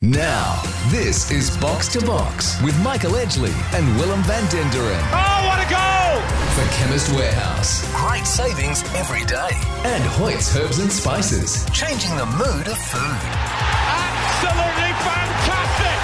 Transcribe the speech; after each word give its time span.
Now, 0.00 0.62
this 0.90 1.28
is 1.32 1.56
Box 1.56 1.88
to 1.88 2.00
Box 2.06 2.62
with 2.62 2.80
Michael 2.84 3.14
Edgley 3.14 3.50
and 3.76 3.84
Willem 3.98 4.22
van 4.22 4.44
Denderen 4.44 5.02
Oh, 5.10 5.48
what 5.48 5.58
a 5.58 5.68
goal! 5.68 6.22
for 6.54 6.64
Chemist 6.76 7.12
Warehouse. 7.16 7.82
Great 7.96 8.24
savings 8.24 8.84
every 8.94 9.24
day. 9.24 9.48
And 9.84 10.04
Hoyt's 10.04 10.54
Herbs 10.56 10.78
and 10.78 10.92
Spices, 10.92 11.64
changing 11.72 12.14
the 12.16 12.26
mood 12.26 12.68
of 12.68 12.78
food. 12.78 13.18
Absolutely 13.98 14.92
fantastic! 15.02 15.98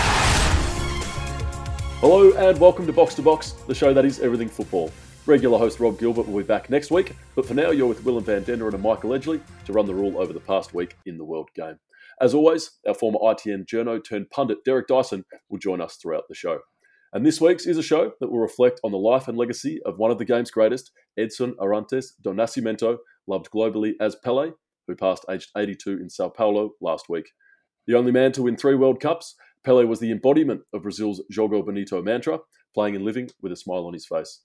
Hello 2.00 2.32
and 2.32 2.58
welcome 2.58 2.88
to 2.88 2.92
Box 2.92 3.14
to 3.14 3.22
Box, 3.22 3.52
the 3.68 3.74
show 3.76 3.94
that 3.94 4.04
is 4.04 4.18
everything 4.18 4.48
football. 4.48 4.90
Regular 5.26 5.56
host 5.56 5.78
Rob 5.78 6.00
Gilbert 6.00 6.26
will 6.28 6.38
be 6.38 6.44
back 6.44 6.68
next 6.68 6.90
week, 6.90 7.14
but 7.36 7.46
for 7.46 7.54
now 7.54 7.70
you're 7.70 7.86
with 7.86 8.04
Willem 8.04 8.24
van 8.24 8.42
Denderen 8.44 8.74
and 8.74 8.82
Michael 8.82 9.10
Edgley 9.10 9.40
to 9.66 9.72
run 9.72 9.86
the 9.86 9.94
rule 9.94 10.18
over 10.18 10.32
the 10.32 10.40
past 10.40 10.74
week 10.74 10.96
in 11.06 11.16
the 11.16 11.24
World 11.24 11.48
Game. 11.54 11.78
As 12.20 12.34
always, 12.34 12.70
our 12.86 12.94
former 12.94 13.18
ITN 13.18 13.66
journo 13.66 14.02
turned 14.02 14.30
pundit 14.30 14.58
Derek 14.64 14.86
Dyson 14.86 15.24
will 15.48 15.58
join 15.58 15.80
us 15.80 15.96
throughout 15.96 16.24
the 16.28 16.34
show. 16.34 16.60
And 17.12 17.24
this 17.24 17.40
week's 17.40 17.66
is 17.66 17.78
a 17.78 17.82
show 17.82 18.12
that 18.20 18.30
will 18.30 18.40
reflect 18.40 18.80
on 18.82 18.90
the 18.90 18.98
life 18.98 19.28
and 19.28 19.38
legacy 19.38 19.80
of 19.86 19.98
one 19.98 20.10
of 20.10 20.18
the 20.18 20.24
game's 20.24 20.50
greatest, 20.50 20.90
Edson 21.16 21.54
Arantes 21.60 22.06
do 22.22 22.30
Nascimento, 22.30 22.98
loved 23.28 23.50
globally 23.54 23.92
as 24.00 24.16
Pele, 24.16 24.50
who 24.88 24.96
passed 24.96 25.24
aged 25.30 25.50
82 25.56 25.92
in 25.92 26.10
Sao 26.10 26.28
Paulo 26.28 26.72
last 26.80 27.08
week. 27.08 27.26
The 27.86 27.94
only 27.94 28.10
man 28.10 28.32
to 28.32 28.42
win 28.42 28.56
three 28.56 28.74
World 28.74 29.00
Cups, 29.00 29.36
Pele 29.64 29.84
was 29.84 30.00
the 30.00 30.10
embodiment 30.10 30.62
of 30.72 30.82
Brazil's 30.82 31.22
Jogo 31.32 31.64
Bonito 31.64 32.02
mantra, 32.02 32.40
playing 32.74 32.96
and 32.96 33.04
living 33.04 33.30
with 33.40 33.52
a 33.52 33.56
smile 33.56 33.86
on 33.86 33.94
his 33.94 34.06
face. 34.06 34.40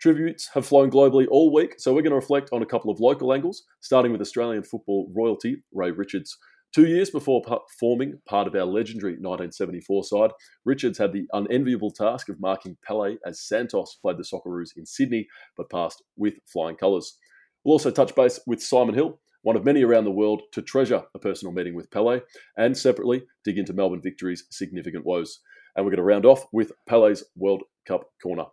Tributes 0.00 0.50
have 0.54 0.66
flown 0.66 0.90
globally 0.90 1.26
all 1.30 1.52
week, 1.52 1.74
so 1.78 1.92
we're 1.92 2.02
going 2.02 2.10
to 2.10 2.16
reflect 2.16 2.50
on 2.52 2.62
a 2.62 2.66
couple 2.66 2.90
of 2.90 3.00
local 3.00 3.32
angles, 3.32 3.64
starting 3.80 4.12
with 4.12 4.20
Australian 4.20 4.62
football 4.62 5.10
royalty 5.14 5.64
Ray 5.72 5.90
Richards. 5.90 6.36
Two 6.74 6.88
years 6.88 7.08
before 7.08 7.40
forming 7.78 8.18
part 8.26 8.48
of 8.48 8.54
our 8.56 8.64
legendary 8.64 9.12
1974 9.12 10.02
side, 10.02 10.30
Richards 10.64 10.98
had 10.98 11.12
the 11.12 11.28
unenviable 11.32 11.92
task 11.92 12.28
of 12.28 12.40
marking 12.40 12.76
Pele 12.84 13.14
as 13.24 13.46
Santos 13.46 13.94
played 14.02 14.16
the 14.18 14.24
Socceroos 14.24 14.76
in 14.76 14.84
Sydney, 14.84 15.28
but 15.56 15.70
passed 15.70 16.02
with 16.16 16.34
flying 16.52 16.74
colours. 16.74 17.16
We'll 17.62 17.74
also 17.74 17.92
touch 17.92 18.16
base 18.16 18.40
with 18.48 18.60
Simon 18.60 18.96
Hill, 18.96 19.20
one 19.42 19.54
of 19.54 19.64
many 19.64 19.84
around 19.84 20.02
the 20.02 20.10
world 20.10 20.42
to 20.50 20.62
treasure 20.62 21.04
a 21.14 21.18
personal 21.20 21.54
meeting 21.54 21.76
with 21.76 21.92
Pele, 21.92 22.22
and 22.56 22.76
separately 22.76 23.22
dig 23.44 23.56
into 23.56 23.72
Melbourne 23.72 24.02
Victory's 24.02 24.44
significant 24.50 25.06
woes. 25.06 25.38
And 25.76 25.84
we're 25.86 25.92
going 25.92 25.98
to 25.98 26.02
round 26.02 26.26
off 26.26 26.44
with 26.52 26.72
Pele's 26.88 27.22
World 27.36 27.62
Cup 27.86 28.02
Corner. 28.20 28.46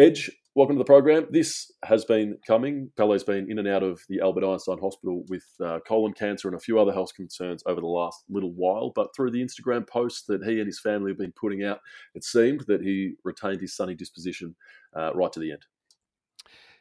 Edge, 0.00 0.30
welcome 0.54 0.76
to 0.76 0.78
the 0.78 0.84
program. 0.84 1.26
This 1.28 1.72
has 1.84 2.04
been 2.04 2.38
coming. 2.46 2.88
Pele's 2.96 3.24
been 3.24 3.50
in 3.50 3.58
and 3.58 3.66
out 3.66 3.82
of 3.82 4.00
the 4.08 4.20
Albert 4.20 4.48
Einstein 4.48 4.78
Hospital 4.78 5.24
with 5.26 5.42
uh, 5.60 5.80
colon 5.88 6.12
cancer 6.12 6.46
and 6.46 6.56
a 6.56 6.60
few 6.60 6.78
other 6.78 6.92
health 6.92 7.12
concerns 7.16 7.64
over 7.66 7.80
the 7.80 7.86
last 7.88 8.22
little 8.28 8.52
while. 8.52 8.92
But 8.94 9.08
through 9.16 9.32
the 9.32 9.44
Instagram 9.44 9.88
posts 9.88 10.22
that 10.28 10.44
he 10.44 10.60
and 10.60 10.68
his 10.68 10.78
family 10.78 11.10
have 11.10 11.18
been 11.18 11.32
putting 11.32 11.64
out, 11.64 11.80
it 12.14 12.22
seemed 12.22 12.60
that 12.68 12.80
he 12.80 13.14
retained 13.24 13.60
his 13.60 13.74
sunny 13.74 13.96
disposition 13.96 14.54
uh, 14.96 15.12
right 15.14 15.32
to 15.32 15.40
the 15.40 15.50
end. 15.50 15.66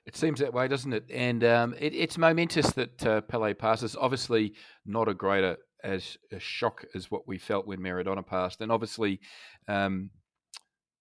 It 0.05 0.15
seems 0.15 0.39
that 0.39 0.53
way, 0.53 0.67
doesn't 0.67 0.93
it? 0.93 1.05
And 1.11 1.43
um, 1.43 1.73
it, 1.79 1.95
it's 1.95 2.19
momentous 2.19 2.71
that 2.73 3.03
uh, 3.03 3.21
Pele 3.21 3.55
passes. 3.55 3.95
Obviously, 3.99 4.53
not 4.85 5.07
a 5.07 5.15
greater 5.15 5.57
as 5.83 6.19
a 6.31 6.37
shock 6.37 6.85
as 6.93 7.09
what 7.09 7.27
we 7.27 7.39
felt 7.39 7.65
when 7.65 7.79
Maradona 7.79 8.23
passed, 8.23 8.61
and 8.61 8.71
obviously, 8.71 9.19
um, 9.67 10.11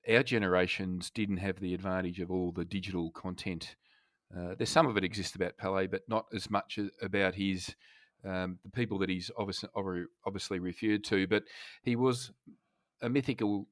our 0.08 0.22
generations 0.22 1.10
didn't 1.10 1.38
have 1.38 1.60
the 1.60 1.74
advantage 1.74 2.20
of 2.20 2.30
all 2.30 2.52
the 2.52 2.64
digital 2.64 3.10
content. 3.10 3.76
Uh, 4.36 4.54
there's 4.56 4.70
some 4.70 4.86
of 4.86 4.96
it 4.96 5.04
exists 5.04 5.36
about 5.36 5.56
Pele, 5.56 5.86
but 5.86 6.02
not 6.08 6.26
as 6.34 6.50
much 6.50 6.78
about 7.02 7.34
his 7.34 7.74
um, 8.24 8.58
the 8.64 8.70
people 8.70 8.98
that 8.98 9.08
he's 9.08 9.30
obviously 9.36 9.68
obviously 10.24 10.58
referred 10.58 11.04
to. 11.04 11.26
But 11.26 11.44
he 11.82 11.96
was 11.96 12.32
a 13.02 13.08
mythical 13.08 13.68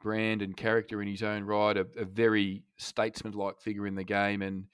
brand 0.00 0.40
and 0.40 0.56
character 0.56 1.02
in 1.02 1.08
his 1.08 1.22
own 1.22 1.44
right, 1.44 1.76
a, 1.76 1.86
a 1.98 2.04
very 2.04 2.62
statesman-like 2.76 3.60
figure 3.60 3.86
in 3.86 3.96
the 3.96 4.04
game, 4.04 4.42
and 4.42 4.66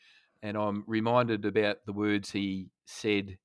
and 0.42 0.56
I'm 0.56 0.84
reminded 0.86 1.44
about 1.44 1.78
the 1.86 1.92
words 1.92 2.30
he 2.30 2.68
said 2.84 3.38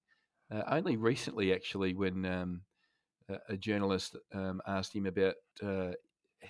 uh, 0.52 0.64
only 0.68 0.96
recently, 0.96 1.54
actually, 1.54 1.94
when 1.94 2.26
um, 2.26 2.62
a, 3.30 3.54
a 3.54 3.58
journalist 3.58 4.16
um, 4.34 4.62
asked 4.68 4.96
him 4.96 5.06
about 5.06 5.36
uh, 5.64 5.92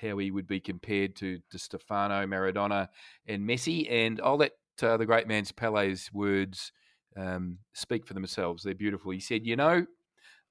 how 0.01 0.17
he 0.17 0.31
would 0.31 0.47
be 0.47 0.59
compared 0.59 1.15
to, 1.17 1.39
Di 1.51 1.57
Stefano, 1.57 2.25
Maradona, 2.25 2.87
and 3.27 3.47
Messi, 3.47 3.91
and 3.91 4.19
I'll 4.23 4.37
let 4.37 4.51
uh, 4.81 4.97
the 4.97 5.05
great 5.05 5.27
man's 5.27 5.51
Pele's 5.51 6.09
words 6.13 6.71
um, 7.15 7.57
speak 7.73 8.05
for 8.05 8.13
themselves. 8.13 8.63
They're 8.63 8.75
beautiful. 8.75 9.11
He 9.11 9.19
said, 9.19 9.45
"You 9.45 9.55
know, 9.55 9.85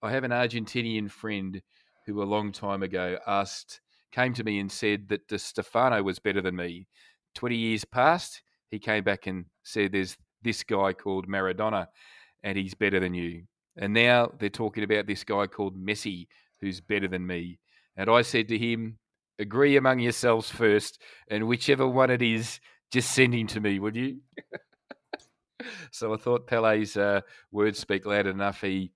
I 0.03 0.11
have 0.11 0.25
an 0.25 0.33
Argentinian 0.33 1.11
friend 1.11 1.63
who 2.07 2.23
a 2.23 2.25
long 2.25 2.53
time 2.53 2.83
ago 2.83 3.19
asked." 3.27 3.81
came 4.13 4.33
to 4.33 4.45
me 4.45 4.59
and 4.59 4.73
said 4.73 5.09
that 5.09 5.29
Di 5.29 5.37
Stefano 5.37 6.03
was 6.03 6.19
better 6.19 6.41
than 6.41 6.57
me. 6.57 6.87
20 7.35 7.55
years 7.55 7.85
passed, 7.85 8.43
he 8.71 8.79
came 8.79 9.05
back 9.05 9.27
and 9.27 9.45
said, 9.63 9.93
There's 9.93 10.17
this 10.43 10.63
guy 10.63 10.95
called 10.95 11.29
Maradona, 11.29 11.89
and 12.43 12.57
he's 12.57 12.75
better 12.75 12.99
than 12.99 13.13
you. 13.13 13.43
And 13.77 13.93
now 13.93 14.33
they're 14.39 14.49
talking 14.49 14.85
about 14.85 15.07
this 15.07 15.23
guy 15.23 15.47
called 15.47 15.77
Messi, 15.77 16.29
who's 16.61 16.81
better 16.81 17.09
than 17.09 17.27
me. 17.27 17.59
And 17.97 18.09
I 18.09 18.23
said 18.23 18.49
to 18.49 18.59
him, 18.59 18.99
Agree 19.39 19.77
among 19.77 20.01
yourselves 20.01 20.51
first, 20.51 21.01
and 21.29 21.47
whichever 21.47 21.87
one 21.87 22.11
it 22.11 22.23
is, 22.23 22.61
just 22.91 23.13
send 23.13 23.35
him 23.35 23.47
to 23.49 23.61
me, 23.61 23.79
would 23.79 23.97
you? 23.97 24.21
so 25.91 26.15
I 26.15 26.17
thought 26.17 26.47
Pele's 26.47 26.97
uh, 26.97 27.21
words 27.51 27.79
speak 27.79 28.07
loud 28.07 28.27
enough. 28.27 28.61
He 28.61 28.93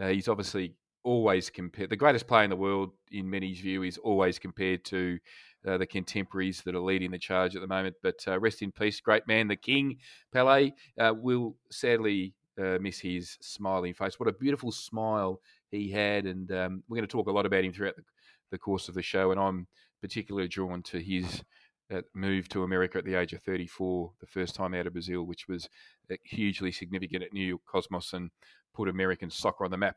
uh, 0.00 0.08
he's 0.08 0.28
obviously 0.28 0.74
always 1.04 1.48
compared 1.48 1.90
the 1.90 1.96
greatest 1.96 2.26
player 2.26 2.44
in 2.44 2.50
the 2.50 2.56
world 2.56 2.90
in 3.12 3.30
many's 3.30 3.60
view 3.60 3.82
is 3.82 3.98
always 3.98 4.38
compared 4.38 4.84
to 4.84 5.18
uh, 5.66 5.78
the 5.78 5.86
contemporaries 5.86 6.62
that 6.62 6.74
are 6.74 6.80
leading 6.80 7.10
the 7.10 7.18
charge 7.18 7.54
at 7.56 7.62
the 7.62 7.66
moment. 7.66 7.96
But 8.02 8.22
uh, 8.26 8.38
rest 8.38 8.62
in 8.62 8.72
peace, 8.72 9.00
great 9.00 9.26
man, 9.26 9.48
the 9.48 9.56
king 9.56 9.98
Pele. 10.32 10.70
Uh, 10.98 11.14
will 11.16 11.56
sadly 11.70 12.34
uh, 12.58 12.78
miss 12.80 13.00
his 13.00 13.36
smiling 13.40 13.94
face. 13.94 14.18
What 14.18 14.28
a 14.28 14.32
beautiful 14.32 14.72
smile 14.72 15.40
he 15.70 15.90
had, 15.90 16.26
and 16.26 16.50
um, 16.52 16.82
we're 16.88 16.96
going 16.96 17.06
to 17.06 17.12
talk 17.12 17.28
a 17.28 17.32
lot 17.32 17.46
about 17.46 17.64
him 17.64 17.72
throughout 17.72 17.96
the, 17.96 18.02
the 18.50 18.58
course 18.58 18.88
of 18.88 18.94
the 18.94 19.02
show. 19.02 19.30
And 19.30 19.40
I'm 19.40 19.66
particularly 20.00 20.48
drawn 20.48 20.82
to 20.84 21.00
his. 21.00 21.42
Uh, 21.90 22.02
move 22.14 22.46
to 22.50 22.64
America 22.64 22.98
at 22.98 23.06
the 23.06 23.14
age 23.14 23.32
of 23.32 23.40
34, 23.40 24.12
the 24.20 24.26
first 24.26 24.54
time 24.54 24.74
out 24.74 24.86
of 24.86 24.92
Brazil, 24.92 25.22
which 25.22 25.48
was 25.48 25.70
uh, 26.12 26.16
hugely 26.22 26.70
significant 26.70 27.24
at 27.24 27.32
New 27.32 27.46
York 27.46 27.62
Cosmos 27.64 28.12
and 28.12 28.30
put 28.74 28.90
American 28.90 29.30
soccer 29.30 29.64
on 29.64 29.70
the 29.70 29.78
map. 29.78 29.96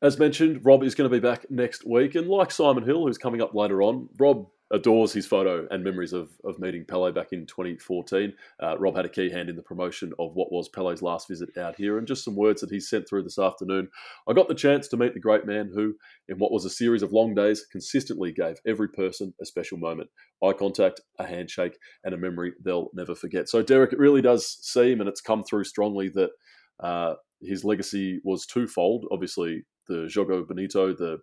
As 0.00 0.18
mentioned, 0.18 0.64
Rob 0.64 0.82
is 0.82 0.94
going 0.94 1.10
to 1.10 1.14
be 1.14 1.20
back 1.20 1.50
next 1.50 1.86
week. 1.86 2.14
And 2.14 2.28
like 2.28 2.50
Simon 2.50 2.84
Hill, 2.84 3.06
who's 3.06 3.18
coming 3.18 3.40
up 3.40 3.54
later 3.54 3.82
on, 3.82 4.08
Rob 4.18 4.46
adores 4.72 5.12
his 5.12 5.26
photo 5.26 5.66
and 5.70 5.84
memories 5.84 6.12
of, 6.12 6.30
of 6.44 6.58
meeting 6.58 6.84
Pele 6.86 7.12
back 7.12 7.32
in 7.32 7.46
2014. 7.46 8.32
Uh, 8.62 8.78
Rob 8.78 8.96
had 8.96 9.04
a 9.04 9.10
key 9.10 9.30
hand 9.30 9.48
in 9.48 9.56
the 9.56 9.62
promotion 9.62 10.12
of 10.18 10.34
what 10.34 10.50
was 10.50 10.68
Pele's 10.68 11.02
last 11.02 11.28
visit 11.28 11.50
out 11.58 11.76
here, 11.76 11.98
and 11.98 12.06
just 12.06 12.24
some 12.24 12.34
words 12.34 12.60
that 12.60 12.70
he 12.70 12.80
sent 12.80 13.08
through 13.08 13.22
this 13.22 13.38
afternoon. 13.38 13.88
I 14.28 14.32
got 14.32 14.48
the 14.48 14.54
chance 14.54 14.88
to 14.88 14.96
meet 14.96 15.14
the 15.14 15.20
great 15.20 15.46
man 15.46 15.70
who, 15.74 15.94
in 16.28 16.38
what 16.38 16.52
was 16.52 16.64
a 16.64 16.70
series 16.70 17.02
of 17.02 17.12
long 17.12 17.34
days, 17.34 17.64
consistently 17.70 18.32
gave 18.32 18.56
every 18.66 18.88
person 18.88 19.34
a 19.40 19.46
special 19.46 19.78
moment 19.78 20.10
eye 20.42 20.52
contact, 20.52 21.00
a 21.18 21.26
handshake, 21.26 21.78
and 22.02 22.14
a 22.14 22.18
memory 22.18 22.52
they'll 22.64 22.90
never 22.94 23.14
forget. 23.14 23.48
So, 23.48 23.62
Derek, 23.62 23.92
it 23.92 23.98
really 23.98 24.22
does 24.22 24.58
seem, 24.62 25.00
and 25.00 25.08
it's 25.08 25.20
come 25.20 25.42
through 25.44 25.64
strongly, 25.64 26.08
that 26.10 26.30
uh, 26.82 27.14
his 27.42 27.64
legacy 27.64 28.20
was 28.24 28.46
twofold. 28.46 29.06
Obviously, 29.12 29.64
the 29.88 30.10
Jogo 30.12 30.46
Bonito, 30.46 30.94
the 30.94 31.18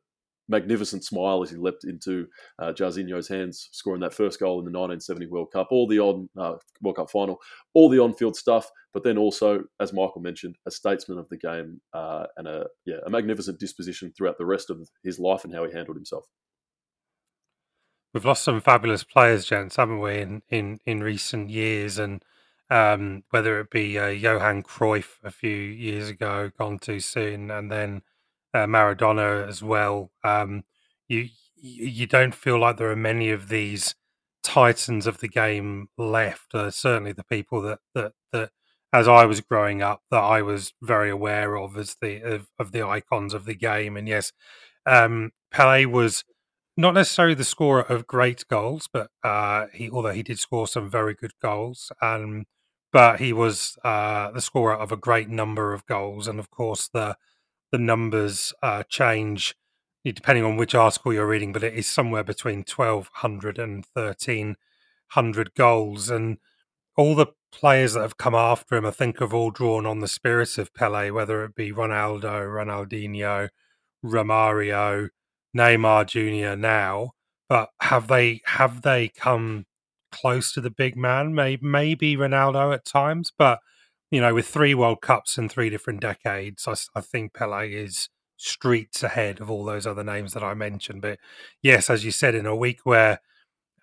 magnificent 0.52 1.04
smile 1.04 1.42
as 1.42 1.50
he 1.50 1.56
leapt 1.56 1.86
into 1.86 2.28
uh, 2.60 2.74
Jairzinho's 2.74 3.28
hands, 3.28 3.70
scoring 3.72 4.02
that 4.02 4.14
first 4.14 4.40
goal 4.40 4.60
in 4.60 4.66
the 4.66 4.78
1970 4.78 5.28
World 5.28 5.52
Cup, 5.52 5.70
all 5.72 5.88
the 5.88 6.00
on 6.00 6.30
uh, 6.38 6.56
World 6.82 6.98
Cup 6.98 7.10
final, 7.10 7.40
all 7.74 7.90
the 7.90 8.00
on-field 8.00 8.36
stuff, 8.36 8.70
but 8.94 9.04
then 9.04 9.18
also, 9.18 9.64
as 9.80 9.94
Michael 9.94 10.22
mentioned, 10.22 10.58
a 10.68 10.72
statesman 10.72 11.18
of 11.18 11.30
the 11.30 11.38
game 11.38 11.80
uh, 11.94 12.26
and 12.38 12.48
a 12.48 12.68
yeah 12.86 12.98
a 13.06 13.10
magnificent 13.10 13.60
disposition 13.60 14.14
throughout 14.16 14.38
the 14.38 14.46
rest 14.46 14.70
of 14.70 14.88
his 15.04 15.18
life 15.18 15.46
and 15.46 15.56
how 15.56 15.66
he 15.66 15.74
handled 15.74 15.98
himself. 15.98 16.26
We've 18.14 18.26
lost 18.26 18.44
some 18.44 18.60
fabulous 18.60 19.06
players, 19.06 19.46
gents, 19.46 19.78
haven't 19.78 20.02
we, 20.02 20.20
in 20.20 20.42
in, 20.50 20.80
in 20.86 21.02
recent 21.02 21.50
years, 21.50 21.98
and 21.98 22.24
um, 22.70 23.24
whether 23.30 23.60
it 23.62 23.70
be 23.70 23.98
uh, 23.98 24.08
Johan 24.08 24.64
Cruyff 24.64 25.18
a 25.24 25.32
few 25.32 25.56
years 25.56 26.10
ago, 26.10 26.52
gone 26.58 26.78
too 26.78 27.00
soon, 27.00 27.50
and 27.50 27.72
then 27.72 28.02
uh, 28.54 28.66
Maradona 28.66 29.48
as 29.48 29.64
well. 29.64 30.12
Um, 30.24 30.64
you 31.08 31.30
you 31.56 32.08
don't 32.08 32.34
feel 32.34 32.60
like 32.60 32.78
there 32.78 32.92
are 32.92 32.96
many 32.96 33.30
of 33.30 33.50
these 33.50 33.96
titans 34.44 35.06
of 35.06 35.20
the 35.20 35.28
game 35.28 35.88
left. 35.98 36.54
Uh, 36.54 36.72
certainly, 36.72 37.12
the 37.14 37.24
people 37.24 37.62
that 37.62 37.80
that 37.96 38.14
that 38.32 38.52
as 38.94 39.08
I 39.08 39.26
was 39.26 39.42
growing 39.42 39.82
up, 39.82 40.02
that 40.12 40.20
I 40.20 40.42
was 40.42 40.74
very 40.82 41.10
aware 41.10 41.58
of 41.58 41.78
as 41.78 41.96
the 42.02 42.22
of, 42.22 42.48
of 42.60 42.72
the 42.72 42.84
icons 42.86 43.34
of 43.34 43.46
the 43.46 43.56
game. 43.56 43.98
And 43.98 44.08
yes, 44.08 44.34
um, 44.86 45.32
Pele 45.52 45.86
was 45.86 46.24
not 46.78 46.94
necessarily 46.94 47.36
the 47.36 47.44
scorer 47.44 47.82
of 47.84 48.08
great 48.08 48.48
goals, 48.48 48.90
but 48.92 49.10
uh, 49.24 49.68
he 49.74 49.90
although 49.90 50.12
he 50.14 50.24
did 50.24 50.40
score 50.40 50.68
some 50.68 50.90
very 50.90 51.14
good 51.14 51.34
goals. 51.42 51.92
Um, 52.02 52.46
but 52.94 53.20
he 53.20 53.34
was 53.34 53.78
uh, 53.86 54.32
the 54.32 54.42
scorer 54.42 54.76
of 54.76 54.92
a 54.92 54.98
great 54.98 55.30
number 55.30 55.74
of 55.74 55.86
goals, 55.86 56.28
and 56.28 56.40
of 56.40 56.50
course 56.52 56.90
the 56.94 57.16
the 57.72 57.78
numbers 57.78 58.54
uh, 58.62 58.84
change 58.84 59.56
depending 60.04 60.44
on 60.44 60.58
which 60.58 60.74
article 60.74 61.14
you're 61.14 61.28
reading, 61.28 61.54
but 61.54 61.64
it 61.64 61.76
is 61.76 61.88
somewhere 61.88 62.24
between 62.24 62.66
1,200 62.68 63.60
and 63.60 63.86
1,300 63.94 65.54
goals. 65.54 66.10
And 66.10 66.38
all 66.98 67.16
the 67.16 67.28
players 67.52 67.94
that 67.94 68.02
have 68.02 68.18
come 68.18 68.34
after 68.34 68.76
him, 68.76 68.86
I 68.86 68.92
think, 68.92 69.20
have 69.20 69.34
all 69.34 69.52
drawn 69.52 69.86
on 69.86 70.00
the 70.00 70.08
spirit 70.08 70.58
of 70.58 70.74
Pele, 70.74 71.12
whether 71.12 71.44
it 71.44 71.56
be 71.56 71.72
Ronaldo, 71.72 72.48
Ronaldinho, 72.48 73.50
Romario, 74.04 75.10
Neymar 75.56 76.08
Jr. 76.08 76.60
now. 76.60 77.12
But 77.48 77.70
have 77.82 78.08
they 78.08 78.42
have 78.46 78.82
they 78.82 79.10
come 79.10 79.66
close 80.12 80.54
to 80.54 80.62
the 80.62 80.72
big 80.72 80.96
man? 80.96 81.36
Maybe, 81.36 81.66
maybe 81.66 82.16
Ronaldo 82.16 82.74
at 82.74 82.86
times, 82.86 83.32
but 83.38 83.60
you 84.12 84.22
know, 84.22 84.34
with 84.34 84.48
three 84.48 84.76
World 84.76 85.02
Cups 85.02 85.38
in 85.38 85.50
three 85.50 85.70
different 85.70 86.02
decades, 86.02 86.68
I, 86.68 86.76
I 86.98 87.02
think 87.02 87.34
Pele 87.34 87.72
is 87.72 88.10
streets 88.38 89.04
ahead 89.04 89.40
of 89.40 89.50
all 89.50 89.64
those 89.64 89.88
other 89.88 90.04
names 90.04 90.34
that 90.34 90.44
I 90.44 90.54
mentioned. 90.54 91.02
But 91.02 91.20
yes, 91.62 91.90
as 91.90 92.04
you 92.04 92.12
said, 92.12 92.36
in 92.36 92.46
a 92.46 92.56
week 92.56 92.82
where 92.84 93.22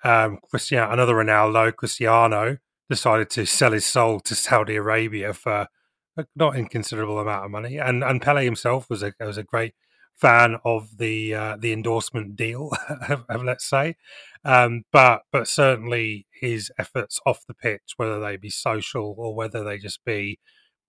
um, 0.05 0.39
Cristiano, 0.51 0.93
another 0.93 1.15
Ronaldo, 1.15 1.75
Cristiano, 1.75 2.59
decided 2.91 3.31
to 3.31 3.47
sell 3.47 3.73
his 3.73 3.87
soul 3.87 4.21
to 4.21 4.35
Saudi 4.35 4.77
Arabia 4.77 5.33
for 5.33 5.69
a 6.17 6.27
not 6.37 6.57
inconsiderable 6.57 7.19
amount 7.19 7.45
of 7.47 7.51
money, 7.51 7.79
and 7.79 8.05
and 8.05 8.21
Pele 8.21 8.45
himself 8.45 8.91
was 8.91 9.03
a 9.03 9.13
was 9.21 9.39
a 9.39 9.43
great 9.43 9.75
fan 10.19 10.57
of 10.65 10.99
the 10.99 11.35
uh, 11.35 11.57
the 11.59 11.73
endorsement 11.73 12.37
deal, 12.37 12.71
let's 13.43 13.69
say. 13.69 13.97
Um, 14.45 14.85
but 14.93 15.23
but 15.33 15.49
certainly 15.49 16.27
his 16.33 16.71
efforts 16.79 17.21
off 17.27 17.47
the 17.47 17.55
pitch, 17.55 17.95
whether 17.97 18.21
they 18.21 18.37
be 18.37 18.51
social 18.51 19.15
or 19.17 19.35
whether 19.35 19.65
they 19.65 19.79
just 19.79 20.05
be 20.05 20.39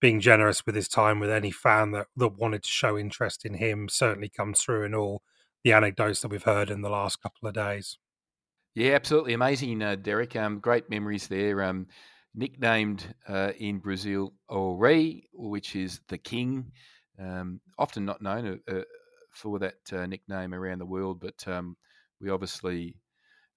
being 0.01 0.19
generous 0.19 0.65
with 0.65 0.75
his 0.75 0.87
time 0.87 1.19
with 1.19 1.29
any 1.29 1.51
fan 1.51 1.91
that, 1.91 2.07
that 2.15 2.37
wanted 2.37 2.63
to 2.63 2.69
show 2.69 2.97
interest 2.97 3.45
in 3.45 3.55
him, 3.55 3.89
certainly 3.89 4.29
comes 4.29 4.61
through 4.61 4.85
in 4.85 4.95
all 4.95 5.21
the 5.63 5.73
anecdotes 5.73 6.21
that 6.21 6.29
we've 6.29 6.43
heard 6.43 6.69
in 6.69 6.81
the 6.81 6.89
last 6.89 7.21
couple 7.21 7.47
of 7.47 7.53
days. 7.53 7.97
Yeah, 8.75 8.93
absolutely 8.93 9.33
amazing, 9.33 9.81
uh, 9.81 9.95
Derek. 9.95 10.35
Um, 10.35 10.59
great 10.59 10.89
memories 10.89 11.27
there. 11.27 11.61
Um, 11.63 11.87
nicknamed 12.33 13.13
uh, 13.27 13.51
in 13.57 13.79
Brazil 13.79 14.33
O 14.47 14.75
Rei, 14.75 15.27
which 15.33 15.75
is 15.75 15.99
the 16.07 16.17
king. 16.17 16.71
Um, 17.19 17.59
often 17.77 18.05
not 18.05 18.21
known 18.21 18.61
uh, 18.69 18.73
uh 18.73 18.83
for 19.31 19.59
that 19.59 19.79
uh, 19.93 20.05
nickname 20.05 20.53
around 20.53 20.79
the 20.79 20.85
world, 20.85 21.19
but 21.19 21.47
um, 21.47 21.77
we 22.21 22.29
obviously 22.29 22.95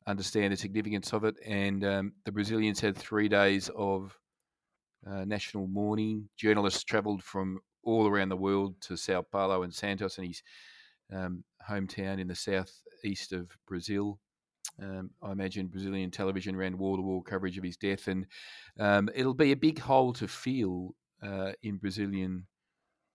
understand 0.07 0.53
the 0.53 0.57
significance 0.57 1.13
of 1.13 1.25
it. 1.25 1.37
And 1.47 1.85
um, 1.85 2.13
the 2.25 2.33
Brazilians 2.33 2.81
had 2.81 2.97
three 2.97 3.29
days 3.29 3.71
of 3.77 4.17
uh, 5.07 5.25
national 5.25 5.67
mourning. 5.67 6.29
Journalists 6.37 6.85
travelled 6.85 7.23
from 7.23 7.61
all 7.85 8.07
around 8.07 8.29
the 8.29 8.37
world 8.37 8.81
to 8.83 8.97
Sao 8.97 9.23
Paulo 9.23 9.63
and 9.63 9.75
Santos 9.75 10.19
and 10.19 10.27
his 10.27 10.43
um, 11.13 11.45
hometown 11.69 12.21
in 12.21 12.29
the 12.29 12.35
southeast 12.35 13.33
of 13.33 13.51
Brazil. 13.67 14.19
Um, 14.81 15.11
I 15.23 15.33
imagine 15.33 15.67
Brazilian 15.67 16.11
television 16.11 16.57
ran 16.57 16.79
wall 16.79 16.97
to 16.97 17.03
wall 17.03 17.21
coverage 17.21 17.59
of 17.59 17.65
his 17.65 17.77
death, 17.77 18.09
and 18.09 18.27
um, 18.79 19.11
it'll 19.15 19.35
be 19.35 19.53
a 19.53 19.57
big 19.57 19.79
hole 19.79 20.13
to 20.15 20.29
fill 20.29 20.95
uh, 21.23 21.53
in 21.63 21.77
Brazilian 21.77 22.47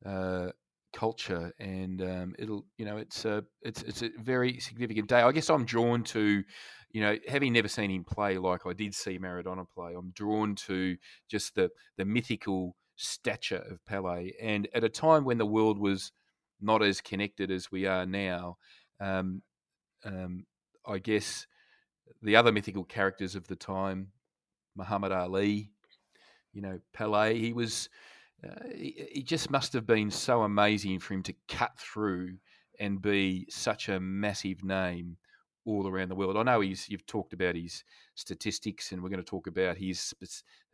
uh, 0.06 0.50
culture, 0.94 1.54
and 1.60 2.01
um, 2.01 2.36
it'll 2.39 2.66
you 2.78 2.86
know 2.86 2.98
it's 2.98 3.25
a 3.25 3.44
it's 3.62 3.81
it's 3.84 4.01
a 4.01 4.10
very 4.19 4.60
significant 4.60 5.07
day. 5.07 5.22
I 5.22 5.31
guess 5.31 5.50
I'm 5.50 5.66
drawn 5.66 6.04
to 6.06 6.44
you 6.92 7.01
know 7.01 7.18
having 7.28 7.54
never 7.54 7.68
seen 7.68 7.92
him 7.92 8.04
play 8.04 8.38
like 8.38 8.66
I 8.66 8.74
did 8.74 8.94
see 8.94 9.19
Maradona 9.19 9.66
play. 9.69 9.94
I'm 9.98 10.12
drawn 10.12 10.56
to 10.68 10.98
just 11.30 11.56
the 11.56 11.69
the 11.98 12.06
mythical 12.06 12.75
stature 12.95 13.63
of 13.69 13.84
Pele, 13.86 14.31
and 14.42 14.68
at 14.74 14.84
a 14.84 14.89
time 14.89 15.25
when 15.25 15.38
the 15.38 15.45
world 15.45 15.78
was 15.78 16.12
not 16.60 16.81
as 16.81 17.01
connected 17.01 17.51
as 17.51 17.72
we 17.72 17.86
are 17.86 18.06
now. 18.06 18.57
Um, 19.00 19.44
um, 20.04 20.45
I 20.86 21.00
guess 21.00 21.45
the 22.22 22.36
other 22.36 22.51
mythical 22.51 22.84
characters 22.84 23.36
of 23.36 23.48
the 23.48 23.56
time, 23.56 24.12
Muhammad 24.75 25.12
Ali, 25.12 25.72
you 26.54 26.62
know, 26.62 26.80
Pele, 26.94 27.38
he 27.38 27.54
was 27.54 27.89
uh, 28.44 28.56
it 28.66 29.25
just 29.25 29.50
must 29.50 29.74
have 29.74 29.88
been 29.88 30.12
so 30.12 30.44
amazing 30.44 31.00
for 31.00 31.13
him 31.13 31.24
to 31.24 31.34
cut 31.48 31.78
through 31.78 32.38
and 32.80 33.01
be 33.01 33.48
such 33.50 33.89
a 33.89 34.00
massive 34.00 34.63
name 34.63 35.18
all 35.66 35.88
around 35.88 36.10
the 36.10 36.16
world. 36.16 36.38
I 36.38 36.44
know 36.44 36.62
he's 36.62 36.88
you've 36.88 37.06
talked 37.06 37.34
about 37.34 37.56
his 37.56 37.84
statistics, 38.16 38.92
and 38.92 39.01
we're 39.01 39.10
going 39.10 39.24
to 39.24 39.30
talk 39.30 39.48
about 39.48 39.78
his 39.78 40.13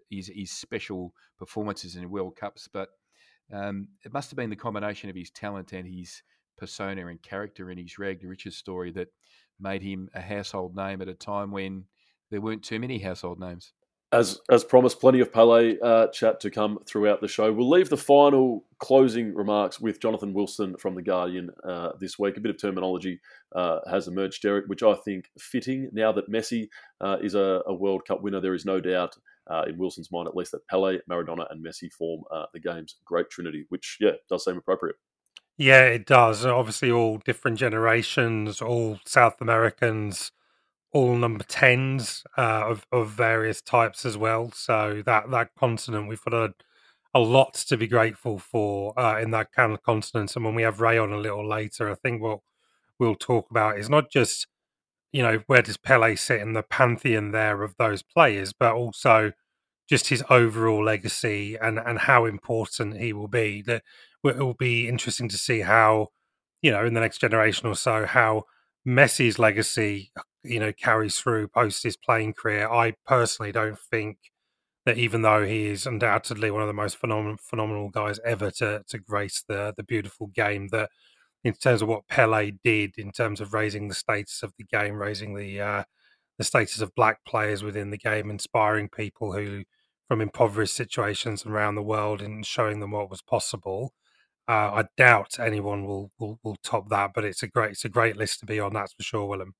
his, 0.09 0.29
his 0.33 0.51
special 0.51 1.13
performances 1.39 1.95
in 1.95 2.09
World 2.09 2.35
Cups, 2.35 2.67
but 2.71 2.89
um, 3.51 3.87
it 4.03 4.13
must 4.13 4.29
have 4.29 4.37
been 4.37 4.49
the 4.49 4.55
combination 4.55 5.09
of 5.09 5.15
his 5.15 5.31
talent 5.31 5.73
and 5.73 5.87
his 5.87 6.21
persona 6.57 7.07
and 7.07 7.21
character 7.21 7.69
and 7.69 7.79
his 7.79 7.97
rag 7.97 8.21
to 8.21 8.27
riches 8.27 8.55
story 8.55 8.91
that 8.91 9.07
made 9.59 9.81
him 9.81 10.09
a 10.13 10.21
household 10.21 10.75
name 10.75 11.01
at 11.01 11.07
a 11.07 11.13
time 11.13 11.51
when 11.51 11.85
there 12.29 12.41
weren't 12.41 12.63
too 12.63 12.79
many 12.79 12.99
household 12.99 13.39
names 13.39 13.73
as 14.13 14.39
as 14.49 14.63
promised, 14.63 15.01
plenty 15.01 15.19
of 15.19 15.33
Pele 15.33 15.77
uh, 15.81 16.07
chat 16.07 16.39
to 16.41 16.51
come 16.51 16.79
throughout 16.85 17.19
the 17.19 17.27
show. 17.27 17.51
We'll 17.51 17.69
leave 17.69 17.89
the 17.89 17.97
final 17.97 18.63
closing 18.77 19.33
remarks 19.33 19.79
with 19.79 19.99
Jonathan 19.99 20.33
Wilson 20.33 20.77
from 20.77 20.93
the 20.93 21.01
Guardian 21.01 21.49
uh, 21.67 21.89
this 21.99 22.19
week. 22.19 22.37
A 22.37 22.39
bit 22.39 22.51
of 22.51 22.61
terminology 22.61 23.19
uh, 23.55 23.79
has 23.89 24.07
emerged, 24.07 24.41
Derek, 24.41 24.65
which 24.67 24.83
I 24.83 24.93
think 24.93 25.29
fitting 25.39 25.89
now 25.91 26.11
that 26.11 26.29
Messi 26.29 26.69
uh, 27.01 27.17
is 27.21 27.33
a, 27.33 27.61
a, 27.65 27.73
World 27.73 28.05
Cup 28.07 28.21
winner. 28.21 28.39
There 28.39 28.53
is 28.53 28.65
no 28.65 28.79
doubt 28.79 29.17
uh, 29.47 29.63
in 29.67 29.77
Wilson's 29.77 30.11
mind, 30.11 30.27
at 30.27 30.35
least, 30.35 30.51
that 30.51 30.67
Pele, 30.67 30.99
Maradona, 31.09 31.51
and 31.51 31.65
Messi 31.65 31.91
form 31.91 32.21
uh, 32.31 32.45
the 32.53 32.59
game's 32.59 32.95
great 33.03 33.29
trinity, 33.31 33.65
which 33.69 33.97
yeah 33.99 34.11
does 34.29 34.45
seem 34.45 34.57
appropriate. 34.57 34.95
Yeah, 35.57 35.85
it 35.85 36.05
does. 36.05 36.45
Obviously, 36.45 36.91
all 36.91 37.17
different 37.17 37.57
generations, 37.57 38.61
all 38.61 38.99
South 39.05 39.41
Americans 39.41 40.31
all 40.93 41.15
number 41.15 41.43
tens 41.43 42.23
uh, 42.37 42.63
of 42.67 42.85
of 42.91 43.09
various 43.09 43.61
types 43.61 44.05
as 44.05 44.17
well. 44.17 44.51
So 44.51 45.01
that 45.05 45.31
that 45.31 45.49
continent, 45.59 46.07
we've 46.07 46.23
got 46.23 46.33
a 46.33 46.53
a 47.15 47.19
lot 47.19 47.53
to 47.53 47.77
be 47.77 47.87
grateful 47.87 48.39
for 48.39 48.97
uh, 48.99 49.19
in 49.19 49.31
that 49.31 49.51
kind 49.51 49.71
of 49.73 49.83
continent. 49.83 50.35
And 50.35 50.45
when 50.45 50.55
we 50.55 50.63
have 50.63 50.81
Ray 50.81 50.97
on 50.97 51.11
a 51.11 51.17
little 51.17 51.47
later, 51.47 51.91
I 51.91 51.95
think 51.95 52.21
what 52.21 52.39
we'll 52.99 53.15
talk 53.15 53.51
about 53.51 53.77
is 53.77 53.89
not 53.89 54.09
just 54.09 54.47
you 55.11 55.23
know 55.23 55.43
where 55.47 55.61
does 55.61 55.77
Pele 55.77 56.15
sit 56.15 56.41
in 56.41 56.53
the 56.53 56.63
pantheon 56.63 57.31
there 57.31 57.63
of 57.63 57.75
those 57.77 58.03
players, 58.03 58.53
but 58.53 58.73
also 58.73 59.33
just 59.89 60.09
his 60.09 60.23
overall 60.29 60.83
legacy 60.83 61.55
and 61.61 61.79
and 61.79 61.99
how 61.99 62.25
important 62.25 62.99
he 62.99 63.13
will 63.13 63.27
be. 63.27 63.61
That 63.63 63.83
it 64.23 64.37
will 64.37 64.53
be 64.53 64.87
interesting 64.87 65.29
to 65.29 65.37
see 65.37 65.61
how 65.61 66.09
you 66.61 66.71
know 66.71 66.85
in 66.85 66.93
the 66.93 67.01
next 67.01 67.19
generation 67.19 67.67
or 67.67 67.75
so 67.75 68.05
how 68.05 68.43
Messi's 68.87 69.39
legacy 69.39 70.11
you 70.43 70.59
know 70.59 70.73
carries 70.73 71.19
through 71.19 71.47
post 71.49 71.83
his 71.83 71.97
playing 71.97 72.33
career. 72.33 72.69
I 72.69 72.95
personally 73.05 73.51
don't 73.51 73.79
think 73.79 74.17
that 74.85 74.97
even 74.97 75.21
though 75.21 75.45
he 75.45 75.67
is 75.67 75.85
undoubtedly 75.87 76.51
one 76.51 76.61
of 76.61 76.67
the 76.67 76.73
most 76.73 76.97
phenomenal 76.97 77.37
phenomenal 77.41 77.89
guys 77.89 78.19
ever 78.25 78.51
to 78.51 78.83
to 78.87 78.97
grace 78.99 79.43
the 79.47 79.73
the 79.77 79.83
beautiful 79.83 80.27
game, 80.27 80.69
that 80.69 80.89
in 81.43 81.53
terms 81.53 81.81
of 81.81 81.87
what 81.89 82.07
Pele 82.07 82.51
did 82.63 82.97
in 82.97 83.11
terms 83.11 83.41
of 83.41 83.53
raising 83.53 83.87
the 83.87 83.95
status 83.95 84.43
of 84.43 84.53
the 84.57 84.65
game, 84.65 84.95
raising 84.95 85.35
the 85.35 85.61
uh, 85.61 85.83
the 86.37 86.43
status 86.43 86.81
of 86.81 86.95
black 86.95 87.19
players 87.25 87.63
within 87.63 87.91
the 87.91 87.97
game, 87.97 88.29
inspiring 88.31 88.89
people 88.89 89.33
who 89.33 89.63
from 90.07 90.21
impoverished 90.21 90.75
situations 90.75 91.45
around 91.45 91.75
the 91.75 91.81
world 91.83 92.21
and 92.21 92.45
showing 92.45 92.79
them 92.79 92.91
what 92.91 93.09
was 93.09 93.21
possible. 93.21 93.93
Uh, 94.47 94.83
I 94.83 94.85
doubt 94.97 95.39
anyone 95.39 95.85
will, 95.85 96.11
will 96.19 96.39
will 96.43 96.57
top 96.63 96.89
that, 96.89 97.11
but 97.15 97.25
it's 97.25 97.43
a 97.43 97.47
great 97.47 97.71
it's 97.73 97.85
a 97.85 97.89
great 97.89 98.17
list 98.17 98.39
to 98.41 98.45
be 98.45 98.59
on. 98.59 98.73
That's 98.73 98.93
for 98.93 99.03
sure, 99.03 99.25
Willem. 99.27 99.53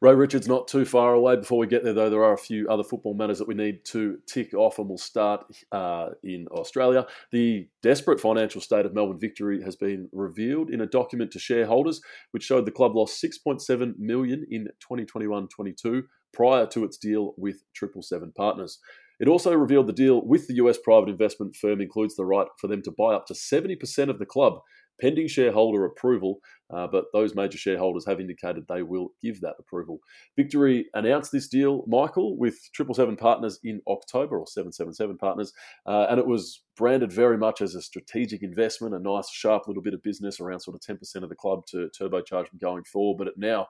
Ray 0.00 0.14
Richards 0.14 0.48
not 0.48 0.68
too 0.68 0.84
far 0.84 1.14
away. 1.14 1.36
Before 1.36 1.58
we 1.58 1.66
get 1.66 1.84
there, 1.84 1.92
though, 1.92 2.10
there 2.10 2.24
are 2.24 2.34
a 2.34 2.38
few 2.38 2.68
other 2.68 2.84
football 2.84 3.14
matters 3.14 3.38
that 3.38 3.48
we 3.48 3.54
need 3.54 3.84
to 3.86 4.18
tick 4.26 4.52
off, 4.54 4.78
and 4.78 4.88
we'll 4.88 4.98
start 4.98 5.46
uh, 5.72 6.10
in 6.22 6.46
Australia. 6.48 7.06
The 7.30 7.68
desperate 7.82 8.20
financial 8.20 8.60
state 8.60 8.86
of 8.86 8.94
Melbourne 8.94 9.18
Victory 9.18 9.62
has 9.62 9.76
been 9.76 10.08
revealed 10.12 10.70
in 10.70 10.80
a 10.80 10.86
document 10.86 11.30
to 11.32 11.38
shareholders, 11.38 12.00
which 12.32 12.44
showed 12.44 12.66
the 12.66 12.70
club 12.70 12.94
lost 12.94 13.22
6.7 13.22 13.98
million 13.98 14.46
in 14.50 14.68
2021-22 14.90 16.02
prior 16.32 16.66
to 16.66 16.84
its 16.84 16.96
deal 16.96 17.34
with 17.36 17.62
Triple 17.74 18.02
Seven 18.02 18.32
Partners. 18.36 18.80
It 19.20 19.28
also 19.28 19.54
revealed 19.54 19.86
the 19.86 19.92
deal 19.92 20.24
with 20.26 20.48
the 20.48 20.54
US 20.54 20.76
private 20.76 21.08
investment 21.08 21.54
firm 21.54 21.80
includes 21.80 22.16
the 22.16 22.26
right 22.26 22.48
for 22.58 22.66
them 22.66 22.82
to 22.82 22.90
buy 22.90 23.14
up 23.14 23.26
to 23.26 23.34
70% 23.34 24.10
of 24.10 24.18
the 24.18 24.26
club 24.26 24.60
pending 25.00 25.28
shareholder 25.28 25.84
approval, 25.84 26.38
uh, 26.74 26.86
but 26.86 27.06
those 27.12 27.34
major 27.34 27.58
shareholders 27.58 28.06
have 28.06 28.20
indicated 28.20 28.64
they 28.68 28.82
will 28.82 29.08
give 29.22 29.40
that 29.40 29.54
approval. 29.58 29.98
Victory 30.36 30.86
announced 30.94 31.32
this 31.32 31.48
deal, 31.48 31.84
Michael, 31.86 32.36
with 32.38 32.54
777 32.74 33.16
Partners 33.16 33.58
in 33.64 33.80
October, 33.88 34.38
or 34.38 34.46
777 34.46 35.18
Partners, 35.18 35.52
uh, 35.86 36.06
and 36.08 36.18
it 36.18 36.26
was 36.26 36.62
branded 36.76 37.12
very 37.12 37.38
much 37.38 37.60
as 37.60 37.74
a 37.74 37.82
strategic 37.82 38.42
investment, 38.42 38.94
a 38.94 38.98
nice, 38.98 39.30
sharp 39.30 39.66
little 39.66 39.82
bit 39.82 39.94
of 39.94 40.02
business, 40.02 40.40
around 40.40 40.60
sort 40.60 40.76
of 40.76 40.96
10% 40.96 41.22
of 41.22 41.28
the 41.28 41.34
club 41.34 41.66
to 41.66 41.88
turbocharge 41.98 42.50
them 42.50 42.58
going 42.60 42.84
forward, 42.84 43.18
but 43.18 43.28
it 43.28 43.34
now 43.36 43.66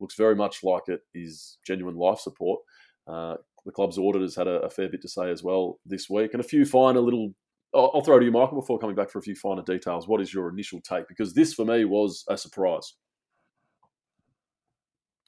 looks 0.00 0.16
very 0.16 0.34
much 0.34 0.62
like 0.62 0.82
it 0.88 1.00
is 1.14 1.58
genuine 1.66 1.96
life 1.96 2.18
support. 2.18 2.60
Uh, 3.06 3.36
the 3.64 3.72
club's 3.72 3.98
auditors 3.98 4.36
had 4.36 4.46
a, 4.46 4.60
a, 4.60 4.70
fair 4.70 4.88
bit 4.88 5.00
to 5.02 5.08
say 5.08 5.30
as 5.30 5.42
well 5.42 5.78
this 5.86 6.08
week, 6.10 6.32
and 6.32 6.40
a 6.40 6.46
few 6.46 6.64
finer 6.64 7.00
little 7.00 7.34
I'll, 7.74 7.90
throw 7.92 7.98
it 7.98 8.04
throw 8.04 8.18
to 8.20 8.24
you, 8.24 8.30
Michael, 8.30 8.60
before 8.60 8.78
coming 8.78 8.96
back 8.96 9.10
for 9.10 9.18
a 9.18 9.22
few 9.22 9.34
finer 9.34 9.62
details. 9.62 10.06
What 10.06 10.20
is 10.20 10.32
your 10.32 10.48
initial 10.48 10.80
take? 10.80 11.08
Because 11.08 11.34
this 11.34 11.54
for 11.54 11.64
me 11.64 11.84
was 11.84 12.24
a 12.28 12.36
surprise. 12.36 12.94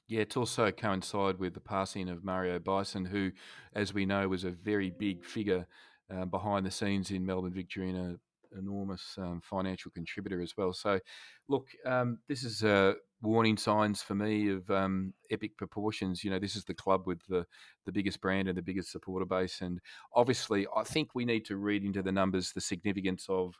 Yeah, 0.07 0.21
it 0.21 0.37
also 0.37 0.71
coincided 0.71 1.39
with 1.39 1.53
the 1.53 1.59
passing 1.59 2.07
of 2.07 2.23
Mario 2.23 2.59
Bison, 2.59 3.05
who, 3.05 3.31
as 3.75 3.93
we 3.93 4.05
know, 4.05 4.29
was 4.29 4.45
a 4.45 4.51
very 4.51 4.89
big 4.89 5.25
figure 5.25 5.67
uh, 6.09 6.23
behind 6.23 6.65
the 6.65 6.71
scenes 6.71 7.11
in 7.11 7.25
Melbourne 7.25 7.53
Victorina 7.53 8.15
enormous 8.57 9.15
um, 9.17 9.41
financial 9.43 9.91
contributor 9.91 10.41
as 10.41 10.55
well. 10.57 10.73
So, 10.73 10.99
look, 11.47 11.67
um, 11.85 12.19
this 12.27 12.43
is 12.43 12.63
uh, 12.63 12.93
warning 13.21 13.57
signs 13.57 14.01
for 14.01 14.15
me 14.15 14.49
of 14.49 14.69
um, 14.69 15.13
epic 15.31 15.57
proportions. 15.57 16.23
You 16.23 16.31
know, 16.31 16.39
this 16.39 16.55
is 16.55 16.65
the 16.65 16.73
club 16.73 17.07
with 17.07 17.19
the, 17.27 17.45
the 17.85 17.91
biggest 17.91 18.21
brand 18.21 18.47
and 18.47 18.57
the 18.57 18.61
biggest 18.61 18.91
supporter 18.91 19.25
base. 19.25 19.61
And 19.61 19.79
obviously, 20.13 20.67
I 20.75 20.83
think 20.83 21.15
we 21.15 21.25
need 21.25 21.45
to 21.45 21.57
read 21.57 21.83
into 21.83 22.01
the 22.01 22.11
numbers 22.11 22.51
the 22.51 22.61
significance 22.61 23.25
of 23.29 23.55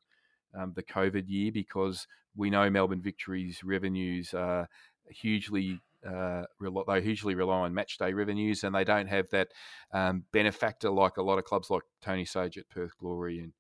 um, 0.58 0.74
the 0.76 0.84
COVID 0.84 1.26
year 1.28 1.52
because 1.52 2.08
we 2.36 2.50
know 2.50 2.70
Melbourne 2.70 3.02
Victory's 3.02 3.64
revenues 3.64 4.34
are 4.34 4.70
hugely 5.10 5.82
uh, 6.08 6.44
they 6.88 7.02
hugely 7.02 7.36
rely 7.36 7.60
on 7.60 7.74
match 7.74 7.98
day 7.98 8.14
revenues, 8.14 8.64
and 8.64 8.74
they 8.74 8.84
don't 8.84 9.08
have 9.08 9.30
that 9.32 9.50
um, 9.92 10.24
benefactor 10.32 10.90
like 10.90 11.18
a 11.18 11.24
lot 11.24 11.40
of 11.40 11.46
clubs 11.46 11.70
like 11.70 11.84
Tony 12.02 12.26
Sage 12.26 12.58
at 12.58 12.70
Perth 12.70 12.98
Glory 12.98 13.40
and 13.40 13.54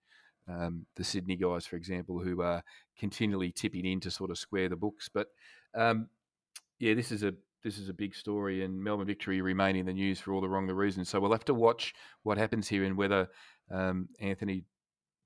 um, 0.47 0.85
the 0.95 1.03
Sydney 1.03 1.35
guys, 1.35 1.65
for 1.65 1.75
example, 1.75 2.19
who 2.19 2.41
are 2.41 2.63
continually 2.97 3.51
tipping 3.51 3.85
in 3.85 3.99
to 4.01 4.11
sort 4.11 4.31
of 4.31 4.37
square 4.37 4.69
the 4.69 4.75
books. 4.75 5.09
But 5.13 5.27
um, 5.75 6.09
yeah, 6.79 6.93
this 6.93 7.11
is 7.11 7.23
a 7.23 7.33
this 7.63 7.77
is 7.77 7.89
a 7.89 7.93
big 7.93 8.15
story, 8.15 8.63
and 8.63 8.81
Melbourne 8.81 9.07
Victory 9.07 9.41
remain 9.41 9.75
in 9.75 9.85
the 9.85 9.93
news 9.93 10.19
for 10.19 10.31
all 10.31 10.41
the 10.41 10.49
wrong 10.49 10.67
the 10.67 10.75
reasons. 10.75 11.09
So 11.09 11.19
we'll 11.19 11.31
have 11.31 11.45
to 11.45 11.53
watch 11.53 11.93
what 12.23 12.37
happens 12.37 12.67
here 12.67 12.83
and 12.83 12.97
whether 12.97 13.27
um, 13.71 14.07
Anthony 14.19 14.63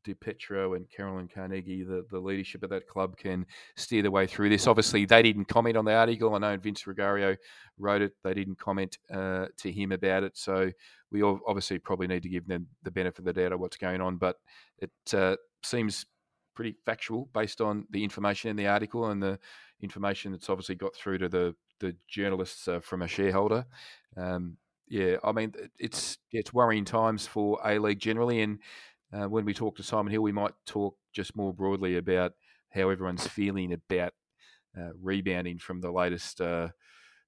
Di 0.03 0.13
Pietro 0.13 0.74
and 0.74 0.89
Carolyn 0.89 1.27
Carnegie, 1.27 1.84
the, 1.84 2.05
the 2.10 2.20
leadership 2.20 2.63
of 2.63 2.70
that 2.70 2.88
club, 2.88 3.17
can 3.17 3.46
steer 3.75 4.01
the 4.01 4.12
way 4.12 4.27
through 4.27 4.50
this. 4.50 4.67
Obviously, 4.67 5.05
they 5.05 5.22
didn't 5.22 5.46
comment 5.46 5.77
on 5.77 5.86
the 5.86 5.93
article. 5.93 6.34
I 6.36 6.39
know 6.39 6.58
Vince 6.58 6.84
Rugari 6.84 7.38
wrote 7.77 8.01
it. 8.01 8.13
They 8.24 8.34
didn't 8.34 8.60
comment 8.60 8.98
uh, 9.13 9.48
to 9.58 9.72
him 9.72 9.91
about 9.91 10.24
it. 10.24 10.38
So 10.38 10.72
we 11.12 11.22
obviously 11.22 11.79
probably 11.79 12.08
need 12.08 12.24
to 12.24 12.29
give 12.29 12.48
them 12.48 12.67
the 12.84 12.91
benefit 12.91 13.20
of 13.20 13.25
the 13.25 13.34
doubt 13.34 13.51
of 13.51 13.60
what's 13.60 13.77
going 13.77 14.01
on. 14.01 14.17
But 14.17 14.38
it 14.79 14.91
uh, 15.13 15.36
seems 15.63 16.05
pretty 16.55 16.75
factual 16.86 17.29
based 17.34 17.62
on 17.62 17.86
the 17.91 18.03
information 18.03 18.50
in 18.50 18.55
the 18.55 18.67
article 18.67 19.10
and 19.10 19.22
the 19.22 19.39
information 19.81 20.31
that's 20.31 20.50
obviously 20.50 20.75
got 20.75 20.96
through 20.96 21.17
to 21.17 21.29
the 21.29 21.55
the 21.79 21.96
journalists 22.08 22.67
uh, 22.67 22.79
from 22.79 23.01
a 23.01 23.08
shareholder. 23.08 23.65
Um, 24.15 24.58
yeah, 24.88 25.15
I 25.24 25.31
mean 25.31 25.53
it's 25.79 26.17
it's 26.31 26.53
worrying 26.53 26.86
times 26.86 27.25
for 27.25 27.60
A 27.65 27.79
League 27.79 28.00
generally, 28.00 28.41
and 28.41 28.60
uh, 29.13 29.27
when 29.27 29.46
we 29.46 29.53
talk 29.53 29.75
to 29.77 29.84
Simon 29.84 30.12
Hill, 30.12 30.22
we 30.22 30.32
might 30.32 30.53
talk 30.65 30.96
just 31.13 31.36
more 31.36 31.53
broadly 31.53 31.98
about 31.98 32.34
how 32.70 32.89
everyone's 32.89 33.27
feeling 33.27 33.74
about 33.74 34.13
uh, 34.77 34.89
rebounding 35.01 35.58
from 35.58 35.82
the 35.82 35.91
latest 35.91 36.39
uh, 36.39 36.70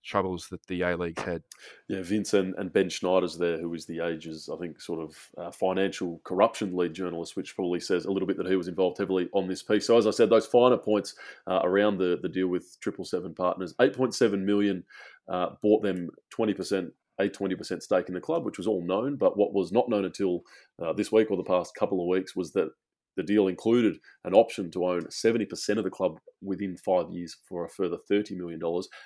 troubles 0.04 0.48
that 0.50 0.66
the 0.68 0.82
A 0.82 0.96
League's 0.96 1.24
had. 1.24 1.44
Yeah, 1.88 2.02
Vince 2.02 2.34
and, 2.34 2.54
and, 2.58 2.72
Ben 2.72 2.88
Schneiders 2.88 3.38
there, 3.38 3.58
who 3.58 3.74
is 3.74 3.86
the 3.86 4.06
Age's, 4.06 4.50
I 4.54 4.58
think, 4.58 4.82
sort 4.82 5.02
of 5.02 5.30
uh, 5.38 5.52
financial 5.52 6.22
corruption 6.24 6.76
lead 6.76 6.94
journalist, 6.94 7.36
which 7.36 7.56
probably 7.56 7.80
says 7.80 8.06
a 8.06 8.12
little 8.12 8.28
bit 8.28 8.38
that 8.38 8.48
he 8.48 8.56
was 8.56 8.68
involved 8.68 8.98
heavily 8.98 9.30
on 9.34 9.48
this 9.48 9.64
piece. 9.64 9.88
So, 9.88 9.98
as 9.98 10.08
I 10.08 10.12
said, 10.12 10.30
those 10.30 10.46
finer 10.46 10.78
points 10.78 11.16
uh, 11.48 11.60
around 11.64 11.98
the, 11.98 12.20
the 12.22 12.30
deal 12.30 12.48
with 12.48 12.78
Triple 12.82 13.06
Seven 13.06 13.34
Partners, 13.34 13.74
8.7 13.80 14.40
million 14.44 14.84
uh, 15.28 15.52
bought 15.62 15.84
them 15.84 16.10
20% 16.38 16.92
a 17.24 17.30
20% 17.30 17.82
stake 17.82 18.08
in 18.08 18.14
the 18.14 18.22
club, 18.22 18.46
which 18.46 18.58
was 18.58 18.68
all 18.68 18.84
known. 18.86 19.16
But 19.16 19.38
what 19.38 19.54
was 19.54 19.72
not 19.72 19.90
known 19.90 20.06
until 20.06 20.42
uh, 20.84 20.94
this 20.94 21.12
week 21.12 21.32
or 21.32 21.38
the 21.38 21.44
past 21.44 21.76
couple 21.76 22.02
of 22.02 22.08
weeks 22.08 22.36
was 22.36 22.54
that 22.54 22.70
the 23.16 23.24
deal 23.24 23.48
included 23.48 23.98
an 24.26 24.34
option 24.34 24.72
to 24.72 24.86
own 24.86 25.04
70% 25.04 25.78
of 25.78 25.84
the 25.84 25.90
club 25.90 26.20
within 26.42 26.78
five 26.78 27.12
years 27.12 27.38
for 27.48 27.66
a 27.66 27.70
further 27.70 27.98
$30 28.12 28.36
million 28.36 28.60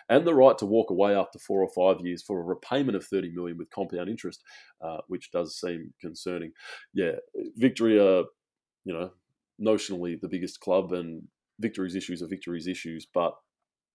and 0.09 0.25
the 0.25 0.33
right 0.33 0.57
to 0.57 0.65
walk 0.65 0.89
away 0.89 1.15
after 1.15 1.39
four 1.39 1.62
or 1.62 1.69
five 1.69 2.05
years 2.05 2.24
for 2.24 2.39
a 2.39 2.43
repayment 2.43 2.95
of 2.95 3.05
30 3.05 3.31
million 3.33 3.57
with 3.57 3.69
compound 3.69 4.09
interest, 4.09 4.43
uh, 4.81 4.97
which 5.07 5.31
does 5.31 5.59
seem 5.59 5.93
concerning. 6.00 6.51
Yeah, 6.93 7.13
Victory 7.55 8.00
are, 8.00 8.24
you 8.86 8.93
know, 8.93 9.12
notionally 9.62 10.19
the 10.19 10.29
biggest 10.29 10.59
club 10.59 10.93
and 10.93 11.24
Victory's 11.59 11.95
issues 11.95 12.21
are 12.21 12.27
Victory's 12.27 12.67
issues, 12.67 13.07
but 13.12 13.33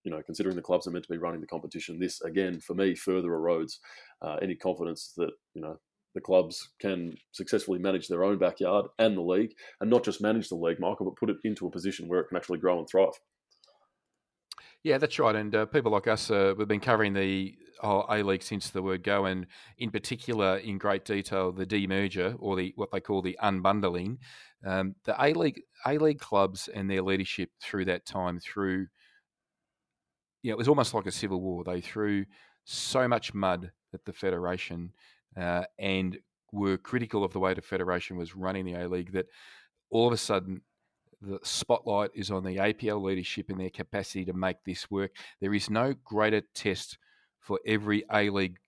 you 0.04 0.10
know, 0.10 0.22
considering 0.24 0.56
the 0.56 0.62
clubs 0.62 0.86
are 0.86 0.90
meant 0.90 1.04
to 1.04 1.12
be 1.12 1.18
running 1.18 1.40
the 1.40 1.46
competition, 1.46 1.98
this 1.98 2.20
again 2.22 2.60
for 2.60 2.74
me 2.74 2.94
further 2.94 3.28
erodes 3.28 3.78
uh, 4.20 4.36
any 4.42 4.54
confidence 4.54 5.12
that 5.16 5.30
you 5.54 5.62
know 5.62 5.78
the 6.14 6.20
clubs 6.20 6.70
can 6.80 7.16
successfully 7.32 7.78
manage 7.78 8.08
their 8.08 8.24
own 8.24 8.38
backyard 8.38 8.86
and 8.98 9.16
the 9.16 9.22
league, 9.22 9.52
and 9.80 9.90
not 9.90 10.04
just 10.04 10.20
manage 10.20 10.48
the 10.48 10.56
league, 10.56 10.80
Michael, 10.80 11.06
but 11.06 11.16
put 11.16 11.30
it 11.30 11.36
into 11.44 11.66
a 11.66 11.70
position 11.70 12.08
where 12.08 12.20
it 12.20 12.28
can 12.28 12.36
actually 12.36 12.58
grow 12.58 12.78
and 12.78 12.88
thrive. 12.88 13.14
Yeah, 14.82 14.98
that's 14.98 15.18
right. 15.18 15.36
And 15.36 15.54
uh, 15.54 15.66
people 15.66 15.92
like 15.92 16.08
us, 16.08 16.30
uh, 16.30 16.54
we've 16.56 16.68
been 16.68 16.80
covering 16.80 17.14
the 17.14 17.54
whole 17.80 18.04
A 18.10 18.22
League 18.22 18.42
since 18.42 18.70
the 18.70 18.82
word 18.82 19.02
go, 19.02 19.26
and 19.26 19.46
in 19.78 19.90
particular, 19.90 20.58
in 20.58 20.78
great 20.78 21.04
detail, 21.04 21.52
the 21.52 21.66
demerger 21.66 22.36
or 22.38 22.56
the 22.56 22.72
what 22.76 22.90
they 22.90 23.00
call 23.00 23.22
the 23.22 23.38
unbundling. 23.42 24.18
Um, 24.66 24.94
the 25.04 25.14
A 25.22 25.32
League 25.34 25.62
A 25.86 25.98
League 25.98 26.20
clubs 26.20 26.68
and 26.68 26.90
their 26.90 27.02
leadership 27.02 27.50
through 27.62 27.86
that 27.86 28.06
time, 28.06 28.40
through 28.40 28.88
know, 30.50 30.54
it 30.54 30.58
was 30.58 30.68
almost 30.68 30.94
like 30.94 31.06
a 31.06 31.12
civil 31.12 31.40
war. 31.40 31.64
They 31.64 31.80
threw 31.80 32.24
so 32.64 33.06
much 33.08 33.34
mud 33.34 33.70
at 33.94 34.04
the 34.04 34.12
federation 34.12 34.92
uh, 35.36 35.64
and 35.78 36.18
were 36.52 36.76
critical 36.76 37.24
of 37.24 37.32
the 37.32 37.38
way 37.38 37.54
the 37.54 37.62
federation 37.62 38.16
was 38.16 38.36
running 38.36 38.64
the 38.64 38.74
A 38.74 38.88
League 38.88 39.12
that 39.12 39.26
all 39.90 40.06
of 40.06 40.12
a 40.12 40.18
sudden 40.18 40.62
the 41.20 41.38
spotlight 41.42 42.10
is 42.14 42.30
on 42.30 42.44
the 42.44 42.56
APL 42.56 43.02
leadership 43.02 43.48
and 43.48 43.60
their 43.60 43.70
capacity 43.70 44.24
to 44.24 44.32
make 44.32 44.56
this 44.64 44.90
work. 44.90 45.12
There 45.40 45.54
is 45.54 45.70
no 45.70 45.94
greater 46.04 46.42
test 46.54 46.98
for 47.38 47.60
every 47.66 48.04
A 48.12 48.28
League 48.30 48.58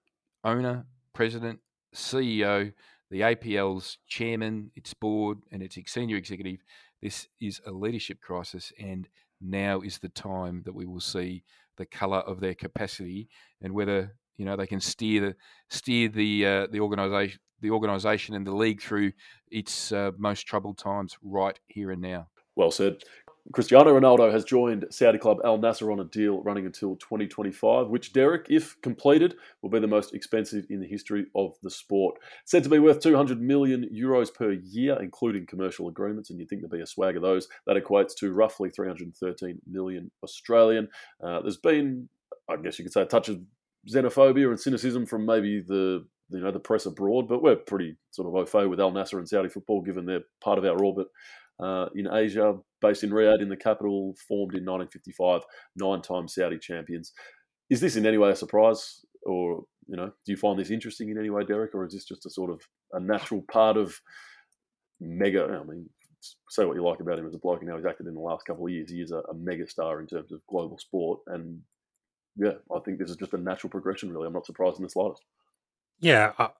owner, 0.44 0.86
president, 1.12 1.60
CEO, 1.94 2.72
the 3.10 3.20
APL's 3.20 3.98
chairman, 4.06 4.70
its 4.74 4.94
board, 4.94 5.38
and 5.52 5.62
its 5.62 5.78
senior 5.86 6.16
executive. 6.16 6.60
This 7.02 7.28
is 7.40 7.60
a 7.66 7.70
leadership 7.70 8.20
crisis, 8.20 8.72
and 8.80 9.08
now 9.40 9.80
is 9.80 9.98
the 9.98 10.08
time 10.08 10.62
that 10.64 10.74
we 10.74 10.86
will 10.86 11.00
see 11.00 11.44
the 11.76 11.86
colour 11.86 12.18
of 12.18 12.40
their 12.40 12.54
capacity 12.54 13.28
and 13.62 13.72
whether 13.72 14.14
you 14.36 14.44
know 14.44 14.56
they 14.56 14.66
can 14.66 14.80
steer 14.80 15.20
the 15.20 15.36
steer 15.68 16.08
the 16.08 16.46
uh, 16.46 16.66
the 16.70 16.80
organisation 16.80 17.38
the 17.60 17.70
organisation 17.70 18.34
and 18.34 18.46
the 18.46 18.54
league 18.54 18.82
through 18.82 19.12
its 19.50 19.90
uh, 19.90 20.10
most 20.18 20.46
troubled 20.46 20.76
times 20.76 21.16
right 21.22 21.58
here 21.66 21.90
and 21.90 22.02
now. 22.02 22.28
Well 22.56 22.70
said. 22.70 22.98
Cristiano 23.52 23.92
Ronaldo 23.92 24.32
has 24.32 24.42
joined 24.42 24.86
Saudi 24.90 25.18
club 25.18 25.38
Al 25.44 25.58
Nassr 25.58 25.92
on 25.92 26.00
a 26.00 26.04
deal 26.04 26.42
running 26.42 26.64
until 26.64 26.96
2025, 26.96 27.88
which, 27.88 28.14
Derek, 28.14 28.46
if 28.48 28.80
completed, 28.80 29.36
will 29.60 29.68
be 29.68 29.78
the 29.78 29.86
most 29.86 30.14
expensive 30.14 30.64
in 30.70 30.80
the 30.80 30.86
history 30.86 31.26
of 31.34 31.54
the 31.62 31.70
sport. 31.70 32.18
Said 32.46 32.64
to 32.64 32.70
be 32.70 32.78
worth 32.78 33.00
200 33.00 33.42
million 33.42 33.86
euros 33.94 34.32
per 34.32 34.52
year, 34.52 34.98
including 35.00 35.44
commercial 35.44 35.88
agreements, 35.88 36.30
and 36.30 36.38
you'd 36.38 36.48
think 36.48 36.62
there'd 36.62 36.70
be 36.70 36.80
a 36.80 36.86
swag 36.86 37.16
of 37.16 37.22
those. 37.22 37.48
That 37.66 37.76
equates 37.76 38.16
to 38.16 38.32
roughly 38.32 38.70
313 38.70 39.60
million 39.70 40.10
Australian. 40.22 40.88
Uh, 41.22 41.42
there's 41.42 41.58
been, 41.58 42.08
I 42.48 42.56
guess 42.56 42.78
you 42.78 42.84
could 42.86 42.94
say, 42.94 43.02
a 43.02 43.06
touch 43.06 43.28
of 43.28 43.42
xenophobia 43.86 44.48
and 44.48 44.58
cynicism 44.58 45.04
from 45.04 45.26
maybe 45.26 45.60
the 45.60 46.06
you 46.30 46.40
know 46.40 46.50
the 46.50 46.58
press 46.58 46.86
abroad, 46.86 47.28
but 47.28 47.42
we're 47.42 47.54
pretty 47.54 47.96
sort 48.10 48.26
of 48.26 48.34
au 48.34 48.46
fait 48.46 48.66
with 48.66 48.80
Al 48.80 48.90
Nassr 48.90 49.18
and 49.18 49.28
Saudi 49.28 49.50
football, 49.50 49.82
given 49.82 50.06
they're 50.06 50.24
part 50.40 50.58
of 50.58 50.64
our 50.64 50.82
orbit 50.82 51.08
uh, 51.62 51.86
in 51.94 52.08
Asia, 52.12 52.56
based 52.80 53.04
in 53.04 53.10
Riyadh, 53.10 53.42
in 53.42 53.48
the 53.48 53.56
capital, 53.56 54.14
formed 54.28 54.54
in 54.54 54.64
1955, 54.64 55.42
nine-time 55.76 56.28
Saudi 56.28 56.58
champions. 56.58 57.12
Is 57.70 57.80
this 57.80 57.96
in 57.96 58.06
any 58.06 58.18
way 58.18 58.30
a 58.30 58.36
surprise, 58.36 59.04
or 59.24 59.64
you 59.86 59.96
know, 59.96 60.06
do 60.06 60.32
you 60.32 60.36
find 60.36 60.58
this 60.58 60.70
interesting 60.70 61.10
in 61.10 61.18
any 61.18 61.30
way, 61.30 61.44
Derek, 61.44 61.74
or 61.74 61.84
is 61.86 61.92
this 61.92 62.04
just 62.04 62.26
a 62.26 62.30
sort 62.30 62.50
of 62.50 62.60
a 62.92 63.00
natural 63.00 63.44
part 63.50 63.76
of 63.76 63.98
mega? 65.00 65.44
I 65.60 65.64
mean, 65.64 65.88
say 66.50 66.64
what 66.64 66.76
you 66.76 66.84
like 66.84 67.00
about 67.00 67.18
him 67.18 67.26
as 67.26 67.34
a 67.34 67.38
bloke 67.38 67.60
and 67.60 67.70
how 67.70 67.76
he's 67.76 67.86
acted 67.86 68.06
in 68.06 68.14
the 68.14 68.20
last 68.20 68.46
couple 68.46 68.66
of 68.66 68.72
years. 68.72 68.90
He 68.90 69.00
is 69.00 69.12
a, 69.12 69.18
a 69.18 69.34
mega 69.34 69.68
star 69.68 70.00
in 70.00 70.06
terms 70.06 70.32
of 70.32 70.40
global 70.48 70.78
sport, 70.78 71.20
and 71.26 71.60
yeah, 72.36 72.54
I 72.74 72.80
think 72.80 72.98
this 72.98 73.10
is 73.10 73.16
just 73.16 73.34
a 73.34 73.38
natural 73.38 73.70
progression. 73.70 74.12
Really, 74.12 74.26
I'm 74.26 74.32
not 74.32 74.46
surprised 74.46 74.78
in 74.78 74.84
the 74.84 74.90
slightest. 74.90 75.22
Yeah, 76.00 76.32
I, 76.38 76.50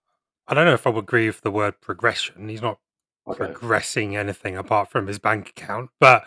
I 0.46 0.54
don't 0.54 0.66
know 0.66 0.74
if 0.74 0.86
I 0.86 0.90
would 0.90 1.04
agree 1.04 1.26
with 1.26 1.40
the 1.40 1.50
word 1.50 1.80
progression. 1.80 2.48
He's 2.48 2.62
not 2.62 2.78
okay. 3.26 3.46
progressing 3.46 4.16
anything 4.16 4.56
apart 4.56 4.90
from 4.90 5.06
his 5.06 5.18
bank 5.18 5.50
account. 5.50 5.90
But 6.00 6.24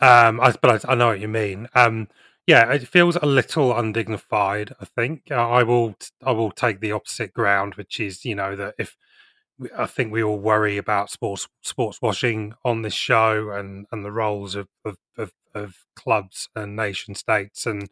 um, 0.00 0.40
I, 0.40 0.54
but 0.60 0.84
I, 0.84 0.92
I 0.92 0.94
know 0.94 1.08
what 1.08 1.20
you 1.20 1.28
mean. 1.28 1.68
Um, 1.74 2.08
yeah, 2.46 2.70
it 2.72 2.86
feels 2.86 3.16
a 3.16 3.26
little 3.26 3.76
undignified. 3.76 4.74
I 4.80 4.84
think 4.84 5.22
uh, 5.30 5.48
I 5.48 5.62
will 5.62 5.94
I 6.22 6.32
will 6.32 6.50
take 6.50 6.80
the 6.80 6.92
opposite 6.92 7.32
ground, 7.32 7.76
which 7.76 7.98
is 7.98 8.24
you 8.24 8.34
know 8.34 8.54
that 8.56 8.74
if 8.78 8.96
I 9.76 9.86
think 9.86 10.12
we 10.12 10.22
all 10.22 10.38
worry 10.38 10.76
about 10.76 11.10
sports 11.10 11.48
sports 11.62 12.02
washing 12.02 12.54
on 12.64 12.82
this 12.82 12.94
show 12.94 13.50
and 13.50 13.86
and 13.92 14.04
the 14.04 14.12
roles 14.12 14.54
of 14.54 14.68
of, 14.84 14.98
of, 15.16 15.32
of 15.54 15.76
clubs 15.96 16.48
and 16.54 16.76
nation 16.76 17.14
states 17.14 17.64
and 17.64 17.88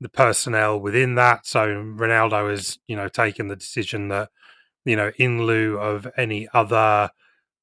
the 0.00 0.08
personnel 0.08 0.78
within 0.78 1.14
that. 1.14 1.46
So 1.46 1.66
Ronaldo 1.68 2.50
has 2.50 2.78
you 2.86 2.96
know 2.96 3.08
taken 3.08 3.48
the 3.48 3.56
decision 3.56 4.08
that 4.08 4.30
you 4.84 4.96
know 4.96 5.12
in 5.16 5.46
lieu 5.46 5.78
of 5.78 6.06
any 6.18 6.48
other 6.52 7.10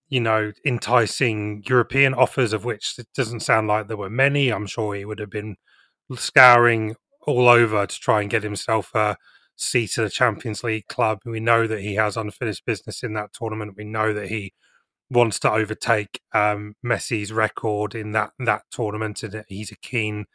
you 0.10 0.20
know, 0.20 0.52
enticing 0.66 1.64
European 1.68 2.14
offers, 2.14 2.54
of 2.54 2.66
which 2.66 2.96
it 2.98 3.08
doesn't 3.16 3.42
sound 3.42 3.68
like 3.68 3.88
there 3.88 3.98
were 3.98 4.10
many. 4.10 4.52
I'm 4.52 4.68
sure 4.68 4.96
he 4.96 5.06
would 5.06 5.20
have 5.20 5.30
been 5.30 5.56
scouring 6.16 6.96
all 7.26 7.48
over 7.50 7.86
to 7.86 8.00
try 8.00 8.22
and 8.22 8.30
get 8.30 8.44
himself 8.44 8.92
a 8.96 9.18
seat 9.56 9.98
at 9.98 10.06
a 10.06 10.10
Champions 10.10 10.64
League 10.64 10.88
club. 10.88 11.20
We 11.26 11.40
know 11.40 11.68
that 11.68 11.82
he 11.82 11.96
has 11.96 12.18
unfinished 12.18 12.66
business 12.66 13.04
in 13.04 13.14
that 13.14 13.34
tournament. 13.34 13.76
We 13.78 13.86
know 13.86 14.14
that 14.14 14.28
he 14.28 14.54
wants 15.10 15.40
to 15.40 15.52
overtake 15.52 16.22
um, 16.34 16.76
Messi's 16.86 17.32
record 17.32 17.96
in 17.96 18.12
that 18.14 18.32
that 18.40 18.64
tournament, 18.72 19.24
and 19.24 19.44
he's 19.48 19.72
a 19.72 19.78
keen. 19.78 20.26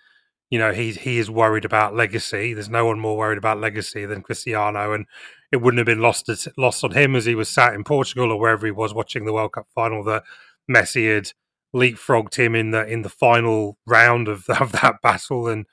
You 0.51 0.59
know, 0.59 0.73
he's 0.73 0.97
he 0.99 1.19
is 1.19 1.31
worried 1.31 1.65
about 1.65 1.95
legacy. 1.95 2.55
There's 2.55 2.71
no 2.71 2.87
one 2.87 2.99
more 2.99 3.17
worried 3.17 3.39
about 3.39 3.61
legacy 3.61 4.07
than 4.07 4.23
Cristiano, 4.23 4.93
and 4.95 5.07
it 5.53 5.59
wouldn't 5.59 5.79
have 5.79 5.87
been 5.87 6.01
lost 6.01 6.31
lost 6.57 6.85
on 6.85 6.93
him 6.93 7.15
as 7.17 7.27
he 7.27 7.35
was 7.35 7.49
sat 7.49 7.75
in 7.75 7.85
Portugal 7.85 8.33
or 8.33 8.41
wherever 8.41 8.65
he 8.67 8.73
was 8.73 8.95
watching 8.95 9.25
the 9.25 9.33
World 9.33 9.53
Cup 9.53 9.67
final 9.75 10.03
that 10.05 10.25
Messi 10.71 11.15
had 11.15 11.33
leapfrogged 11.77 12.37
him 12.37 12.55
in 12.55 12.71
the 12.71 12.87
in 12.87 13.03
the 13.03 13.09
final 13.11 13.79
round 13.87 14.29
of, 14.29 14.49
of 14.61 14.73
that 14.73 14.97
battle 15.03 15.49
and 15.49 15.67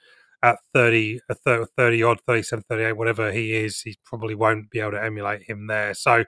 at 0.43 0.59
30, 0.73 1.19
30 1.43 2.03
odd, 2.03 2.19
37, 2.27 2.63
38, 2.69 2.93
whatever 2.93 3.31
he 3.31 3.53
is, 3.53 3.81
he 3.81 3.97
probably 4.05 4.35
won't 4.35 4.69
be 4.69 4.79
able 4.79 4.91
to 4.91 5.03
emulate 5.03 5.41
him 5.49 5.65
there. 5.65 5.95
So, 5.95 6.25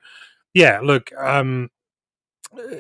yeah, 0.56 0.80
look, 0.82 1.12
um, 1.16 1.70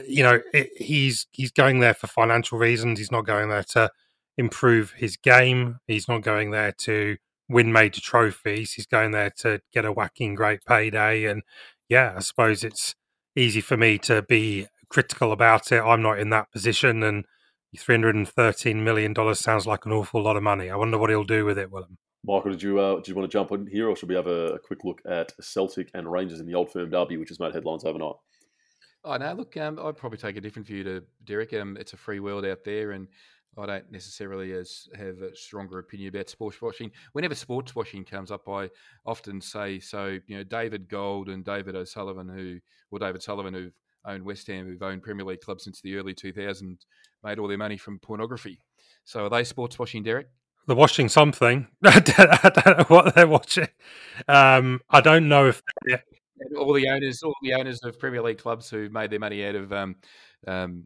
you 0.07 0.24
know, 0.24 0.41
it, 0.53 0.69
he's 0.77 1.27
he's 1.31 1.51
going 1.51 1.79
there 1.79 1.93
for 1.93 2.07
financial 2.07 2.57
reasons. 2.57 3.00
He's 3.00 3.12
not 3.12 3.25
going 3.25 3.50
there 3.50 3.63
to 3.74 3.91
improve 4.38 4.91
his 4.98 5.17
game. 5.17 5.79
He's 5.88 6.08
not 6.08 6.22
going 6.22 6.51
there 6.51 6.74
to 6.84 7.17
win 7.50 7.72
major 7.72 8.01
trophies. 8.01 8.74
He's 8.74 8.86
going 8.86 9.12
there 9.12 9.32
to 9.39 9.62
get 9.74 9.86
a 9.86 9.91
whacking 9.91 10.36
great 10.36 10.63
payday. 10.65 11.25
And 11.25 11.44
yeah, 11.89 12.13
I 12.17 12.20
suppose 12.20 12.63
it's 12.63 12.96
easy 13.36 13.62
for 13.62 13.77
me 13.77 13.98
to 14.00 14.22
be 14.22 14.67
critical 14.89 15.32
about 15.32 15.72
it. 15.72 15.82
I'm 15.82 16.01
not 16.01 16.20
in 16.20 16.29
that 16.32 16.51
position, 16.51 17.03
and 17.03 17.25
$313 17.77 18.75
million 18.77 19.36
sounds 19.36 19.67
like 19.67 19.86
an 19.86 19.91
awful 19.91 20.22
lot 20.22 20.38
of 20.38 20.44
money. 20.44 20.70
I 20.70 20.75
wonder 20.75 20.98
what 20.98 21.10
he'll 21.10 21.24
do 21.24 21.46
with 21.46 21.58
it, 21.58 21.72
Willem. 21.72 21.98
Michael, 22.25 22.51
did 22.51 22.63
you 22.63 22.79
uh, 22.79 22.96
did 22.96 23.10
you 23.10 23.15
want 23.15 23.29
to 23.29 23.36
jump 23.36 23.51
in 23.51 23.67
here, 23.67 23.88
or 23.88 23.96
should 23.96 24.10
we 24.10 24.15
have 24.15 24.27
a, 24.27 24.56
a, 24.56 24.60
quick 24.60 24.84
look 24.84 25.01
at 25.06 25.32
Celtic 25.39 25.89
and 25.94 26.12
Rangers 26.12 26.39
in 26.39 26.48
the 26.48 26.56
Old 26.56 26.72
Firm 26.72 26.89
Derby, 26.89 27.15
which 27.15 27.29
has 27.29 27.39
made 27.39 27.53
headlines 27.53 27.86
overnight? 27.86 28.15
Oh 29.06 29.15
no, 29.15 29.34
look, 29.34 29.56
um, 29.56 29.79
I'd 29.79 29.96
probably 29.96 30.17
take 30.17 30.36
a 30.36 30.41
different 30.41 30.67
view 30.67 30.84
to 30.84 31.03
Derek. 31.24 31.53
Um, 31.53 31.77
it's 31.79 31.94
a 31.94 31.98
free 31.98 32.20
world 32.20 32.46
out 32.46 32.65
there, 32.65 32.91
and 32.91 33.08
I 33.58 33.66
don't 33.66 33.92
necessarily 33.92 34.52
as 34.54 34.88
have 34.96 35.22
a 35.22 35.36
stronger 35.36 35.80
opinion 35.80 36.10
about 36.10 36.30
sports 36.30 36.62
washing. 36.62 36.92
Whenever 37.14 37.36
sports 37.36 37.76
washing 37.76 38.06
comes 38.06 38.32
up, 38.32 38.48
I 38.48 38.70
often 39.06 39.42
say 39.42 39.80
so. 39.80 40.20
You 40.28 40.38
know, 40.38 40.44
David 40.44 40.88
Gold 40.88 41.30
and 41.30 41.44
David 41.44 41.76
O'Sullivan, 41.76 42.30
who 42.30 42.60
or 42.92 43.00
David 43.00 43.24
Sullivan, 43.24 43.54
who've 43.54 43.74
owned 44.06 44.24
West 44.24 44.48
Ham, 44.48 44.66
who've 44.66 44.82
owned 44.82 45.04
Premier 45.04 45.26
League 45.26 45.42
clubs 45.42 45.64
since 45.64 45.82
the 45.82 45.96
early 45.96 46.14
2000s, 46.14 46.86
made 47.24 47.40
all 47.40 47.48
their 47.48 47.58
money 47.58 47.78
from 47.78 48.00
pornography. 48.00 48.60
So 49.04 49.26
are 49.26 49.30
they 49.30 49.44
sports 49.44 49.80
washing, 49.80 50.04
Derek? 50.04 50.28
They're 50.68 50.76
watching 50.76 51.10
something. 51.10 51.68
I 51.84 52.00
don't 52.54 52.78
know 52.78 52.86
what 52.88 53.16
they're 53.16 53.28
watching. 53.28 53.70
Um, 54.28 54.82
I 54.90 55.02
don't 55.02 55.30
know 55.30 55.48
if 55.48 55.64
all 56.58 56.74
the 56.74 56.90
owners, 56.90 57.24
all 57.24 57.36
the 57.42 57.54
owners 57.54 57.80
of 57.84 57.98
Premier 58.00 58.22
League 58.22 58.38
clubs 58.38 58.70
who 58.70 58.90
made 58.90 59.10
their 59.10 59.20
money 59.20 59.46
out 59.46 59.56
of 59.56 59.72
um, 59.72 59.96
um, 60.46 60.84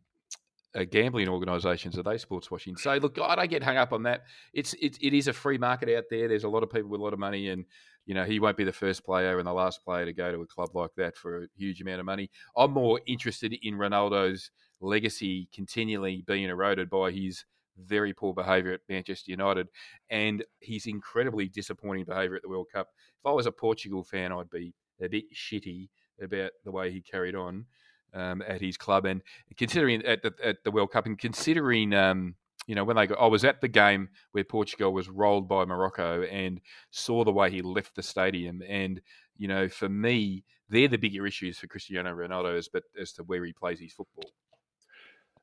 uh, 0.76 0.86
gambling 0.90 1.28
organisations 1.28 1.98
are 1.98 2.04
they 2.04 2.18
sports 2.18 2.50
washing? 2.50 2.76
So 2.78 2.96
look, 2.96 3.20
I 3.20 3.36
don't 3.36 3.50
get 3.50 3.64
hung 3.64 3.78
up 3.78 3.94
on 3.94 4.04
that. 4.04 4.24
It's 4.54 4.74
it, 4.76 4.98
it 5.02 5.14
is 5.14 5.28
a 5.28 5.34
free 5.34 5.58
market 5.58 5.96
out 5.96 6.06
there. 6.10 6.28
There's 6.28 6.44
a 6.44 6.50
lot 6.50 6.64
of 6.64 6.70
people 6.70 6.90
with 6.90 7.02
a 7.02 7.04
lot 7.04 7.14
of 7.14 7.20
money, 7.20 7.50
and 7.50 7.66
you 8.06 8.14
know 8.14 8.24
he 8.24 8.40
won't 8.40 8.58
be 8.58 8.64
the 8.64 8.72
first 8.72 9.04
player 9.04 9.38
and 9.38 9.48
the 9.48 9.54
last 9.54 9.84
player 9.84 10.06
to 10.06 10.14
go 10.14 10.32
to 10.32 10.42
a 10.42 10.48
club 10.48 10.70
like 10.74 10.92
that 10.98 11.18
for 11.18 11.44
a 11.44 11.48
huge 11.58 11.82
amount 11.82 12.00
of 12.00 12.06
money. 12.06 12.30
I'm 12.56 12.72
more 12.72 13.02
interested 13.06 13.54
in 13.62 13.76
Ronaldo's 13.76 14.52
legacy 14.80 15.50
continually 15.54 16.24
being 16.26 16.50
eroded 16.50 16.90
by 16.90 17.12
his 17.12 17.46
very 17.78 18.14
poor 18.14 18.34
behaviour 18.34 18.74
at 18.74 18.82
Manchester 18.90 19.32
United 19.32 19.68
and 20.10 20.44
his 20.60 20.86
incredibly 20.86 21.48
disappointing 21.48 22.06
behaviour 22.06 22.36
at 22.36 22.42
the 22.42 22.50
World 22.50 22.68
Cup. 22.72 22.90
If 23.20 23.26
I 23.26 23.32
was 23.32 23.46
a 23.46 23.52
Portugal 23.52 24.04
fan, 24.04 24.32
I'd 24.32 24.50
be 24.50 24.74
a 25.02 25.08
bit 25.08 25.26
shitty 25.34 25.90
about 26.22 26.52
the 26.64 26.72
way 26.72 26.92
he 26.92 27.02
carried 27.02 27.36
on 27.36 27.66
um, 28.14 28.42
at 28.48 28.62
his 28.62 28.78
club. 28.78 29.06
And 29.06 29.22
considering 29.58 30.06
at 30.06 30.22
the, 30.22 30.34
at 30.44 30.64
the 30.64 30.72
World 30.72 30.92
Cup, 30.92 31.06
and 31.06 31.18
considering 31.18 31.94
um, 31.94 32.36
you 32.68 32.76
know 32.76 32.84
when 32.84 32.96
they 32.96 33.08
go, 33.08 33.16
I 33.16 33.28
was 33.28 33.44
at 33.44 33.62
the 33.62 33.68
game 33.68 34.10
where 34.32 34.44
Portugal 34.44 34.94
was 34.94 35.10
rolled 35.10 35.48
by 35.48 35.66
Morocco 35.66 36.24
and 36.24 36.62
saw 36.92 37.24
the 37.24 37.32
way 37.32 37.50
he 37.50 37.62
left 37.62 37.96
the 37.96 38.04
stadium. 38.04 38.62
And 38.68 39.02
you 39.38 39.48
know, 39.48 39.68
for 39.68 39.90
me, 39.90 40.44
they're 40.70 40.88
the 40.88 40.98
bigger 40.98 41.26
issues 41.26 41.60
for 41.60 41.68
Cristiano 41.68 42.14
Ronaldo, 42.16 42.58
as 42.58 42.68
but 42.68 42.84
as 43.00 43.12
to 43.14 43.24
where 43.24 43.44
he 43.44 43.54
plays 43.54 43.80
his 43.80 43.94
football. 43.94 44.32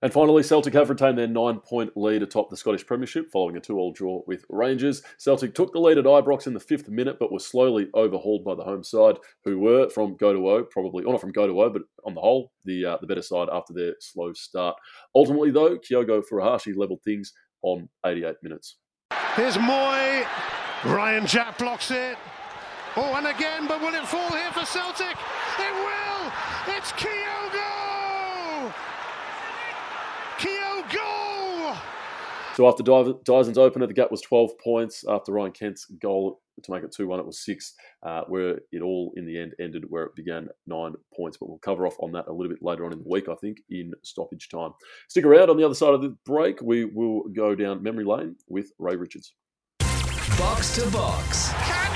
And 0.01 0.13
finally, 0.13 0.45
Celtic 0.45 0.75
have 0.75 0.91
retained 0.91 1.19
their 1.19 1.27
nine 1.27 1.59
point 1.59 1.97
lead 1.97 2.23
atop 2.23 2.51
the 2.51 2.57
Scottish 2.57 2.87
Premiership 2.87 3.33
following 3.33 3.57
a 3.57 3.61
two 3.61 3.79
all 3.79 3.93
draw 3.93 4.23
with 4.29 4.45
Rangers. 4.49 5.03
Celtic 5.19 5.55
took 5.55 5.73
the 5.73 5.81
lead 5.81 5.99
at 5.99 6.05
Ibrox 6.05 6.47
in 6.47 6.55
the 6.55 6.61
fifth 6.61 6.89
minute, 6.89 7.17
but 7.19 7.33
were 7.33 7.41
slowly 7.41 7.89
overhauled 7.95 8.45
by 8.45 8.55
the 8.55 8.63
home 8.63 8.85
side, 8.85 9.17
who 9.45 9.59
were 9.59 9.89
from 9.89 10.17
go 10.17 10.33
to 10.33 10.49
O, 10.49 10.63
probably, 10.63 11.03
or 11.03 11.13
not 11.13 11.21
from 11.21 11.33
go 11.33 11.49
to 11.49 11.61
O, 11.61 11.71
but 11.71 11.83
on 12.05 12.15
the 12.15 12.21
whole, 12.21 12.53
the 12.65 12.85
uh, 12.85 12.99
the 13.01 13.09
better 13.09 13.23
side 13.23 13.49
after 13.53 13.73
their 13.73 13.95
slow 13.99 14.33
start. 14.35 14.77
Ultimately, 15.17 15.51
though, 15.51 15.77
Kyogo 15.79 16.23
Furuhashi 16.23 16.77
levelled 16.77 17.03
things 17.03 17.33
on 17.63 17.89
88 18.07 18.37
minutes. 18.43 18.77
Here's 19.35 19.57
Mooy. 19.57 20.25
Ryan 20.85 21.27
Jack 21.27 21.59
blocks 21.59 21.91
it. 21.91 22.17
Oh, 22.97 23.15
and 23.17 23.27
again, 23.27 23.67
but 23.67 23.81
will 23.81 23.95
it 23.95 24.07
fall 24.07 24.31
here 24.31 24.53
for 24.53 24.65
Celtic? 24.65 25.17
It 25.59 25.75
will! 25.75 26.33
It's 26.77 26.93
Kyogo! 26.93 27.79
goal! 30.93 31.77
So 32.59 32.67
after 32.67 32.83
Dyson's 32.83 33.57
opener, 33.57 33.87
the 33.87 33.95
gap 33.95 34.11
was 34.11 34.21
12 34.21 34.59
points. 34.59 35.05
After 35.09 35.31
Ryan 35.31 35.53
Kent's 35.53 35.85
goal 36.03 36.41
to 36.61 36.73
make 36.73 36.83
it 36.83 36.91
2 36.91 37.07
1, 37.07 37.21
it 37.21 37.25
was 37.25 37.39
6, 37.45 37.73
uh, 38.03 38.23
where 38.27 38.59
it 38.73 38.83
all 38.83 39.13
in 39.15 39.27
the 39.27 39.41
end 39.41 39.55
ended 39.61 39.85
where 39.89 40.03
it 40.03 40.17
began 40.17 40.49
9 40.67 40.95
points. 41.17 41.37
But 41.37 41.51
we'll 41.51 41.59
cover 41.59 41.87
off 41.87 41.95
on 42.01 42.11
that 42.11 42.27
a 42.27 42.33
little 42.33 42.53
bit 42.53 42.61
later 42.61 42.85
on 42.85 42.93
in 42.93 42.99
the 42.99 43.09
week, 43.09 43.29
I 43.29 43.37
think, 43.37 43.59
in 43.71 43.93
stoppage 44.03 44.49
time. 44.49 44.73
Stick 45.09 45.25
around 45.25 45.51
on 45.51 45.57
the 45.57 45.63
other 45.63 45.77
side 45.77 45.95
of 45.95 46.03
the 46.03 46.17
break. 46.27 46.61
We 46.61 46.85
will 46.85 47.29
go 47.29 47.55
down 47.55 47.81
memory 47.81 48.05
lane 48.05 48.35
with 48.49 48.73
Ray 48.81 48.97
Richards. 48.97 49.35
Box 50.37 50.75
to 50.75 50.91
box. 50.91 51.88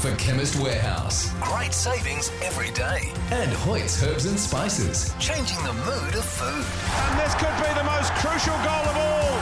For 0.00 0.14
Chemist 0.16 0.56
Warehouse. 0.56 1.30
Great 1.40 1.74
savings 1.74 2.32
every 2.42 2.70
day. 2.70 3.12
And 3.30 3.52
Hoyt's 3.52 4.02
Herbs 4.02 4.24
and 4.24 4.40
Spices, 4.40 5.12
changing 5.18 5.58
the 5.58 5.74
mood 5.74 6.14
of 6.14 6.24
food. 6.24 6.64
And 7.04 7.20
this 7.20 7.34
could 7.34 7.54
be 7.58 7.74
the 7.74 7.84
most 7.84 8.10
crucial 8.14 8.54
goal 8.64 8.88
of 8.88 8.96
all. 8.96 9.36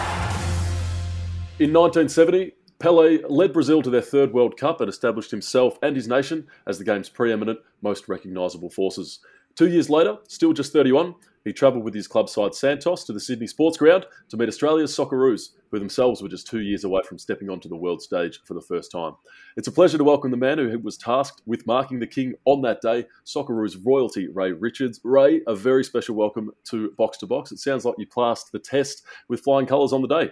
In 1.60 1.72
1970, 1.72 2.54
Pele 2.80 3.18
led 3.28 3.52
Brazil 3.52 3.82
to 3.82 3.90
their 3.90 4.00
third 4.00 4.32
World 4.32 4.56
Cup 4.56 4.80
and 4.80 4.88
established 4.88 5.30
himself 5.30 5.78
and 5.80 5.94
his 5.94 6.08
nation 6.08 6.48
as 6.66 6.78
the 6.78 6.84
game's 6.84 7.08
preeminent, 7.08 7.60
most 7.80 8.08
recognisable 8.08 8.68
forces. 8.68 9.20
Two 9.54 9.68
years 9.68 9.88
later, 9.88 10.18
still 10.26 10.52
just 10.52 10.72
31, 10.72 11.14
he 11.48 11.52
travelled 11.54 11.82
with 11.82 11.94
his 11.94 12.06
club 12.06 12.28
side 12.28 12.54
Santos 12.54 13.04
to 13.04 13.12
the 13.14 13.18
Sydney 13.18 13.46
Sports 13.46 13.78
Ground 13.78 14.04
to 14.28 14.36
meet 14.36 14.48
Australia's 14.48 14.94
Socceroos, 14.94 15.52
who 15.70 15.78
themselves 15.78 16.20
were 16.20 16.28
just 16.28 16.46
two 16.46 16.60
years 16.60 16.84
away 16.84 17.00
from 17.08 17.18
stepping 17.18 17.48
onto 17.48 17.70
the 17.70 17.76
world 17.76 18.02
stage 18.02 18.40
for 18.44 18.52
the 18.52 18.60
first 18.60 18.92
time. 18.92 19.14
It's 19.56 19.66
a 19.66 19.72
pleasure 19.72 19.96
to 19.96 20.04
welcome 20.04 20.30
the 20.30 20.36
man 20.36 20.58
who 20.58 20.78
was 20.78 20.98
tasked 20.98 21.40
with 21.46 21.66
marking 21.66 22.00
the 22.00 22.06
king 22.06 22.34
on 22.44 22.60
that 22.62 22.82
day, 22.82 23.06
Socceroos 23.24 23.78
royalty, 23.82 24.28
Ray 24.28 24.52
Richards. 24.52 25.00
Ray, 25.02 25.40
a 25.46 25.56
very 25.56 25.84
special 25.84 26.14
welcome 26.14 26.50
to 26.64 26.92
Box 26.98 27.16
to 27.18 27.26
Box. 27.26 27.50
It 27.50 27.60
sounds 27.60 27.86
like 27.86 27.94
you 27.96 28.06
passed 28.06 28.52
the 28.52 28.58
test 28.58 29.02
with 29.28 29.40
flying 29.40 29.66
colours 29.66 29.94
on 29.94 30.02
the 30.02 30.08
day. 30.08 30.30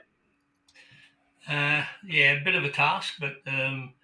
Uh, 1.48 1.82
yeah, 2.06 2.32
a 2.32 2.44
bit 2.44 2.56
of 2.56 2.64
a 2.64 2.70
task, 2.70 3.14
but 3.18 3.36
um, 3.46 3.94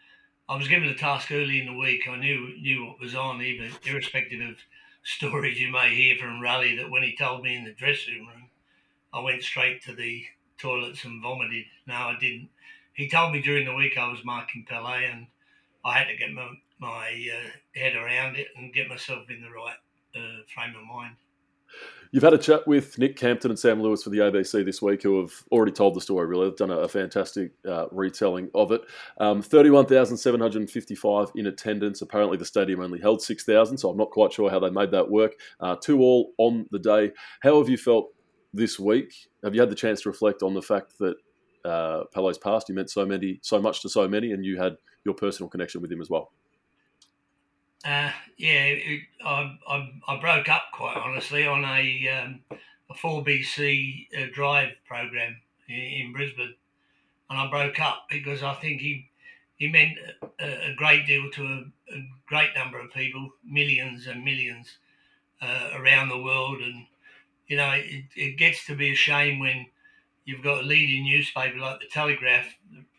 I 0.48 0.56
was 0.56 0.68
given 0.68 0.88
the 0.88 0.94
task 0.94 1.30
early 1.30 1.60
in 1.60 1.66
the 1.66 1.76
week. 1.76 2.08
I 2.08 2.16
knew 2.16 2.54
knew 2.58 2.86
what 2.86 3.00
was 3.00 3.14
on, 3.14 3.42
even 3.42 3.70
irrespective 3.84 4.40
of 4.40 4.56
stories 5.02 5.60
you 5.60 5.70
may 5.70 5.94
hear 5.94 6.16
from 6.16 6.40
Rale 6.40 6.76
that 6.76 6.90
when 6.90 7.02
he 7.02 7.16
told 7.16 7.42
me 7.42 7.56
in 7.56 7.64
the 7.64 7.72
dressing 7.72 8.26
room, 8.26 8.50
I 9.12 9.20
went 9.20 9.42
straight 9.42 9.82
to 9.82 9.94
the 9.94 10.24
toilets 10.58 11.04
and 11.04 11.22
vomited. 11.22 11.66
No, 11.86 11.94
I 11.94 12.16
didn't. 12.18 12.48
He 12.94 13.08
told 13.08 13.32
me 13.32 13.42
during 13.42 13.66
the 13.66 13.74
week 13.74 13.98
I 13.98 14.10
was 14.10 14.24
marking 14.24 14.64
Pele, 14.68 15.04
and 15.04 15.26
I 15.84 15.98
had 15.98 16.08
to 16.08 16.16
get 16.16 16.32
my, 16.32 16.50
my 16.78 17.08
uh, 17.08 17.50
head 17.74 17.96
around 17.96 18.36
it 18.36 18.48
and 18.56 18.72
get 18.72 18.88
myself 18.88 19.28
in 19.30 19.42
the 19.42 19.50
right 19.50 19.76
uh, 20.14 20.42
frame 20.54 20.76
of 20.76 20.84
mind. 20.84 21.16
You've 22.14 22.22
had 22.22 22.34
a 22.34 22.38
chat 22.38 22.66
with 22.66 22.98
Nick 22.98 23.16
Campton 23.16 23.50
and 23.50 23.58
Sam 23.58 23.80
Lewis 23.80 24.02
for 24.02 24.10
the 24.10 24.18
ABC 24.18 24.66
this 24.66 24.82
week, 24.82 25.02
who 25.02 25.18
have 25.18 25.32
already 25.50 25.72
told 25.72 25.94
the 25.94 26.00
story. 26.02 26.26
Really, 26.26 26.46
they've 26.46 26.56
done 26.58 26.70
a, 26.70 26.80
a 26.80 26.88
fantastic 26.88 27.52
uh, 27.66 27.86
retelling 27.90 28.50
of 28.54 28.70
it. 28.70 28.82
Um, 29.18 29.40
Thirty-one 29.40 29.86
thousand 29.86 30.18
seven 30.18 30.38
hundred 30.38 30.68
fifty-five 30.70 31.28
in 31.36 31.46
attendance. 31.46 32.02
Apparently, 32.02 32.36
the 32.36 32.44
stadium 32.44 32.80
only 32.80 33.00
held 33.00 33.22
six 33.22 33.44
thousand, 33.44 33.78
so 33.78 33.88
I'm 33.88 33.96
not 33.96 34.10
quite 34.10 34.30
sure 34.30 34.50
how 34.50 34.58
they 34.58 34.68
made 34.68 34.90
that 34.90 35.10
work. 35.10 35.32
Uh, 35.58 35.74
two 35.76 36.00
all 36.00 36.34
on 36.36 36.66
the 36.70 36.78
day. 36.78 37.12
How 37.40 37.56
have 37.56 37.70
you 37.70 37.78
felt 37.78 38.12
this 38.52 38.78
week? 38.78 39.14
Have 39.42 39.54
you 39.54 39.62
had 39.62 39.70
the 39.70 39.74
chance 39.74 40.02
to 40.02 40.10
reflect 40.10 40.42
on 40.42 40.52
the 40.52 40.60
fact 40.60 40.98
that 40.98 41.16
uh, 41.64 42.04
past? 42.42 42.66
He 42.66 42.74
meant 42.74 42.90
so 42.90 43.06
many, 43.06 43.38
so 43.42 43.58
much 43.58 43.80
to 43.80 43.88
so 43.88 44.06
many, 44.06 44.32
and 44.32 44.44
you 44.44 44.58
had 44.58 44.76
your 45.06 45.14
personal 45.14 45.48
connection 45.48 45.80
with 45.80 45.90
him 45.90 46.02
as 46.02 46.10
well. 46.10 46.30
Uh, 47.84 48.12
yeah, 48.36 48.64
it, 48.64 49.02
I, 49.24 49.58
I, 49.68 49.92
I, 50.06 50.20
broke 50.20 50.48
up 50.48 50.66
quite 50.72 50.96
honestly 50.96 51.44
on 51.46 51.64
a 51.64 52.08
um, 52.08 52.40
a 52.88 52.94
four 52.94 53.24
BC 53.24 54.06
uh, 54.16 54.26
drive 54.32 54.70
program 54.86 55.36
in, 55.68 55.74
in, 55.74 56.12
Brisbane. 56.12 56.54
and 57.28 57.40
I 57.40 57.50
broke 57.50 57.80
up 57.80 58.06
because 58.08 58.44
I 58.44 58.54
think 58.54 58.80
he 58.80 59.10
he 59.56 59.66
meant 59.66 59.98
a, 60.38 60.70
a 60.70 60.74
great 60.76 61.06
deal 61.08 61.28
to 61.32 61.42
a, 61.42 61.94
a, 61.94 62.08
great 62.26 62.50
number 62.54 62.78
of 62.78 62.92
people, 62.92 63.30
millions 63.44 64.06
and 64.06 64.24
millions 64.24 64.78
uh, 65.40 65.70
around 65.74 66.08
the 66.08 66.22
world, 66.22 66.60
and 66.60 66.86
you 67.48 67.56
know 67.56 67.70
it, 67.72 68.04
it 68.14 68.38
gets 68.38 68.64
to 68.66 68.76
be 68.76 68.92
a 68.92 68.96
shame 68.96 69.40
when 69.40 69.66
you've 70.24 70.44
got 70.44 70.62
a 70.62 70.66
leading 70.66 71.02
newspaper 71.02 71.58
like 71.58 71.80
the 71.80 71.86
Telegraph, 71.86 72.46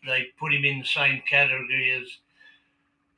they 0.06 0.28
put 0.38 0.54
him 0.54 0.66
in 0.66 0.80
the 0.80 0.86
same 0.86 1.22
category 1.30 1.92
as 1.92 2.18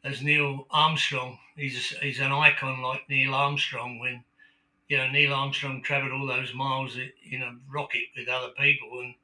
as 0.05 0.21
Neil 0.21 0.67
Armstrong. 0.69 1.39
He's 1.57 1.89
he's 2.01 2.19
an 2.19 2.31
icon 2.31 2.81
like 2.81 3.09
Neil 3.09 3.33
Armstrong. 3.33 3.99
When 3.99 4.23
you 4.87 4.97
know 4.97 5.09
Neil 5.09 5.33
Armstrong 5.33 5.81
travelled 5.81 6.13
all 6.13 6.27
those 6.27 6.53
miles 6.53 6.95
in 7.29 7.41
a 7.41 7.57
rocket 7.69 8.03
with 8.15 8.29
other 8.29 8.53
people, 8.57 8.99
and 9.01 9.15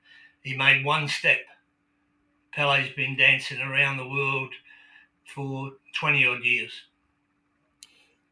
he 0.41 0.57
made 0.57 0.83
one 0.83 1.07
step. 1.07 1.39
Pele's 2.51 2.89
been 2.89 3.15
dancing 3.15 3.61
around 3.61 3.97
the 3.97 4.07
world 4.07 4.53
for 5.33 5.71
twenty 5.95 6.25
odd 6.25 6.43
years. 6.43 6.73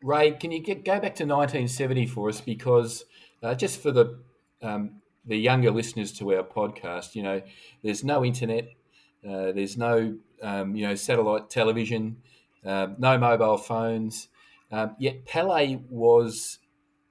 Ray, 0.01 0.31
can 0.31 0.51
you 0.51 0.61
get, 0.61 0.85
go 0.85 0.93
back 0.93 1.15
to 1.15 1.25
1970 1.25 2.05
for 2.05 2.29
us? 2.29 2.39
Because 2.39 3.03
uh, 3.43 3.53
just 3.53 3.81
for 3.81 3.91
the 3.91 4.19
um, 4.61 5.01
the 5.25 5.35
younger 5.35 5.71
listeners 5.71 6.11
to 6.13 6.33
our 6.33 6.43
podcast, 6.43 7.15
you 7.15 7.23
know, 7.23 7.41
there's 7.83 8.03
no 8.03 8.23
internet, 8.25 8.69
uh, 9.27 9.51
there's 9.51 9.77
no 9.77 10.17
um, 10.41 10.75
you 10.75 10.87
know 10.87 10.95
satellite 10.95 11.49
television, 11.49 12.17
uh, 12.65 12.87
no 12.97 13.17
mobile 13.17 13.57
phones. 13.57 14.29
Um, 14.71 14.95
yet 14.99 15.25
Pele 15.25 15.79
was 15.89 16.59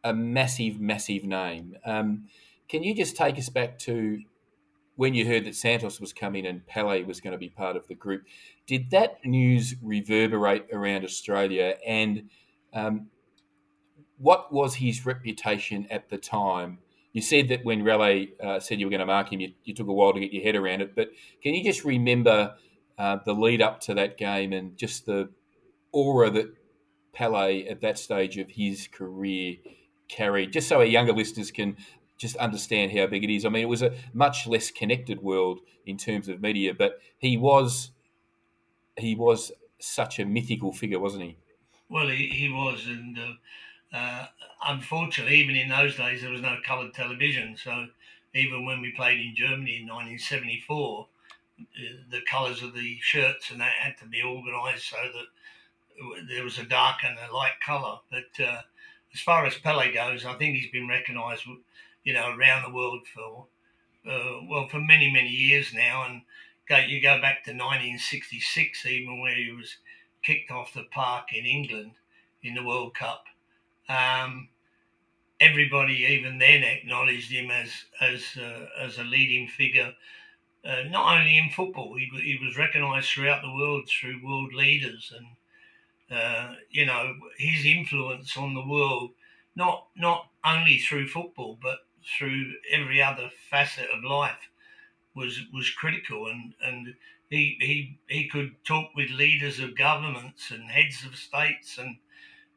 a 0.05 0.15
massive, 0.15 0.81
massive 0.81 1.25
name. 1.25 1.77
Um, 1.85 2.25
can 2.69 2.83
you 2.83 2.95
just 2.95 3.17
take 3.17 3.39
us 3.39 3.49
back 3.49 3.79
to 3.81 4.23
when 4.97 5.15
you 5.15 5.27
heard 5.27 5.45
that 5.45 5.55
Santos 5.55 6.01
was 6.01 6.13
coming 6.13 6.47
and 6.47 6.67
Pele 6.67 7.03
was 7.05 7.21
going 7.21 7.33
to 7.33 7.39
be 7.39 7.49
part 7.49 7.77
of 7.77 7.87
the 7.89 7.95
group? 7.95 8.25
Did 8.67 8.91
that 8.91 9.25
news 9.25 9.75
reverberate 9.83 10.67
around 10.73 11.05
Australia? 11.05 11.77
And 11.87 12.29
um, 12.75 13.09
what 14.19 14.53
was 14.53 14.75
his 14.77 15.07
reputation 15.07 15.87
at 15.91 16.09
the 16.11 16.19
time? 16.19 16.79
You 17.13 17.23
said 17.23 17.49
that 17.49 17.65
when 17.65 17.83
Rale 17.83 18.27
uh, 18.43 18.61
said 18.61 18.79
you 18.79 18.87
were 18.87 18.91
going 18.91 19.01
to 19.01 19.07
mark 19.07 19.33
him, 19.33 19.41
you, 19.41 19.53
you, 19.65 19.75
took 19.75 19.89
a 19.89 19.93
while 19.93 20.13
to 20.13 20.21
get 20.21 20.33
your 20.33 20.43
head 20.43 20.57
around 20.57 20.83
it. 20.83 20.95
But 20.95 21.11
can 21.43 21.55
you 21.55 21.65
just 21.65 21.85
remember 21.85 22.55
uh, 22.99 23.19
the 23.25 23.33
lead 23.33 23.63
up 23.63 23.81
to 23.83 23.95
that 23.95 24.19
game 24.19 24.53
and 24.53 24.77
just 24.77 25.07
the 25.07 25.31
aura 25.93 26.31
that 26.31 26.55
Pele 27.13 27.67
at 27.67 27.81
that 27.81 27.99
stage 27.99 28.39
of 28.39 28.51
his 28.51 28.89
career 28.89 29.57
carried, 30.09 30.53
just 30.53 30.69
so 30.69 30.79
our 30.79 30.85
younger 30.85 31.13
listeners 31.13 31.51
can 31.51 31.77
just 32.17 32.37
understand 32.37 32.93
how 32.93 33.07
big 33.07 33.25
it 33.25 33.35
is. 33.35 33.45
I 33.45 33.49
mean, 33.49 33.63
it 33.63 33.69
was 33.69 33.83
a 33.83 33.95
much 34.13 34.47
less 34.47 34.71
connected 34.71 35.23
world 35.23 35.61
in 35.87 35.97
terms 35.97 36.29
of 36.29 36.41
media, 36.41 36.75
but 36.75 37.01
he 37.19 37.37
was 37.37 37.91
he 38.97 39.15
was 39.15 39.53
such 39.79 40.19
a 40.19 40.25
mythical 40.25 40.73
figure, 40.73 40.99
wasn't 40.99 41.23
he? 41.23 41.37
Well, 41.89 42.09
he, 42.09 42.27
he 42.27 42.49
was, 42.49 42.85
and 42.87 43.19
uh, 43.19 43.97
uh, 43.97 44.27
unfortunately, 44.67 45.37
even 45.37 45.57
in 45.57 45.69
those 45.69 45.97
days, 45.97 46.23
there 46.23 46.31
was 46.31 46.43
no 46.43 46.59
coloured 46.67 46.93
television. 46.93 47.57
So 47.57 47.87
even 48.35 48.65
when 48.65 48.81
we 48.81 48.93
played 48.93 49.21
in 49.21 49.35
Germany 49.35 49.77
in 49.81 49.89
1974, 49.89 51.07
uh, 51.61 51.65
the 52.11 52.21
colours 52.31 52.63
of 52.63 52.75
the 52.75 52.99
shirts 53.01 53.51
and 53.51 53.61
that 53.61 53.73
had 53.81 53.97
to 53.99 54.07
be 54.07 54.23
organised 54.23 54.91
so 54.91 54.97
that 54.97 55.27
there 56.29 56.45
was 56.45 56.59
a 56.59 56.65
dark 56.65 56.99
and 57.05 57.19
a 57.19 57.35
light 57.35 57.61
colour. 57.65 57.99
But 58.11 58.45
uh, 58.45 58.63
as 59.13 59.21
far 59.21 59.47
as 59.47 59.59
Pele 59.59 59.93
goes, 59.93 60.25
I 60.25 60.35
think 60.35 60.57
he's 60.57 60.71
been 60.71 60.89
recognised, 60.89 61.45
you 62.05 62.13
know, 62.13 62.31
around 62.31 62.63
the 62.63 62.75
world 62.75 63.07
for 63.13 63.47
uh, 64.09 64.41
well 64.49 64.69
for 64.69 64.81
many 64.81 65.11
many 65.13 65.31
years 65.31 65.73
now. 65.75 66.07
And 66.09 66.23
go, 66.69 66.77
you 66.77 67.01
go 67.01 67.21
back 67.21 67.45
to 67.45 67.51
1966, 67.51 68.87
even 68.87 69.21
where 69.21 69.35
he 69.35 69.51
was 69.51 69.77
kicked 70.23 70.51
off 70.51 70.75
the 70.75 70.85
park 70.85 71.33
in 71.33 71.47
England 71.47 71.93
in 72.43 72.55
the 72.55 72.65
World 72.65 72.95
Cup. 72.95 73.25
Um, 73.89 74.49
everybody, 75.41 76.07
even 76.11 76.39
then, 76.39 76.63
acknowledged 76.63 77.31
him 77.31 77.51
as 77.51 77.71
as 78.01 78.37
uh, 78.37 78.67
as 78.81 78.99
a 78.99 79.05
leading 79.05 79.49
figure. 79.49 79.95
Uh, 80.65 80.83
not 80.89 81.19
only 81.19 81.39
in 81.39 81.51
football, 81.51 81.97
he, 81.97 82.11
he 82.21 82.45
was 82.45 82.59
recognised 82.59 83.09
throughout 83.09 83.43
the 83.43 83.55
world 83.55 83.89
through 83.89 84.25
world 84.25 84.53
leaders 84.53 85.13
and 85.17 85.27
uh, 86.11 86.55
you 86.71 86.87
know, 86.87 87.15
his 87.37 87.65
influence 87.65 88.37
on 88.37 88.55
the 88.55 88.67
world, 88.67 89.11
not 89.55 89.89
not 89.97 90.31
only 90.45 90.79
through 90.79 91.09
football, 91.09 91.59
but 91.61 91.79
through 92.19 92.53
every 92.73 93.03
other 93.03 93.31
facet 93.51 93.89
of 93.91 94.03
life, 94.05 94.49
was 95.15 95.41
was 95.53 95.71
critical. 95.71 96.27
And 96.27 96.55
and 96.63 96.95
he 97.29 97.57
he 97.61 97.99
he 98.09 98.29
could 98.29 98.57
talk 98.65 98.91
with 98.95 99.11
leaders 99.11 99.61
of 99.61 99.77
governments 99.77 100.51
and 100.51 100.71
heads 100.71 101.05
of 101.05 101.17
states, 101.17 101.79
and 101.79 101.99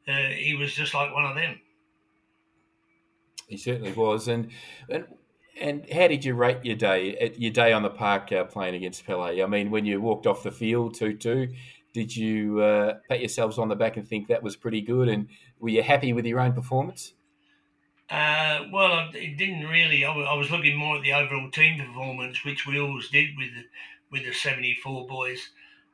uh, 0.08 0.34
he 0.34 0.54
was 0.54 0.74
just 0.74 0.94
like 0.94 1.12
one 1.12 1.26
of 1.26 1.36
them. 1.36 1.60
He 3.48 3.56
certainly 3.56 3.92
was, 3.92 4.28
and 4.28 4.50
and. 4.88 5.06
And 5.60 5.88
how 5.92 6.08
did 6.08 6.24
you 6.24 6.34
rate 6.34 6.64
your 6.64 6.76
day 6.76 7.34
your 7.36 7.52
day 7.52 7.74
on 7.74 7.82
the 7.82 7.90
park 7.90 8.32
uh, 8.32 8.44
playing 8.44 8.74
against 8.74 9.04
Pele? 9.04 9.42
I 9.42 9.46
mean, 9.46 9.70
when 9.70 9.84
you 9.84 10.00
walked 10.00 10.26
off 10.26 10.42
the 10.42 10.50
field 10.50 10.94
two 10.94 11.14
two, 11.14 11.52
did 11.92 12.16
you 12.16 12.60
uh, 12.60 12.94
pat 13.08 13.20
yourselves 13.20 13.58
on 13.58 13.68
the 13.68 13.76
back 13.76 13.96
and 13.96 14.08
think 14.08 14.28
that 14.28 14.42
was 14.42 14.56
pretty 14.56 14.80
good? 14.80 15.08
And 15.08 15.28
were 15.60 15.68
you 15.68 15.82
happy 15.82 16.12
with 16.12 16.24
your 16.24 16.40
own 16.40 16.52
performance? 16.52 17.12
Uh, 18.10 18.64
well, 18.72 19.10
it 19.14 19.36
didn't 19.38 19.66
really. 19.66 20.04
I 20.04 20.34
was 20.34 20.50
looking 20.50 20.76
more 20.76 20.96
at 20.96 21.02
the 21.02 21.12
overall 21.12 21.50
team 21.50 21.78
performance, 21.78 22.44
which 22.44 22.66
we 22.66 22.78
always 22.78 23.08
did 23.08 23.30
with 23.36 23.50
with 24.10 24.24
the 24.24 24.32
74 24.32 25.06
boys. 25.06 25.48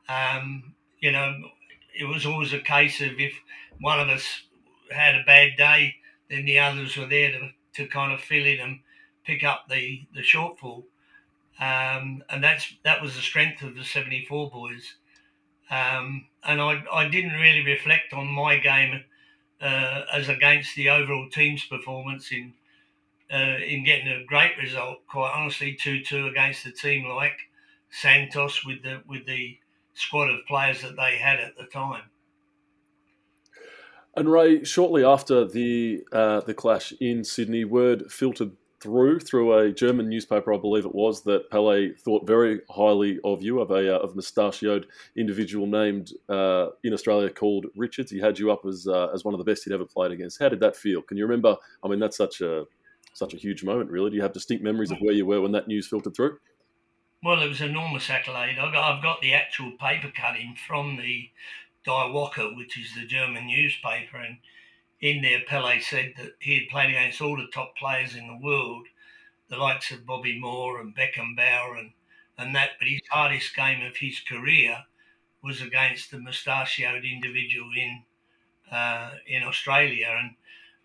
Um, 0.08 0.74
you 0.98 1.12
know, 1.12 1.34
it 1.94 2.04
was 2.04 2.26
always 2.26 2.52
a 2.52 2.58
case 2.58 3.00
of 3.00 3.20
if 3.20 3.32
one 3.80 4.00
of 4.00 4.08
us 4.08 4.42
had 4.90 5.14
a 5.14 5.24
bad 5.24 5.56
day, 5.56 5.96
then 6.28 6.44
the 6.44 6.58
others 6.58 6.96
were 6.96 7.06
there 7.06 7.30
to, 7.30 7.50
to 7.74 7.86
kind 7.86 8.12
of 8.12 8.20
fill 8.20 8.44
in 8.44 8.58
and 8.58 8.80
pick 9.24 9.44
up 9.44 9.66
the, 9.68 10.06
the 10.14 10.22
shortfall. 10.22 10.84
Um, 11.60 12.22
and 12.30 12.42
that's 12.42 12.74
that 12.84 13.02
was 13.02 13.14
the 13.14 13.20
strength 13.20 13.62
of 13.62 13.74
the 13.74 13.84
74 13.84 14.50
boys. 14.50 14.94
Um, 15.70 16.26
and 16.44 16.60
I, 16.60 16.82
I 16.92 17.08
didn't 17.08 17.32
really 17.32 17.64
reflect 17.64 18.12
on 18.12 18.26
my 18.28 18.56
game 18.56 19.04
uh, 19.60 20.02
as 20.12 20.28
against 20.28 20.74
the 20.76 20.88
overall 20.88 21.28
team's 21.30 21.64
performance 21.64 22.30
in 22.32 22.54
uh, 23.30 23.58
in 23.66 23.84
getting 23.84 24.08
a 24.08 24.24
great 24.24 24.56
result. 24.56 25.06
Quite 25.06 25.32
honestly, 25.34 25.74
two 25.74 26.02
two 26.02 26.26
against 26.26 26.66
a 26.66 26.72
team 26.72 27.06
like 27.08 27.38
Santos 27.90 28.64
with 28.64 28.82
the 28.82 29.02
with 29.06 29.26
the 29.26 29.58
squad 29.94 30.30
of 30.30 30.46
players 30.46 30.82
that 30.82 30.96
they 30.96 31.18
had 31.18 31.40
at 31.40 31.56
the 31.56 31.64
time. 31.64 32.04
And 34.16 34.30
Ray, 34.30 34.64
shortly 34.64 35.04
after 35.04 35.44
the 35.44 36.04
uh, 36.12 36.40
the 36.40 36.54
clash 36.54 36.92
in 37.00 37.24
Sydney, 37.24 37.64
word 37.64 38.10
filtered 38.10 38.52
through 38.80 39.20
through 39.20 39.58
a 39.58 39.72
German 39.72 40.08
newspaper, 40.08 40.54
I 40.54 40.58
believe 40.58 40.84
it 40.84 40.94
was, 40.94 41.22
that 41.24 41.50
Pele 41.50 41.92
thought 41.94 42.26
very 42.26 42.60
highly 42.70 43.18
of 43.24 43.42
you, 43.42 43.60
of 43.60 43.70
a 43.70 43.96
uh, 43.96 43.98
of 43.98 44.14
mustachioed 44.14 44.86
individual 45.16 45.66
named 45.66 46.12
uh, 46.28 46.68
in 46.84 46.92
Australia 46.92 47.30
called 47.30 47.66
Richards. 47.76 48.10
He 48.10 48.20
had 48.20 48.38
you 48.38 48.52
up 48.52 48.64
as 48.66 48.86
uh, 48.86 49.08
as 49.12 49.24
one 49.24 49.34
of 49.34 49.38
the 49.38 49.44
best 49.44 49.64
he'd 49.64 49.74
ever 49.74 49.84
played 49.84 50.12
against. 50.12 50.38
How 50.38 50.48
did 50.48 50.60
that 50.60 50.76
feel? 50.76 51.02
Can 51.02 51.16
you 51.16 51.24
remember? 51.24 51.56
I 51.82 51.88
mean, 51.88 51.98
that's 51.98 52.16
such 52.16 52.40
a 52.40 52.64
such 53.14 53.34
a 53.34 53.36
huge 53.36 53.64
moment, 53.64 53.90
really. 53.90 54.10
Do 54.10 54.16
you 54.16 54.22
have 54.22 54.32
distinct 54.32 54.62
memories 54.62 54.92
of 54.92 54.98
where 54.98 55.14
you 55.14 55.26
were 55.26 55.40
when 55.40 55.52
that 55.52 55.66
news 55.66 55.88
filtered 55.88 56.14
through? 56.14 56.38
Well, 57.24 57.42
it 57.42 57.48
was 57.48 57.60
enormous 57.60 58.08
accolade. 58.08 58.58
I've 58.60 58.72
got, 58.72 58.94
I've 58.94 59.02
got 59.02 59.20
the 59.20 59.34
actual 59.34 59.72
paper 59.72 60.12
cutting 60.14 60.54
from 60.68 60.96
the 60.96 61.30
Die 61.84 62.08
Woche, 62.12 62.56
which 62.56 62.78
is 62.78 62.94
the 62.94 63.06
German 63.06 63.48
newspaper, 63.48 64.18
and 64.18 64.38
in 65.00 65.22
there, 65.22 65.40
Pele 65.46 65.80
said 65.80 66.14
that 66.16 66.32
he 66.40 66.58
had 66.58 66.68
played 66.68 66.90
against 66.90 67.20
all 67.20 67.36
the 67.36 67.46
top 67.52 67.76
players 67.76 68.16
in 68.16 68.26
the 68.26 68.44
world, 68.44 68.86
the 69.48 69.56
likes 69.56 69.90
of 69.90 70.06
Bobby 70.06 70.38
Moore 70.38 70.80
and 70.80 70.94
Beckenbauer 70.94 71.78
and, 71.78 71.92
and 72.36 72.54
that. 72.54 72.70
But 72.78 72.88
his 72.88 73.00
hardest 73.10 73.54
game 73.54 73.84
of 73.84 73.96
his 73.96 74.20
career 74.20 74.84
was 75.42 75.62
against 75.62 76.10
the 76.10 76.18
mustachioed 76.18 77.04
individual 77.04 77.70
in 77.76 78.02
uh, 78.70 79.12
in 79.26 79.44
Australia. 79.44 80.14
And 80.18 80.30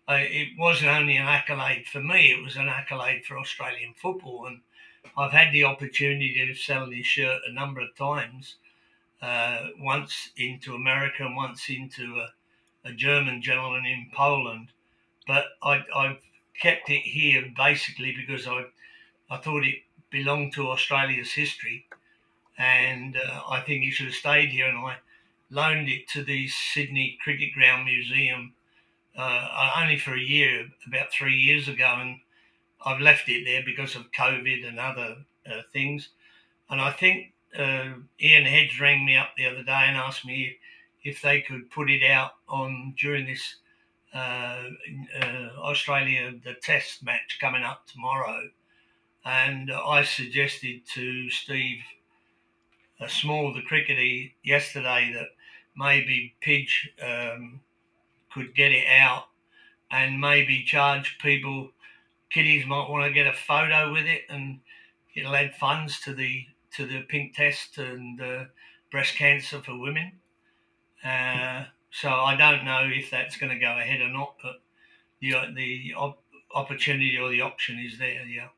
uh, 0.08 0.24
it 0.24 0.58
wasn't 0.58 0.90
only 0.90 1.16
an 1.16 1.26
accolade 1.26 1.86
for 1.86 2.00
me, 2.00 2.30
it 2.30 2.42
was 2.42 2.56
an 2.56 2.68
accolade 2.68 3.24
for 3.24 3.38
Australian 3.38 3.94
football. 3.94 4.46
And 4.46 4.60
I've 5.16 5.32
had 5.32 5.52
the 5.52 5.64
opportunity 5.64 6.46
to 6.46 6.54
sell 6.54 6.90
his 6.90 7.06
shirt 7.06 7.40
a 7.46 7.52
number 7.52 7.80
of 7.80 7.94
times, 7.96 8.56
uh, 9.20 9.68
once 9.78 10.30
into 10.36 10.74
America 10.74 11.24
and 11.24 11.36
once 11.36 11.68
into 11.68 12.16
a 12.20 12.28
a 12.84 12.92
German 12.92 13.42
gentleman 13.42 13.86
in 13.86 14.10
Poland, 14.14 14.68
but 15.26 15.44
I, 15.62 15.84
I've 15.94 16.18
kept 16.60 16.90
it 16.90 17.02
here 17.02 17.52
basically 17.56 18.14
because 18.14 18.46
I, 18.46 18.66
I 19.30 19.38
thought 19.38 19.64
it 19.64 19.78
belonged 20.10 20.52
to 20.54 20.68
Australia's 20.68 21.32
history, 21.32 21.86
and 22.58 23.16
uh, 23.16 23.42
I 23.48 23.60
think 23.60 23.84
it 23.84 23.92
should 23.92 24.06
have 24.06 24.14
stayed 24.14 24.50
here. 24.50 24.68
And 24.68 24.78
I 24.78 24.96
loaned 25.50 25.88
it 25.88 26.08
to 26.08 26.22
the 26.22 26.48
Sydney 26.48 27.18
Cricket 27.22 27.52
Ground 27.54 27.84
Museum 27.84 28.54
uh, 29.16 29.72
only 29.80 29.98
for 29.98 30.14
a 30.14 30.20
year, 30.20 30.68
about 30.86 31.12
three 31.12 31.36
years 31.36 31.68
ago, 31.68 31.96
and 31.98 32.20
I've 32.84 33.00
left 33.00 33.28
it 33.28 33.44
there 33.44 33.62
because 33.64 33.94
of 33.94 34.12
COVID 34.12 34.66
and 34.66 34.78
other 34.78 35.16
uh, 35.50 35.62
things. 35.72 36.10
and 36.68 36.80
I 36.80 36.90
think 36.90 37.32
uh, 37.58 37.90
Ian 38.20 38.44
Hedge 38.44 38.80
rang 38.80 39.04
me 39.04 39.16
up 39.16 39.30
the 39.36 39.46
other 39.46 39.62
day 39.62 39.84
and 39.86 39.96
asked 39.96 40.24
me 40.24 40.56
if 41.04 41.20
they 41.22 41.42
could 41.42 41.70
put 41.70 41.90
it 41.90 42.02
out 42.02 42.32
on 42.48 42.94
during 42.98 43.26
this 43.26 43.56
uh, 44.14 44.64
uh, 45.20 45.48
Australia 45.58 46.32
the 46.44 46.54
Test 46.54 47.04
match 47.04 47.38
coming 47.40 47.62
up 47.62 47.86
tomorrow, 47.86 48.48
and 49.24 49.70
I 49.70 50.04
suggested 50.04 50.82
to 50.94 51.30
Steve 51.30 51.82
Small, 53.08 53.52
the 53.52 53.62
cricketer, 53.62 54.30
yesterday 54.42 55.12
that 55.14 55.28
maybe 55.76 56.34
Pidge 56.40 56.90
um, 57.02 57.60
could 58.32 58.54
get 58.54 58.72
it 58.72 58.86
out 58.88 59.24
and 59.90 60.20
maybe 60.20 60.64
charge 60.64 61.18
people. 61.18 61.70
Kiddies 62.30 62.66
might 62.66 62.88
want 62.88 63.04
to 63.04 63.12
get 63.12 63.26
a 63.26 63.32
photo 63.32 63.92
with 63.92 64.06
it, 64.06 64.22
and 64.28 64.60
it'll 65.14 65.36
add 65.36 65.54
funds 65.54 66.00
to 66.00 66.14
the 66.14 66.46
to 66.76 66.86
the 66.86 67.02
pink 67.02 67.34
test 67.36 67.78
and 67.78 68.20
uh, 68.20 68.44
breast 68.90 69.14
cancer 69.14 69.60
for 69.60 69.78
women. 69.78 70.12
Uh, 71.04 71.64
so 71.90 72.08
I 72.08 72.34
don't 72.34 72.64
know 72.64 72.88
if 72.90 73.10
that's 73.10 73.36
going 73.36 73.50
to 73.50 73.58
go 73.58 73.78
ahead 73.78 74.00
or 74.00 74.08
not, 74.08 74.34
but 74.42 74.56
the 75.20 75.34
the 75.54 75.94
op- 75.96 76.22
opportunity 76.54 77.18
or 77.18 77.30
the 77.30 77.40
option 77.40 77.78
is 77.78 77.98
there. 77.98 78.24
Yeah. 78.26 78.48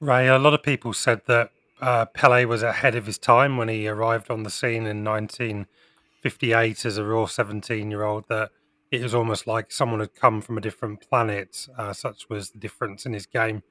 Ray, 0.00 0.28
a 0.28 0.38
lot 0.38 0.54
of 0.54 0.62
people 0.62 0.92
said 0.92 1.22
that 1.26 1.50
uh, 1.80 2.06
Pele 2.06 2.44
was 2.44 2.62
ahead 2.62 2.94
of 2.94 3.06
his 3.06 3.18
time 3.18 3.56
when 3.56 3.68
he 3.68 3.88
arrived 3.88 4.30
on 4.30 4.42
the 4.42 4.50
scene 4.50 4.86
in 4.86 5.04
1958 5.04 6.84
as 6.84 6.98
a 6.98 7.04
raw 7.04 7.26
17 7.26 7.90
year 7.90 8.04
old. 8.04 8.24
That 8.28 8.50
it 8.90 9.02
was 9.02 9.14
almost 9.14 9.46
like 9.46 9.72
someone 9.72 10.00
had 10.00 10.14
come 10.14 10.40
from 10.40 10.58
a 10.58 10.60
different 10.60 11.08
planet. 11.08 11.68
Uh, 11.76 11.92
such 11.92 12.28
was 12.28 12.50
the 12.50 12.58
difference 12.58 13.06
in 13.06 13.12
his 13.12 13.26
game. 13.26 13.62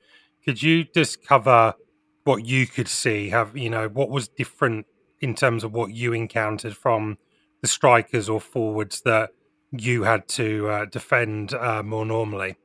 Could 0.43 0.61
you 0.61 0.83
just 0.83 1.25
cover 1.25 1.75
what 2.23 2.45
you 2.45 2.67
could 2.67 2.87
see? 2.87 3.29
Have 3.29 3.55
you 3.55 3.69
know 3.69 3.87
what 3.87 4.09
was 4.09 4.27
different 4.27 4.85
in 5.21 5.35
terms 5.35 5.63
of 5.63 5.73
what 5.73 5.91
you 5.91 6.13
encountered 6.13 6.75
from 6.75 7.17
the 7.61 7.67
strikers 7.67 8.29
or 8.29 8.39
forwards 8.39 9.01
that 9.01 9.31
you 9.71 10.03
had 10.03 10.27
to 10.27 10.69
uh, 10.69 10.85
defend 10.85 11.53
uh, 11.53 11.83
more 11.83 12.05
normally? 12.05 12.55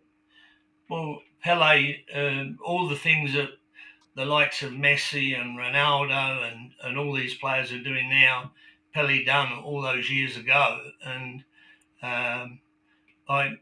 Well, 0.89 1.21
Pele, 1.43 1.97
um, 2.15 2.59
all 2.65 2.89
the 2.89 2.97
things 2.97 3.35
that 3.35 3.51
the 4.17 4.25
likes 4.25 4.63
of 4.63 4.73
Messi 4.73 5.39
and 5.39 5.59
Ronaldo 5.59 6.51
and, 6.51 6.71
and 6.83 6.99
all 6.99 7.13
these 7.13 7.35
players 7.35 7.73
are 7.73 7.83
doing 7.83 8.09
now, 8.09 8.53
Pele 8.95 9.25
done 9.25 9.53
all 9.65 9.83
those 9.83 10.11
years 10.11 10.37
ago. 10.37 10.81
And 11.05 11.45
um, 12.03 12.61
I, 13.29 13.59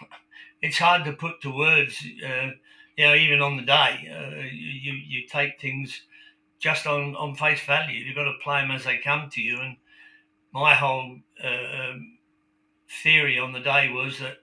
it's 0.60 0.78
hard 0.78 1.04
to 1.04 1.12
put 1.12 1.40
to 1.42 1.56
words. 1.56 2.04
Uh, 2.26 2.50
you 2.96 3.04
know, 3.04 3.14
even 3.14 3.40
on 3.40 3.56
the 3.56 3.62
day, 3.62 4.08
uh, 4.10 4.42
you 4.50 4.92
you 4.92 5.28
take 5.28 5.60
things 5.60 6.02
just 6.58 6.86
on, 6.86 7.14
on 7.16 7.34
face 7.34 7.64
value. 7.64 8.04
You've 8.04 8.16
got 8.16 8.24
to 8.24 8.34
play 8.42 8.60
them 8.60 8.70
as 8.70 8.84
they 8.84 8.98
come 8.98 9.28
to 9.30 9.42
you. 9.42 9.58
And 9.60 9.76
my 10.52 10.74
whole 10.74 11.18
uh, 11.42 11.90
um, 11.90 12.18
theory 13.02 13.38
on 13.38 13.52
the 13.52 13.60
day 13.60 13.90
was 13.90 14.18
that 14.20 14.38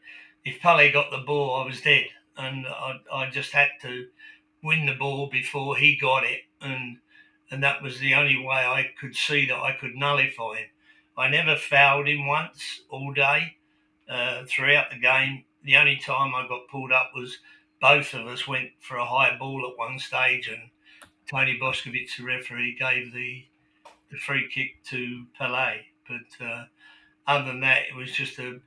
if 0.45 0.60
Pele 0.60 0.91
got 0.91 1.12
the 1.12 1.23
ball, 1.26 1.62
I 1.62 1.65
was 1.65 1.82
dead, 1.82 2.06
and 2.38 2.65
I, 2.67 2.99
I 3.12 3.30
just 3.30 3.52
had 3.52 3.69
to 3.82 4.08
win 4.62 4.86
the 4.86 4.95
ball 4.95 5.30
before 5.32 5.78
he 5.78 5.97
got 5.97 6.23
it, 6.23 6.41
and 6.62 6.97
and 7.52 7.63
that 7.63 7.82
was 7.84 7.99
the 7.99 8.15
only 8.15 8.38
way 8.38 8.65
I 8.65 8.91
could 8.99 9.15
see 9.15 9.45
that 9.47 9.58
I 9.58 9.73
could 9.73 9.95
nullify 9.95 10.56
him. 10.58 10.67
I 11.15 11.30
never 11.30 11.56
fouled 11.56 12.08
him 12.08 12.26
once 12.26 12.82
all 12.89 13.13
day 13.13 13.58
uh, 14.10 14.43
throughout 14.47 14.89
the 14.89 14.97
game. 14.97 15.45
The 15.63 15.78
only 15.78 15.97
time 15.97 16.34
I 16.34 16.47
got 16.47 16.67
pulled 16.67 16.91
up 16.91 17.12
was 17.15 17.38
both 17.80 18.13
of 18.13 18.26
us 18.26 18.47
went 18.47 18.71
for 18.80 18.97
a 18.97 19.06
high 19.06 19.38
ball 19.38 19.69
at 19.69 19.78
one 19.78 19.99
stage, 19.99 20.47
and 20.47 20.71
Tony 21.29 21.57
Boskovic, 21.62 22.17
the 22.17 22.23
referee, 22.23 22.75
gave 22.79 23.13
the 23.13 23.45
the 24.12 24.17
free 24.17 24.47
kick 24.53 24.83
to 24.89 25.25
Pele. 25.38 25.81
But 26.07 26.45
uh, 26.45 26.65
other 27.25 27.45
than 27.45 27.62
that, 27.62 27.83
it 27.89 27.95
was 27.95 28.12
just 28.12 28.38
a 28.39 28.59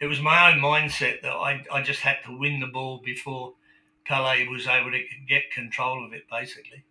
it 0.00 0.06
was 0.06 0.20
my 0.20 0.52
own 0.52 0.60
mindset 0.60 1.22
that 1.22 1.32
I, 1.32 1.64
I 1.72 1.82
just 1.82 2.00
had 2.00 2.18
to 2.26 2.36
win 2.36 2.60
the 2.60 2.66
ball 2.66 3.00
before 3.04 3.54
Pele 4.04 4.46
was 4.48 4.66
able 4.66 4.90
to 4.90 5.02
get 5.28 5.50
control 5.50 6.04
of 6.04 6.12
it, 6.12 6.24
basically. 6.30 6.84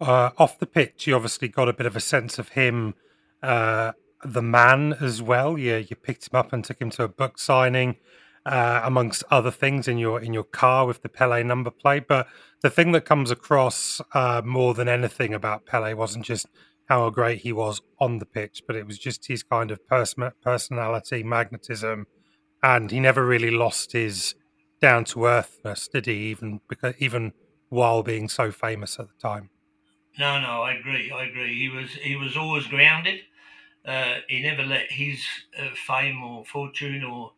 Uh, 0.00 0.30
off 0.38 0.58
the 0.58 0.66
pitch, 0.66 1.06
you 1.06 1.14
obviously 1.14 1.48
got 1.48 1.68
a 1.68 1.72
bit 1.72 1.86
of 1.86 1.94
a 1.94 2.00
sense 2.00 2.38
of 2.38 2.50
him, 2.50 2.94
uh, 3.42 3.92
the 4.24 4.42
man 4.42 4.94
as 5.00 5.22
well. 5.22 5.56
You 5.58 5.76
you 5.76 5.96
picked 5.96 6.28
him 6.28 6.38
up 6.38 6.52
and 6.52 6.64
took 6.64 6.80
him 6.80 6.90
to 6.90 7.04
a 7.04 7.08
book 7.08 7.38
signing 7.38 7.96
uh, 8.46 8.80
amongst 8.84 9.24
other 9.30 9.50
things 9.50 9.88
in 9.88 9.98
your 9.98 10.20
in 10.20 10.34
your 10.34 10.44
car 10.44 10.86
with 10.86 11.02
the 11.02 11.08
Pele 11.08 11.42
number 11.42 11.70
plate. 11.70 12.06
But 12.06 12.26
the 12.62 12.70
thing 12.70 12.92
that 12.92 13.04
comes 13.04 13.30
across 13.30 14.00
uh, 14.12 14.42
more 14.44 14.74
than 14.74 14.88
anything 14.88 15.34
about 15.34 15.66
Pele 15.66 15.94
wasn't 15.94 16.24
just 16.24 16.46
how 16.86 17.08
great 17.10 17.40
he 17.40 17.52
was 17.52 17.80
on 17.98 18.18
the 18.18 18.26
pitch, 18.26 18.62
but 18.66 18.76
it 18.76 18.86
was 18.86 18.98
just 18.98 19.26
his 19.26 19.42
kind 19.42 19.70
of 19.70 19.86
pers- 19.86 20.14
personality, 20.42 21.22
magnetism, 21.22 22.06
and 22.62 22.90
he 22.90 23.00
never 23.00 23.24
really 23.24 23.50
lost 23.50 23.92
his 23.92 24.34
down 24.80 25.04
to 25.04 25.24
earthness, 25.24 25.88
did 25.88 26.06
he? 26.06 26.12
Even 26.30 26.60
because 26.68 26.94
even 26.98 27.32
while 27.70 28.02
being 28.02 28.28
so 28.28 28.50
famous 28.52 28.98
at 28.98 29.06
the 29.08 29.28
time. 29.28 29.50
No, 30.18 30.40
no, 30.40 30.62
I 30.62 30.74
agree. 30.74 31.10
I 31.10 31.24
agree. 31.24 31.58
He 31.58 31.68
was 31.68 31.90
he 31.94 32.16
was 32.16 32.36
always 32.36 32.66
grounded. 32.66 33.20
Uh, 33.84 34.16
he 34.28 34.42
never 34.42 34.62
let 34.62 34.90
his 34.90 35.22
uh, 35.58 35.68
fame 35.74 36.22
or 36.22 36.44
fortune 36.44 37.02
or 37.02 37.32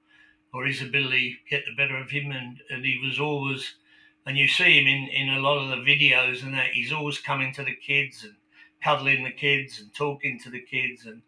or 0.56 0.64
his 0.64 0.80
ability 0.80 1.38
get 1.50 1.64
the 1.66 1.74
better 1.76 1.96
of 1.96 2.10
him. 2.10 2.30
And, 2.30 2.60
and 2.70 2.84
he 2.84 2.98
was 3.04 3.20
always, 3.20 3.74
and 4.24 4.38
you 4.38 4.48
see 4.48 4.80
him 4.80 4.86
in, 4.86 5.08
in 5.08 5.36
a 5.36 5.40
lot 5.40 5.58
of 5.58 5.68
the 5.68 5.84
videos 5.84 6.42
and 6.42 6.54
that, 6.54 6.70
he's 6.72 6.92
always 6.92 7.18
coming 7.18 7.52
to 7.54 7.62
the 7.62 7.76
kids 7.76 8.24
and 8.24 8.34
cuddling 8.82 9.24
the 9.24 9.32
kids 9.32 9.80
and 9.80 9.92
talking 9.94 10.40
to 10.40 10.50
the 10.50 10.60
kids. 10.60 11.04
And 11.04 11.22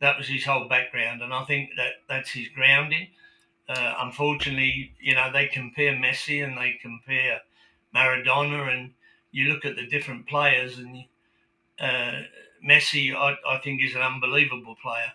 that 0.00 0.18
was 0.18 0.28
his 0.28 0.44
whole 0.44 0.68
background. 0.68 1.22
And 1.22 1.32
I 1.32 1.44
think 1.44 1.70
that 1.76 1.92
that's 2.08 2.30
his 2.30 2.48
grounding. 2.48 3.08
Uh, 3.68 3.94
unfortunately, 3.98 4.92
you 5.00 5.14
know, 5.14 5.30
they 5.32 5.46
compare 5.46 5.92
Messi 5.92 6.44
and 6.44 6.56
they 6.56 6.78
compare 6.80 7.40
Maradona, 7.94 8.72
and 8.72 8.92
you 9.32 9.48
look 9.48 9.64
at 9.64 9.74
the 9.74 9.86
different 9.86 10.28
players, 10.28 10.78
and 10.78 11.04
uh, 11.80 12.22
Messi, 12.64 13.12
I, 13.12 13.36
I, 13.48 13.58
think, 13.58 13.82
is 13.82 13.96
an 13.96 14.02
unbelievable 14.02 14.76
player. 14.80 15.12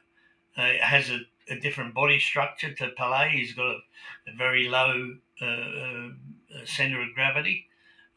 Uh, 0.58 0.84
has 0.84 1.10
a 1.10 1.20
a 1.50 1.60
different 1.60 1.94
body 1.94 2.20
structure 2.20 2.74
to 2.74 2.90
Pele. 2.90 3.30
He's 3.30 3.54
got 3.54 3.68
a, 3.68 3.80
a 4.28 4.36
very 4.38 4.68
low 4.70 5.16
uh, 5.42 5.46
uh, 5.46 6.10
center 6.66 7.02
of 7.02 7.14
gravity 7.16 7.68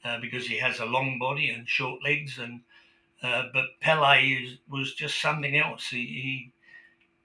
uh, 0.04 0.20
because 0.20 0.46
he 0.46 0.58
has 0.58 0.78
a 0.80 0.87
long 0.87 1.18
body 1.18 1.50
and 1.50 1.68
short 1.68 2.02
legs. 2.02 2.38
And 2.38 2.60
uh, 3.22 3.44
but 3.52 3.80
Pele 3.80 4.22
is, 4.22 4.58
was 4.68 4.94
just 4.94 5.20
something 5.20 5.56
else. 5.56 5.88
He, 5.88 5.98
he 5.98 6.52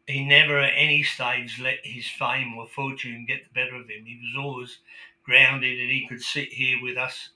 he 0.07 0.25
never 0.25 0.59
at 0.59 0.73
any 0.75 1.03
stage 1.03 1.59
let 1.62 1.79
his 1.83 2.07
fame 2.07 2.55
or 2.57 2.67
fortune 2.67 3.25
get 3.27 3.43
the 3.43 3.53
better 3.53 3.75
of 3.75 3.89
him. 3.89 4.05
He 4.05 4.17
was 4.17 4.43
always 4.43 4.79
grounded, 5.23 5.79
and 5.79 5.91
he 5.91 6.07
could 6.07 6.23
sit 6.23 6.51
here 6.53 6.81
with 6.81 6.97
us 6.97 7.29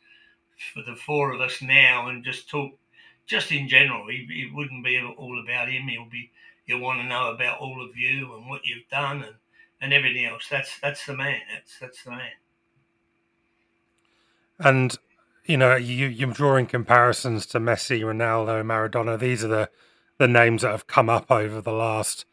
for 0.74 0.82
the 0.82 0.96
four 0.96 1.32
of 1.34 1.42
us 1.42 1.62
now 1.62 2.08
and 2.08 2.24
just 2.24 2.50
talk. 2.50 2.72
Just 3.26 3.54
in 3.54 3.70
general, 3.70 4.08
it 4.10 4.54
wouldn't 4.54 4.84
be 4.84 5.00
all 5.02 5.40
about 5.40 5.70
him. 5.70 5.88
He'll 5.88 6.10
be 6.10 6.30
you 6.66 6.80
want 6.80 7.02
to 7.02 7.08
know 7.08 7.32
about 7.32 7.60
all 7.60 7.84
of 7.84 7.96
you 7.98 8.34
and 8.36 8.50
what 8.50 8.62
you've 8.66 8.88
done 8.90 9.24
and, 9.24 9.36
and 9.82 9.94
everything 9.94 10.26
else. 10.26 10.48
That's 10.50 10.80
that's 10.80 11.06
the 11.06 11.16
man. 11.16 11.40
That's 11.54 11.80
that's 11.80 12.04
the 12.04 12.12
man. 12.12 12.32
And 14.60 14.98
you 15.46 15.58
know, 15.58 15.76
you 15.76 16.08
you're 16.08 16.32
drawing 16.32 16.68
comparisons 16.68 17.46
to 17.48 17.60
Messi, 17.60 18.02
Ronaldo, 18.02 18.64
Maradona. 18.64 19.20
These 19.20 19.44
are 19.44 19.50
the 19.50 19.70
the 20.18 20.28
names 20.28 20.62
that 20.62 20.72
have 20.72 20.88
come 20.88 21.10
up 21.10 21.32
over 21.32 21.60
the 21.60 21.74
last 21.74 22.26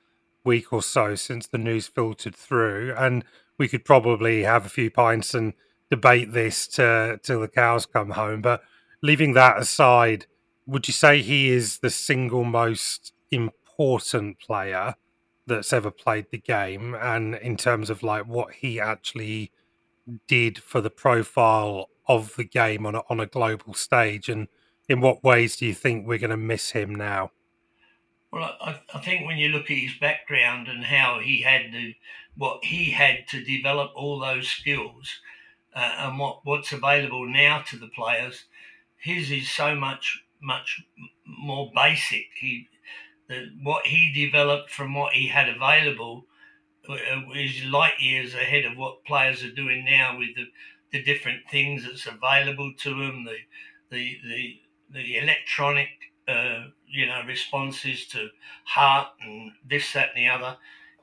week 0.45 0.73
or 0.73 0.83
so 0.83 1.14
since 1.14 1.47
the 1.47 1.59
news 1.59 1.87
filtered 1.87 2.37
through, 2.37 2.95
and 2.97 3.25
we 3.59 3.69
could 3.69 3.85
probably 3.85 4.43
have 4.43 4.64
a 4.64 4.71
few 4.71 4.90
pints 4.90 5.35
and 5.35 5.55
debate 5.90 6.33
this 6.33 6.66
to, 6.69 7.19
till 7.23 7.40
the 7.40 7.49
cows 7.49 7.85
come 7.85 8.11
home. 8.11 8.40
But 8.40 8.62
leaving 9.03 9.35
that 9.35 9.59
aside, 9.59 10.27
would 10.66 10.87
you 10.87 10.95
say 10.95 11.21
he 11.21 11.51
is 11.51 11.79
the 11.79 11.90
single 11.90 12.45
most 12.45 13.12
important 13.31 13.60
important 13.81 14.38
player 14.38 14.95
that's 15.47 15.73
ever 15.73 15.90
played 15.90 16.27
the 16.31 16.38
game 16.38 16.95
and 16.95 17.35
in 17.37 17.57
terms 17.57 17.88
of 17.88 18.03
like 18.03 18.27
what 18.27 18.53
he 18.53 18.79
actually 18.79 19.51
did 20.29 20.59
for 20.59 20.83
the 20.83 20.90
profile 20.90 21.88
of 22.07 22.37
the 22.37 22.45
game 22.45 22.85
on 22.85 22.95
a, 22.95 23.03
on 23.09 23.19
a 23.19 23.27
global 23.27 23.73
stage 23.73 24.29
and 24.29 24.49
in 24.87 25.01
what 25.01 25.25
ways 25.25 25.57
do 25.57 25.64
you 25.64 25.73
think 25.73 26.07
we're 26.07 26.19
going 26.19 26.31
to 26.31 26.37
miss 26.37 26.73
him 26.73 26.95
now? 26.95 27.31
Well 28.31 28.55
I, 28.61 28.81
I 28.93 29.01
think 29.01 29.27
when 29.27 29.38
you 29.38 29.49
look 29.49 29.71
at 29.71 29.79
his 29.79 29.95
background 29.99 30.69
and 30.69 30.85
how 30.85 31.21
he 31.21 31.40
had 31.40 31.73
to 31.73 31.95
what 32.37 32.62
he 32.62 32.90
had 32.90 33.27
to 33.29 33.43
develop 33.43 33.93
all 33.97 34.21
those 34.21 34.47
skills 34.47 35.09
uh, 35.75 35.95
and 36.01 36.19
what 36.19 36.40
what's 36.45 36.73
available 36.73 37.27
now 37.27 37.62
to 37.69 37.79
the 37.79 37.88
players 37.88 38.45
his 38.99 39.31
is 39.31 39.51
so 39.51 39.75
much 39.75 40.23
much 40.40 40.83
more 41.27 41.71
basic. 41.75 42.27
He 42.38 42.69
what 43.62 43.87
he 43.87 44.12
developed 44.12 44.71
from 44.71 44.95
what 44.95 45.12
he 45.12 45.29
had 45.29 45.49
available 45.49 46.25
uh, 46.88 46.95
is 47.35 47.64
light 47.64 48.01
years 48.01 48.35
ahead 48.35 48.64
of 48.64 48.77
what 48.77 49.05
players 49.05 49.45
are 49.45 49.53
doing 49.53 49.85
now 49.85 50.19
with 50.19 50.35
the, 50.35 50.47
the 50.93 51.03
different 51.03 51.40
things 51.51 51.85
that's 51.85 52.07
available 52.07 52.73
to 52.79 52.90
them, 52.90 53.25
the 53.25 53.37
the 53.90 54.16
the 54.25 54.61
the 54.93 55.19
electronic 55.19 55.88
uh, 56.27 56.64
you 56.88 57.07
know 57.07 57.23
responses 57.27 58.07
to 58.07 58.29
heart 58.64 59.09
and 59.21 59.53
this 59.69 59.93
that 59.93 60.11
and 60.14 60.25
the 60.25 60.29
other. 60.29 60.57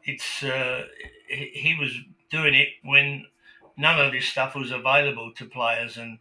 It's 0.03 0.43
uh, 0.43 0.85
he 1.27 1.75
was 1.79 1.97
doing 2.29 2.53
it 2.55 2.69
when 2.83 3.25
none 3.77 3.99
of 3.99 4.11
this 4.11 4.27
stuff 4.27 4.55
was 4.55 4.71
available 4.71 5.31
to 5.35 5.45
players 5.45 5.97
and 5.97 6.19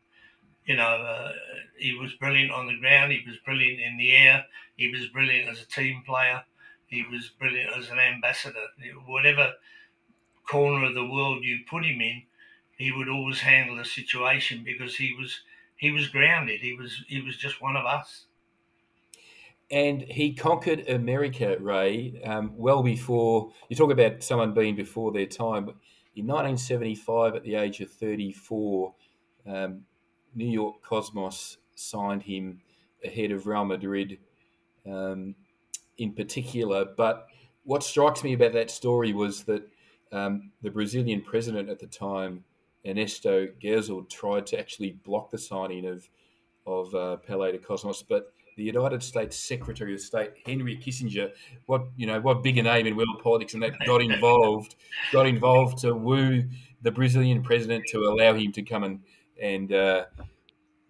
you 0.66 0.76
know, 0.76 0.82
uh, 0.82 1.32
he 1.78 1.94
was 1.94 2.12
brilliant 2.14 2.50
on 2.50 2.66
the 2.66 2.76
ground. 2.78 3.12
He 3.12 3.22
was 3.26 3.36
brilliant 3.44 3.80
in 3.80 3.96
the 3.96 4.14
air. 4.14 4.44
He 4.76 4.90
was 4.90 5.06
brilliant 5.06 5.48
as 5.48 5.62
a 5.62 5.66
team 5.66 6.02
player. 6.04 6.42
He 6.86 7.04
was 7.10 7.30
brilliant 7.38 7.76
as 7.76 7.88
an 7.90 7.98
ambassador. 7.98 8.66
Whatever 9.06 9.54
corner 10.48 10.86
of 10.86 10.94
the 10.94 11.06
world 11.06 11.44
you 11.44 11.60
put 11.68 11.84
him 11.84 12.00
in, 12.00 12.22
he 12.76 12.92
would 12.92 13.08
always 13.08 13.40
handle 13.40 13.76
the 13.76 13.84
situation 13.84 14.62
because 14.64 14.96
he 14.96 15.14
was 15.18 15.40
he 15.76 15.90
was 15.90 16.08
grounded. 16.08 16.60
He 16.60 16.74
was 16.74 17.04
he 17.08 17.20
was 17.20 17.36
just 17.36 17.62
one 17.62 17.76
of 17.76 17.86
us. 17.86 18.26
And 19.68 20.02
he 20.02 20.32
conquered 20.32 20.88
America, 20.88 21.56
Ray, 21.58 22.20
um, 22.24 22.52
well 22.56 22.84
before 22.84 23.52
you 23.68 23.76
talk 23.76 23.90
about 23.90 24.22
someone 24.22 24.54
being 24.54 24.76
before 24.76 25.12
their 25.12 25.26
time. 25.26 25.70
In 26.14 26.26
1975, 26.26 27.34
at 27.34 27.42
the 27.42 27.56
age 27.56 27.80
of 27.80 27.90
34, 27.90 28.94
um, 29.46 29.82
New 30.36 30.48
York 30.48 30.82
Cosmos 30.82 31.56
signed 31.74 32.22
him 32.22 32.60
ahead 33.04 33.32
of 33.32 33.46
Real 33.46 33.64
Madrid 33.64 34.18
um, 34.86 35.34
in 35.98 36.12
particular. 36.12 36.84
But 36.84 37.26
what 37.64 37.82
strikes 37.82 38.22
me 38.22 38.34
about 38.34 38.52
that 38.52 38.70
story 38.70 39.12
was 39.12 39.44
that 39.44 39.68
um, 40.12 40.52
the 40.62 40.70
Brazilian 40.70 41.22
president 41.22 41.68
at 41.68 41.80
the 41.80 41.86
time, 41.86 42.44
Ernesto 42.86 43.48
Geisel, 43.60 44.08
tried 44.08 44.46
to 44.48 44.58
actually 44.58 44.92
block 45.04 45.30
the 45.30 45.38
signing 45.38 45.86
of 45.86 46.08
of 46.66 46.92
uh, 46.96 47.16
Pele 47.18 47.52
to 47.52 47.58
Cosmos, 47.58 48.02
but 48.02 48.32
the 48.56 48.64
United 48.64 49.00
States 49.00 49.36
Secretary 49.36 49.94
of 49.94 50.00
State 50.00 50.32
Henry 50.44 50.76
Kissinger, 50.76 51.30
what 51.66 51.84
you 51.96 52.06
know, 52.06 52.20
what 52.20 52.42
bigger 52.42 52.62
name 52.62 52.86
in 52.86 52.96
world 52.96 53.20
politics, 53.22 53.54
and 53.54 53.62
that 53.62 53.74
got 53.86 54.02
involved, 54.02 54.74
got 55.12 55.26
involved 55.26 55.78
to 55.78 55.94
woo 55.94 56.44
the 56.82 56.90
Brazilian 56.90 57.42
president 57.42 57.84
to 57.88 58.00
allow 58.00 58.34
him 58.34 58.52
to 58.52 58.62
come 58.62 58.84
and 58.84 59.00
and 59.40 59.72
uh, 59.72 60.04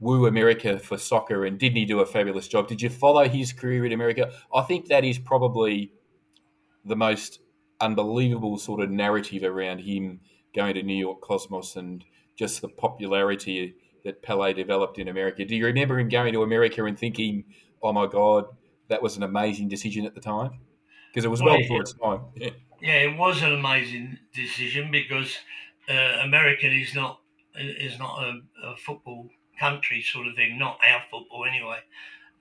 woo 0.00 0.26
America 0.26 0.78
for 0.78 0.98
soccer. 0.98 1.44
And 1.44 1.58
didn't 1.58 1.76
he 1.76 1.84
do 1.84 2.00
a 2.00 2.06
fabulous 2.06 2.48
job? 2.48 2.68
Did 2.68 2.82
you 2.82 2.90
follow 2.90 3.28
his 3.28 3.52
career 3.52 3.84
in 3.86 3.92
America? 3.92 4.32
I 4.54 4.62
think 4.62 4.88
that 4.88 5.04
is 5.04 5.18
probably 5.18 5.92
the 6.84 6.96
most 6.96 7.40
unbelievable 7.80 8.58
sort 8.58 8.80
of 8.80 8.90
narrative 8.90 9.42
around 9.42 9.80
him 9.80 10.20
going 10.54 10.74
to 10.74 10.82
New 10.82 10.96
York 10.96 11.20
Cosmos 11.20 11.76
and 11.76 12.04
just 12.36 12.60
the 12.62 12.68
popularity 12.68 13.74
that 14.04 14.22
Pele 14.22 14.52
developed 14.52 14.98
in 14.98 15.08
America. 15.08 15.44
Do 15.44 15.56
you 15.56 15.66
remember 15.66 15.98
him 15.98 16.08
going 16.08 16.32
to 16.32 16.42
America 16.42 16.84
and 16.84 16.98
thinking, 16.98 17.44
"Oh 17.82 17.92
my 17.92 18.06
God, 18.06 18.44
that 18.88 19.02
was 19.02 19.16
an 19.16 19.22
amazing 19.22 19.68
decision 19.68 20.06
at 20.06 20.14
the 20.14 20.20
time"? 20.20 20.60
Because 21.10 21.24
it 21.24 21.28
was 21.28 21.42
well, 21.42 21.54
well 21.54 21.58
before 21.58 21.80
its 21.80 21.92
time. 21.92 22.20
Yeah. 22.36 22.50
yeah, 22.80 22.94
it 22.94 23.18
was 23.18 23.42
an 23.42 23.52
amazing 23.52 24.18
decision 24.34 24.90
because 24.90 25.36
uh, 25.88 26.20
America 26.22 26.66
is 26.66 26.94
not 26.94 27.20
is 27.58 27.98
not 27.98 28.22
a, 28.22 28.40
a, 28.64 28.76
football 28.76 29.28
country 29.58 30.02
sort 30.02 30.26
of 30.26 30.34
thing, 30.34 30.58
not 30.58 30.78
our 30.86 31.02
football 31.10 31.44
anyway. 31.44 31.78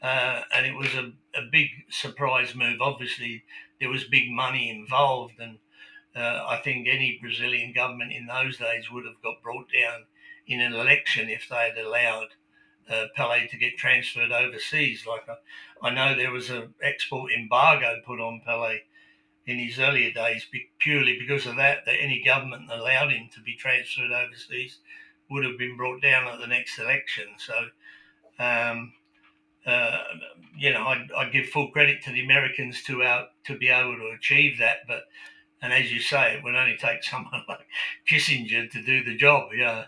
Uh, 0.02 0.42
and 0.54 0.66
it 0.66 0.76
was 0.76 0.94
a, 0.94 1.12
a 1.38 1.42
big 1.52 1.70
surprise 1.90 2.54
move. 2.54 2.82
Obviously, 2.82 3.44
there 3.80 3.90
was 3.90 4.04
big 4.04 4.30
money 4.30 4.70
involved, 4.70 5.40
and 5.40 5.58
uh, 6.16 6.46
I 6.48 6.58
think 6.58 6.88
any 6.88 7.18
Brazilian 7.22 7.74
government 7.74 8.12
in 8.12 8.28
those 8.28 8.58
days 8.58 8.92
would 8.92 9.06
have 9.06 9.22
got 9.24 9.42
brought 9.42 9.68
down 9.72 10.06
in 10.48 10.62
an 10.62 10.74
election 10.74 11.30
if 11.30 11.48
they 11.50 11.72
had 11.74 11.78
allowed 11.78 12.28
uh, 12.90 13.06
Pele 13.16 13.48
to 13.48 13.58
get 13.58 13.78
transferred 13.78 14.32
overseas. 14.32 15.06
Like 15.08 15.28
I, 15.28 15.88
I 15.88 15.94
know 15.94 16.16
there 16.16 16.32
was 16.32 16.50
an 16.50 16.74
export 16.82 17.32
embargo 17.32 18.02
put 18.06 18.20
on 18.20 18.42
Pele 18.46 18.80
in 19.48 19.60
his 19.60 19.80
earlier 19.80 20.12
days 20.12 20.46
purely 20.80 21.18
because 21.18 21.46
of 21.46 21.56
that. 21.56 21.86
That 21.86 21.96
any 22.00 22.24
government 22.24 22.70
allowed 22.72 23.12
him 23.12 23.30
to 23.34 23.42
be 23.42 23.56
transferred 23.56 24.12
overseas 24.12 24.80
would 25.30 25.46
have 25.46 25.58
been 25.58 25.78
brought 25.78 26.02
down 26.02 26.28
at 26.28 26.40
the 26.40 26.48
next 26.48 26.78
election. 26.80 27.26
So, 27.38 27.54
um, 28.44 28.94
uh, 29.66 29.98
you 30.58 30.72
know, 30.72 30.82
I, 30.82 31.08
I 31.18 31.30
give 31.30 31.48
full 31.48 31.70
credit 31.72 32.04
to 32.04 32.12
the 32.12 32.24
Americans 32.24 32.84
to 32.84 33.04
out 33.04 33.30
to 33.46 33.58
be 33.58 33.70
able 33.70 33.96
to 33.96 34.16
achieve 34.16 34.60
that. 34.60 34.80
But 34.88 35.04
and 35.62 35.74
as 35.74 35.92
you 35.92 36.00
say, 36.00 36.36
it 36.36 36.44
would 36.44 36.56
only 36.56 36.78
take 36.78 37.04
someone 37.04 37.44
like 37.48 37.68
Kissinger 38.10 38.70
to 38.72 38.82
do 38.84 39.04
the 39.04 39.16
job. 39.16 39.50
Yeah. 39.56 39.86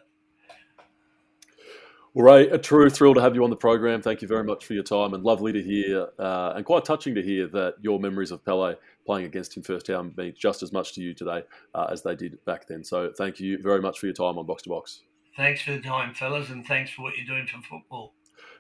Well, 2.14 2.26
Ray, 2.26 2.50
a 2.50 2.58
true 2.58 2.90
thrill 2.90 3.14
to 3.14 3.22
have 3.22 3.36
you 3.36 3.44
on 3.44 3.52
the 3.52 3.56
program. 3.56 4.02
Thank 4.02 4.24
you 4.24 4.28
very 4.28 4.44
much 4.44 4.66
for 4.66 4.74
your 4.74 4.82
time, 4.82 5.14
and 5.14 5.24
lovely 5.24 5.54
to 5.54 5.62
hear, 5.62 6.08
uh, 6.18 6.54
and 6.56 6.66
quite 6.66 6.84
touching 6.84 7.14
to 7.14 7.22
hear 7.22 7.46
that 7.50 7.76
your 7.80 8.00
memories 8.00 8.32
of 8.32 8.44
Pele 8.44 8.74
playing 9.06 9.28
against 9.28 9.56
him 9.56 9.62
first 9.62 9.86
time 9.86 10.14
mean 10.18 10.34
just 10.36 10.64
as 10.64 10.74
much 10.74 10.94
to 10.96 11.02
you 11.02 11.14
today 11.14 11.44
uh, 11.76 11.88
as 11.92 12.02
they 12.02 12.16
did 12.16 12.44
back 12.44 12.68
then. 12.68 12.84
So, 12.84 13.12
thank 13.16 13.40
you 13.40 13.62
very 13.62 13.82
much 13.82 14.00
for 14.00 14.08
your 14.08 14.16
time 14.16 14.40
on 14.40 14.48
Box 14.48 14.64
to 14.64 14.70
Box. 14.70 15.04
Thanks 15.38 15.62
for 15.62 15.74
the 15.74 15.82
time, 15.82 16.16
fellas, 16.16 16.50
and 16.50 16.66
thanks 16.66 16.90
for 16.90 17.04
what 17.04 17.16
you're 17.16 17.28
doing 17.28 17.46
for 17.46 17.62
football. 17.62 18.16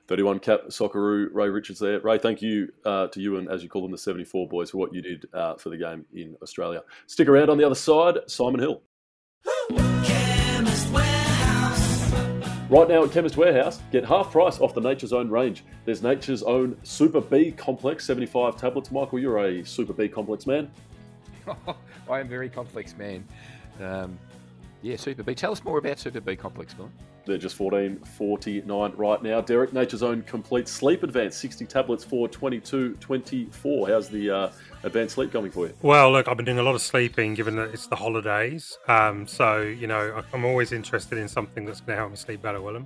31 0.08 0.38
cap 0.38 0.60
Socceroo, 0.68 1.28
Ray 1.34 1.50
Richards 1.50 1.80
there. 1.80 2.00
Ray, 2.02 2.20
thank 2.20 2.40
you 2.40 2.72
uh, 2.86 3.08
to 3.08 3.20
you 3.20 3.38
and, 3.38 3.50
as 3.50 3.64
you 3.64 3.68
call 3.68 3.82
them, 3.82 3.90
the 3.92 3.98
74 3.98 4.48
boys 4.48 4.70
for 4.70 4.78
what 4.78 4.94
you 4.94 5.02
did 5.02 5.26
uh, 5.34 5.56
for 5.56 5.70
the 5.70 5.78
game 5.78 6.06
in 6.14 6.38
Australia. 6.44 6.84
Stick 7.08 7.28
around 7.30 7.50
on 7.50 7.58
the 7.58 7.64
other 7.66 7.74
side, 7.74 8.20
Simon 8.28 8.60
Hill. 8.60 8.84
Right 12.70 12.88
now 12.88 13.04
at 13.04 13.12
Chemist 13.12 13.38
Warehouse, 13.38 13.80
get 13.92 14.06
half 14.06 14.32
price 14.32 14.60
off 14.60 14.76
the 14.76 14.82
Nature's 14.82 15.14
Own 15.14 15.32
range. 15.32 15.64
There's 15.84 16.04
Nature's 16.04 16.44
Own 16.44 16.78
Super 16.84 17.22
B 17.22 17.52
Complex 17.54 18.06
75 18.06 18.56
tablets. 18.56 18.92
Michael, 18.92 19.18
you're 19.18 19.40
a 19.40 19.66
Super 19.66 19.94
B 19.94 20.08
Complex 20.08 20.46
man. 20.46 20.70
I 22.08 22.20
am 22.20 22.30
very 22.30 22.50
complex 22.50 22.96
man. 22.96 23.28
Um, 23.82 24.20
yeah, 24.82 24.96
Super 24.96 25.24
B. 25.24 25.34
Tell 25.34 25.52
us 25.52 25.64
more 25.64 25.78
about 25.78 26.00
Super 26.00 26.22
B 26.22 26.36
Complex, 26.36 26.74
Bill. 26.74 26.90
They're 27.26 27.38
just 27.38 27.56
fourteen 27.56 27.98
forty 28.00 28.62
nine 28.62 28.94
right 28.96 29.22
now. 29.22 29.42
Derek, 29.42 29.74
Nature's 29.74 30.04
Own 30.04 30.22
Complete 30.24 30.68
Sleep 30.68 31.04
Advanced, 31.04 31.40
60 31.40 31.66
tablets 31.66 32.04
for 32.04 32.28
twenty 32.28 32.60
two 32.60 32.94
twenty 33.00 33.46
four. 33.46 33.88
How's 33.88 34.10
the 34.10 34.30
uh, 34.30 34.52
advanced 34.84 35.16
sleep 35.16 35.32
coming 35.32 35.52
for 35.52 35.68
you? 35.68 35.74
Well, 35.82 36.12
look, 36.12 36.28
I've 36.28 36.38
been 36.38 36.46
doing 36.46 36.60
a 36.60 36.64
lot 36.64 36.76
of 36.76 36.82
sleeping 36.82 37.34
given 37.34 37.56
that 37.58 37.70
it's 37.74 37.88
the 37.88 37.96
holidays. 37.96 38.78
Um, 38.88 39.28
so, 39.28 39.62
you 39.62 39.88
know, 39.88 40.24
I'm 40.34 40.46
always 40.46 40.72
interested 40.72 41.18
in 41.18 41.28
something 41.28 41.66
that's 41.66 41.82
going 41.82 41.96
to 41.96 42.02
help 42.02 42.12
me 42.12 42.18
sleep 42.18 42.42
better, 42.42 42.62
Willem. 42.62 42.86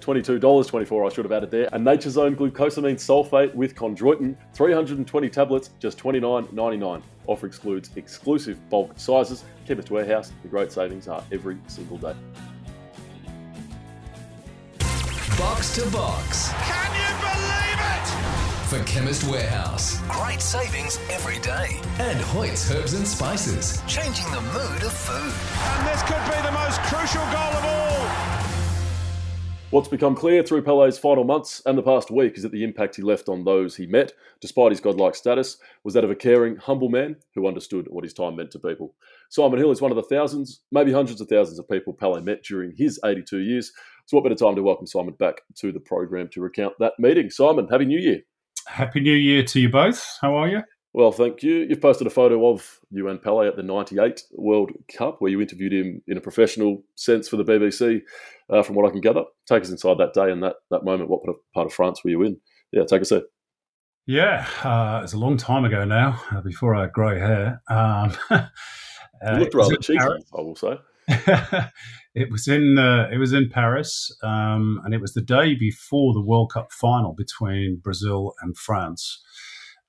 $22.24 0.00 1.06
I 1.10 1.14
should 1.14 1.24
have 1.24 1.32
added 1.32 1.50
there. 1.50 1.68
And 1.72 1.84
Nature's 1.84 2.16
Own 2.16 2.34
glucosamine 2.34 2.94
sulfate 2.94 3.54
with 3.54 3.74
chondroitin, 3.74 4.34
320 4.54 5.28
tablets, 5.28 5.70
just 5.78 5.98
$29.99. 5.98 7.02
Offer 7.26 7.46
excludes 7.46 7.90
exclusive 7.96 8.58
bulk 8.70 8.92
sizes. 8.96 9.44
Chemist 9.66 9.90
Warehouse, 9.90 10.32
the 10.42 10.48
great 10.48 10.72
savings 10.72 11.08
are 11.08 11.22
every 11.30 11.58
single 11.68 11.98
day. 11.98 12.14
Box 15.38 15.74
to 15.76 15.90
box. 15.90 16.52
Can 16.52 16.92
you 16.94 17.10
believe 17.20 17.80
it? 17.80 18.06
For 18.68 18.82
Chemist 18.84 19.24
Warehouse. 19.30 20.00
Great 20.08 20.40
savings 20.40 20.98
every 21.10 21.38
day. 21.40 21.80
And 21.98 22.20
Hoyt's 22.20 22.70
Herbs 22.70 22.94
and 22.94 23.06
Spices. 23.06 23.82
Changing 23.86 24.30
the 24.32 24.40
mood 24.40 24.82
of 24.82 24.92
food. 24.92 25.32
And 25.78 25.86
this 25.88 26.02
could 26.02 26.22
be 26.30 26.40
the 26.42 26.52
most 26.52 26.80
crucial 26.82 27.22
goal 27.32 27.52
of 27.56 27.64
all. 27.64 27.89
What's 29.70 29.86
become 29.86 30.16
clear 30.16 30.42
through 30.42 30.62
Pele's 30.62 30.98
final 30.98 31.22
months 31.22 31.62
and 31.64 31.78
the 31.78 31.82
past 31.84 32.10
week 32.10 32.36
is 32.36 32.42
that 32.42 32.50
the 32.50 32.64
impact 32.64 32.96
he 32.96 33.02
left 33.02 33.28
on 33.28 33.44
those 33.44 33.76
he 33.76 33.86
met, 33.86 34.12
despite 34.40 34.72
his 34.72 34.80
godlike 34.80 35.14
status, 35.14 35.58
was 35.84 35.94
that 35.94 36.02
of 36.02 36.10
a 36.10 36.16
caring, 36.16 36.56
humble 36.56 36.88
man 36.88 37.14
who 37.36 37.46
understood 37.46 37.86
what 37.88 38.02
his 38.02 38.12
time 38.12 38.34
meant 38.34 38.50
to 38.50 38.58
people. 38.58 38.96
Simon 39.28 39.60
Hill 39.60 39.70
is 39.70 39.80
one 39.80 39.92
of 39.92 39.96
the 39.96 40.02
thousands, 40.02 40.62
maybe 40.72 40.90
hundreds 40.90 41.20
of 41.20 41.28
thousands 41.28 41.60
of 41.60 41.68
people 41.68 41.92
Pele 41.92 42.20
met 42.20 42.42
during 42.42 42.74
his 42.76 42.98
82 43.04 43.38
years. 43.38 43.70
So, 44.06 44.16
what 44.16 44.24
better 44.24 44.34
time 44.34 44.56
to 44.56 44.62
welcome 44.64 44.88
Simon 44.88 45.14
back 45.14 45.42
to 45.58 45.70
the 45.70 45.78
program 45.78 46.28
to 46.32 46.40
recount 46.40 46.74
that 46.80 46.94
meeting? 46.98 47.30
Simon, 47.30 47.68
Happy 47.68 47.84
New 47.84 48.00
Year. 48.00 48.22
Happy 48.66 48.98
New 48.98 49.14
Year 49.14 49.44
to 49.44 49.60
you 49.60 49.68
both. 49.68 50.18
How 50.20 50.34
are 50.34 50.48
you? 50.48 50.62
Well, 50.92 51.12
thank 51.12 51.44
you. 51.44 51.66
You've 51.68 51.80
posted 51.80 52.08
a 52.08 52.10
photo 52.10 52.50
of 52.50 52.80
you 52.90 53.08
and 53.08 53.22
Pele 53.22 53.46
at 53.46 53.54
the 53.54 53.62
98 53.62 54.24
World 54.32 54.72
Cup 54.92 55.20
where 55.20 55.30
you 55.30 55.40
interviewed 55.40 55.72
him 55.72 56.02
in 56.08 56.16
a 56.16 56.20
professional 56.20 56.82
sense 56.96 57.28
for 57.28 57.36
the 57.36 57.44
BBC, 57.44 58.02
uh, 58.50 58.62
from 58.62 58.74
what 58.74 58.86
I 58.86 58.90
can 58.90 59.00
gather. 59.00 59.24
Take 59.46 59.62
us 59.62 59.70
inside 59.70 59.98
that 59.98 60.14
day 60.14 60.30
and 60.30 60.42
that, 60.42 60.56
that 60.70 60.84
moment. 60.84 61.10
What 61.10 61.22
part 61.54 61.66
of 61.66 61.72
France 61.72 62.02
were 62.04 62.10
you 62.10 62.22
in? 62.22 62.38
Yeah, 62.72 62.84
take 62.84 63.02
us 63.02 63.10
there. 63.10 63.22
Yeah, 64.06 64.46
uh, 64.64 65.02
it's 65.04 65.12
a 65.12 65.18
long 65.18 65.36
time 65.36 65.64
ago 65.64 65.84
now, 65.84 66.20
uh, 66.32 66.40
before 66.40 66.74
I 66.74 66.82
had 66.82 66.92
grey 66.92 67.18
hair. 67.18 67.62
Um, 67.68 68.12
you 68.30 69.38
looked 69.38 69.54
rather 69.54 69.76
cheeky, 69.76 69.98
Paris. 69.98 70.24
I 70.36 70.40
will 70.40 70.56
say. 70.56 70.78
it 72.14 72.30
was 72.30 72.48
in 72.48 72.78
uh, 72.78 73.08
it 73.12 73.18
was 73.18 73.32
in 73.32 73.50
Paris, 73.50 74.10
um, 74.22 74.80
and 74.84 74.94
it 74.94 75.00
was 75.00 75.12
the 75.14 75.20
day 75.20 75.54
before 75.54 76.12
the 76.14 76.22
World 76.22 76.52
Cup 76.52 76.72
final 76.72 77.14
between 77.14 77.80
Brazil 77.82 78.34
and 78.42 78.56
France. 78.56 79.22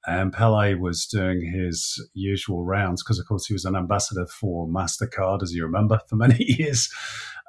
And 0.08 0.34
Pele 0.34 0.74
was 0.74 1.06
doing 1.06 1.42
his 1.54 2.04
usual 2.16 2.66
rounds 2.66 3.04
because, 3.04 3.20
of 3.20 3.28
course, 3.28 3.46
he 3.46 3.54
was 3.54 3.66
an 3.66 3.76
ambassador 3.76 4.26
for 4.26 4.68
MasterCard, 4.68 5.44
as 5.44 5.54
you 5.54 5.64
remember, 5.64 6.00
for 6.10 6.16
many 6.16 6.38
years. 6.40 6.90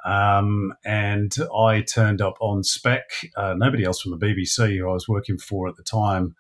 Um, 0.05 0.75
and 0.85 1.35
I 1.57 1.83
turned 1.83 2.21
up 2.21 2.37
on 2.41 2.65
spec. 2.65 3.05
Uh, 3.37 3.55
nobody 3.57 3.85
else 3.85 4.01
from 4.01 4.19
the 4.19 4.27
BBC 4.27 4.79
who 4.79 4.89
I 4.89 4.93
was 4.93 5.09
working 5.09 5.39
for 5.39 5.69
at 5.69 5.77
the 5.77 5.83
time 5.83 6.35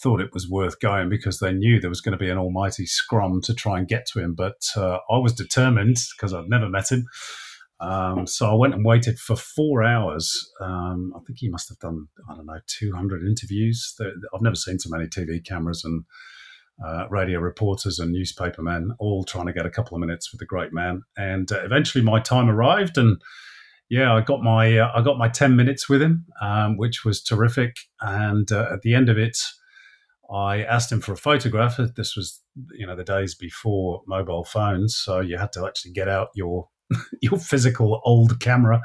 thought 0.00 0.20
it 0.20 0.32
was 0.32 0.48
worth 0.48 0.78
going 0.80 1.08
because 1.08 1.40
they 1.40 1.52
knew 1.52 1.80
there 1.80 1.90
was 1.90 2.00
going 2.00 2.12
to 2.12 2.24
be 2.24 2.30
an 2.30 2.38
almighty 2.38 2.86
scrum 2.86 3.40
to 3.42 3.52
try 3.52 3.78
and 3.78 3.88
get 3.88 4.06
to 4.06 4.20
him. 4.20 4.34
But 4.34 4.62
uh, 4.76 4.98
I 5.10 5.18
was 5.18 5.32
determined 5.32 5.96
because 6.16 6.32
I'd 6.32 6.48
never 6.48 6.68
met 6.68 6.90
him. 6.90 7.06
Um, 7.80 8.26
so 8.26 8.50
I 8.50 8.54
went 8.54 8.74
and 8.74 8.84
waited 8.84 9.18
for 9.18 9.36
four 9.36 9.84
hours. 9.84 10.52
Um, 10.60 11.12
I 11.16 11.20
think 11.26 11.38
he 11.38 11.48
must 11.48 11.68
have 11.68 11.78
done, 11.78 12.08
I 12.28 12.34
don't 12.34 12.46
know, 12.46 12.60
200 12.66 13.26
interviews. 13.26 13.94
I've 14.00 14.42
never 14.42 14.56
seen 14.56 14.78
so 14.78 14.90
many 14.90 15.06
TV 15.06 15.44
cameras 15.44 15.84
and 15.84 16.04
uh, 16.84 17.08
radio 17.10 17.40
reporters 17.40 17.98
and 17.98 18.12
newspapermen 18.12 18.90
all 18.98 19.24
trying 19.24 19.46
to 19.46 19.52
get 19.52 19.66
a 19.66 19.70
couple 19.70 19.96
of 19.96 20.00
minutes 20.00 20.32
with 20.32 20.38
the 20.38 20.46
great 20.46 20.72
man. 20.72 21.02
And 21.16 21.50
uh, 21.50 21.60
eventually 21.64 22.04
my 22.04 22.20
time 22.20 22.48
arrived 22.48 22.98
and 22.98 23.20
yeah, 23.90 24.14
I 24.14 24.20
got 24.20 24.42
my 24.42 24.78
uh, 24.78 24.92
I 24.94 25.02
got 25.02 25.18
my 25.18 25.28
ten 25.28 25.56
minutes 25.56 25.88
with 25.88 26.02
him, 26.02 26.26
um, 26.42 26.76
which 26.76 27.04
was 27.04 27.22
terrific. 27.22 27.76
And 28.00 28.50
uh, 28.52 28.68
at 28.72 28.82
the 28.82 28.94
end 28.94 29.08
of 29.08 29.16
it, 29.16 29.38
I 30.30 30.62
asked 30.62 30.92
him 30.92 31.00
for 31.00 31.12
a 31.12 31.16
photograph. 31.16 31.78
This 31.96 32.14
was, 32.14 32.40
you 32.72 32.86
know, 32.86 32.94
the 32.94 33.04
days 33.04 33.34
before 33.34 34.02
mobile 34.06 34.44
phones, 34.44 34.94
so 34.94 35.20
you 35.20 35.38
had 35.38 35.52
to 35.52 35.66
actually 35.66 35.92
get 35.92 36.08
out 36.08 36.28
your 36.34 36.68
your 37.22 37.38
physical 37.38 38.02
old 38.04 38.40
camera 38.40 38.82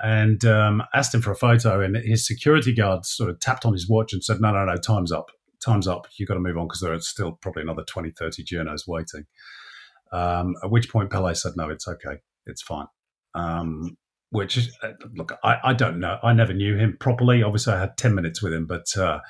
and 0.00 0.44
um, 0.44 0.84
asked 0.94 1.14
him 1.14 1.22
for 1.22 1.32
a 1.32 1.36
photo. 1.36 1.80
And 1.80 1.96
his 1.96 2.24
security 2.24 2.72
guard 2.72 3.06
sort 3.06 3.30
of 3.30 3.40
tapped 3.40 3.64
on 3.64 3.72
his 3.72 3.88
watch 3.88 4.12
and 4.12 4.22
said, 4.22 4.40
"No, 4.40 4.52
no, 4.52 4.64
no, 4.64 4.76
time's 4.76 5.10
up. 5.10 5.30
Time's 5.64 5.88
up. 5.88 6.06
You've 6.18 6.28
got 6.28 6.34
to 6.34 6.40
move 6.40 6.56
on 6.56 6.66
because 6.66 6.80
there 6.80 6.92
are 6.92 7.00
still 7.00 7.32
probably 7.40 7.62
another 7.62 7.84
20, 7.84 8.10
30 8.10 8.44
journos 8.44 8.86
waiting." 8.86 9.26
Um, 10.10 10.54
at 10.62 10.70
which 10.70 10.90
point 10.90 11.10
Pele 11.10 11.34
said, 11.34 11.52
"No, 11.56 11.70
it's 11.70 11.88
okay. 11.88 12.18
It's 12.46 12.62
fine." 12.62 12.86
Um, 13.34 13.96
which 14.30 14.70
uh, 14.82 14.92
look, 15.14 15.32
I, 15.42 15.58
I, 15.64 15.72
don't 15.72 16.00
know. 16.00 16.18
I 16.22 16.32
never 16.32 16.52
knew 16.52 16.76
him 16.76 16.96
properly. 17.00 17.42
Obviously, 17.42 17.74
I 17.74 17.80
had 17.80 17.96
ten 17.96 18.14
minutes 18.14 18.42
with 18.42 18.52
him, 18.52 18.66
but 18.66 18.86
uh, 18.96 19.20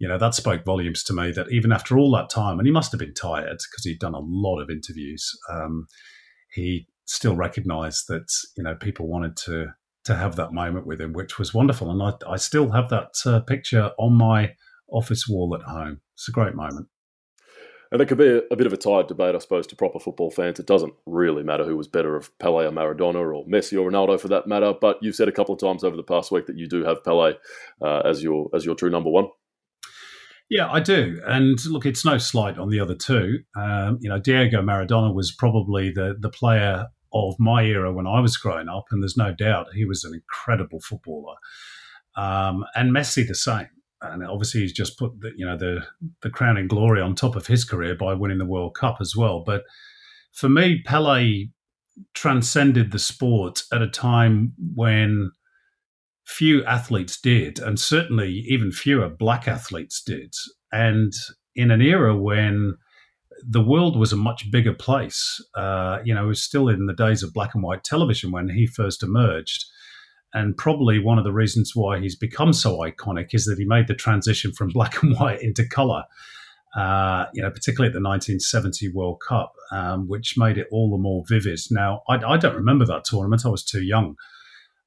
you 0.00 0.08
know, 0.08 0.18
that 0.18 0.34
spoke 0.34 0.64
volumes 0.64 1.02
to 1.04 1.12
me 1.12 1.30
that 1.32 1.52
even 1.52 1.72
after 1.72 1.98
all 1.98 2.10
that 2.12 2.30
time, 2.30 2.58
and 2.58 2.66
he 2.66 2.72
must 2.72 2.90
have 2.90 2.98
been 2.98 3.14
tired 3.14 3.58
because 3.70 3.84
he'd 3.84 3.98
done 3.98 4.14
a 4.14 4.20
lot 4.20 4.60
of 4.60 4.70
interviews, 4.70 5.30
um, 5.50 5.86
he 6.52 6.86
still 7.04 7.36
recognized 7.36 8.08
that, 8.08 8.32
you 8.56 8.62
know, 8.62 8.74
people 8.74 9.06
wanted 9.06 9.36
to 9.36 9.66
to 10.02 10.14
have 10.14 10.36
that 10.36 10.54
moment 10.54 10.86
with 10.86 10.98
him, 10.98 11.12
which 11.12 11.38
was 11.38 11.52
wonderful. 11.52 11.90
And 11.90 12.02
I, 12.02 12.32
I 12.32 12.36
still 12.36 12.70
have 12.70 12.88
that 12.88 13.10
uh, 13.26 13.40
picture 13.40 13.90
on 13.98 14.14
my 14.14 14.54
office 14.92 15.28
wall 15.28 15.54
at 15.54 15.62
home. 15.62 16.00
It's 16.14 16.28
a 16.28 16.32
great 16.32 16.54
moment. 16.54 16.88
And 17.92 18.00
it 18.00 18.06
could 18.06 18.18
be 18.18 18.28
a, 18.28 18.42
a, 18.52 18.56
bit 18.56 18.68
of 18.68 18.72
a 18.72 18.76
tired 18.76 19.08
debate, 19.08 19.34
I 19.34 19.38
suppose, 19.38 19.66
to 19.66 19.76
proper 19.76 19.98
football 19.98 20.30
fans. 20.30 20.60
It 20.60 20.66
doesn't 20.66 20.94
really 21.06 21.42
matter 21.42 21.64
who 21.64 21.76
was 21.76 21.88
better, 21.88 22.14
of 22.14 22.36
Pele 22.38 22.64
or 22.64 22.70
Maradona 22.70 23.16
or 23.16 23.44
Messi 23.46 23.80
or 23.80 23.90
Ronaldo 23.90 24.20
for 24.20 24.28
that 24.28 24.46
matter. 24.46 24.72
But 24.80 24.98
you've 25.02 25.16
said 25.16 25.28
a 25.28 25.32
couple 25.32 25.54
of 25.54 25.60
times 25.60 25.82
over 25.82 25.96
the 25.96 26.04
past 26.04 26.30
week 26.30 26.46
that 26.46 26.56
you 26.56 26.68
do 26.68 26.84
have 26.84 27.02
Pele 27.02 27.34
uh, 27.82 28.00
as 28.04 28.22
your 28.22 28.48
as 28.54 28.64
your 28.64 28.76
true 28.76 28.90
number 28.90 29.10
one. 29.10 29.26
Yeah, 30.48 30.70
I 30.70 30.80
do. 30.80 31.20
And 31.26 31.64
look, 31.66 31.86
it's 31.86 32.04
no 32.04 32.18
slight 32.18 32.58
on 32.58 32.70
the 32.70 32.80
other 32.80 32.94
two. 32.94 33.40
Um, 33.56 33.98
you 34.00 34.08
know, 34.08 34.20
Diego 34.20 34.62
Maradona 34.62 35.12
was 35.12 35.32
probably 35.32 35.90
the 35.90 36.16
the 36.18 36.30
player 36.30 36.86
of 37.12 37.34
my 37.40 37.64
era 37.64 37.92
when 37.92 38.06
I 38.06 38.20
was 38.20 38.36
growing 38.36 38.68
up, 38.68 38.84
and 38.92 39.02
there's 39.02 39.16
no 39.16 39.34
doubt 39.34 39.66
he 39.74 39.84
was 39.84 40.04
an 40.04 40.14
incredible 40.14 40.80
footballer. 40.80 41.34
Um, 42.16 42.64
and 42.76 42.94
Messi 42.94 43.26
the 43.26 43.34
same. 43.34 43.68
And 44.02 44.24
obviously, 44.24 44.62
he's 44.62 44.72
just 44.72 44.98
put 44.98 45.20
the, 45.20 45.32
you 45.36 45.44
know 45.44 45.56
the 45.56 45.84
the 46.22 46.30
crowning 46.30 46.68
glory 46.68 47.00
on 47.00 47.14
top 47.14 47.36
of 47.36 47.46
his 47.46 47.64
career 47.64 47.94
by 47.94 48.14
winning 48.14 48.38
the 48.38 48.46
World 48.46 48.74
Cup 48.74 48.96
as 49.00 49.14
well. 49.14 49.42
But 49.44 49.64
for 50.32 50.48
me, 50.48 50.82
Pele 50.84 51.48
transcended 52.14 52.92
the 52.92 52.98
sport 52.98 53.62
at 53.72 53.82
a 53.82 53.88
time 53.88 54.54
when 54.74 55.32
few 56.24 56.64
athletes 56.64 57.20
did, 57.20 57.58
and 57.58 57.78
certainly 57.78 58.44
even 58.48 58.72
fewer 58.72 59.08
black 59.08 59.48
athletes 59.48 60.02
did. 60.02 60.34
And 60.72 61.12
in 61.54 61.70
an 61.70 61.82
era 61.82 62.16
when 62.16 62.76
the 63.46 63.62
world 63.62 63.98
was 63.98 64.12
a 64.12 64.16
much 64.16 64.50
bigger 64.50 64.74
place, 64.74 65.44
uh, 65.56 65.98
you 66.04 66.14
know, 66.14 66.24
it 66.24 66.28
was 66.28 66.42
still 66.42 66.68
in 66.68 66.86
the 66.86 66.94
days 66.94 67.22
of 67.22 67.32
black 67.32 67.54
and 67.54 67.62
white 67.62 67.84
television 67.84 68.30
when 68.30 68.48
he 68.48 68.66
first 68.66 69.02
emerged. 69.02 69.64
And 70.32 70.56
probably 70.56 70.98
one 70.98 71.18
of 71.18 71.24
the 71.24 71.32
reasons 71.32 71.72
why 71.74 71.98
he's 71.98 72.16
become 72.16 72.52
so 72.52 72.78
iconic 72.78 73.30
is 73.32 73.46
that 73.46 73.58
he 73.58 73.64
made 73.64 73.88
the 73.88 73.94
transition 73.94 74.52
from 74.52 74.68
black 74.74 75.02
and 75.02 75.16
white 75.16 75.42
into 75.42 75.66
color. 75.66 76.04
Uh, 76.76 77.26
you 77.34 77.42
know, 77.42 77.50
particularly 77.50 77.88
at 77.88 77.94
the 77.94 78.00
1970 78.00 78.92
World 78.94 79.20
Cup, 79.26 79.52
um, 79.72 80.06
which 80.06 80.34
made 80.36 80.56
it 80.56 80.68
all 80.70 80.88
the 80.88 81.02
more 81.02 81.24
vivid. 81.28 81.58
Now, 81.72 82.02
I, 82.08 82.14
I, 82.14 82.36
don't 82.36 82.54
remember 82.54 82.86
that 82.86 83.04
tournament; 83.04 83.44
I 83.44 83.48
was 83.48 83.64
too 83.64 83.82
young. 83.82 84.14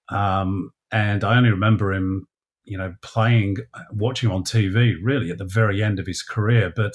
Um, 0.08 0.72
and 0.94 1.26
I 1.26 1.36
only 1.36 1.50
remember 1.50 1.92
him, 1.92 2.26
you 2.64 2.78
know, 2.78 2.96
playing, 3.02 3.58
watching 3.92 4.32
on 4.32 4.46
TV 4.46 4.96
really 5.04 5.30
at 5.30 5.40
the 5.40 5.46
very 5.46 5.84
end 5.84 6.00
of 6.00 6.08
his 6.08 6.24
career. 6.24 6.72
But 6.74 6.94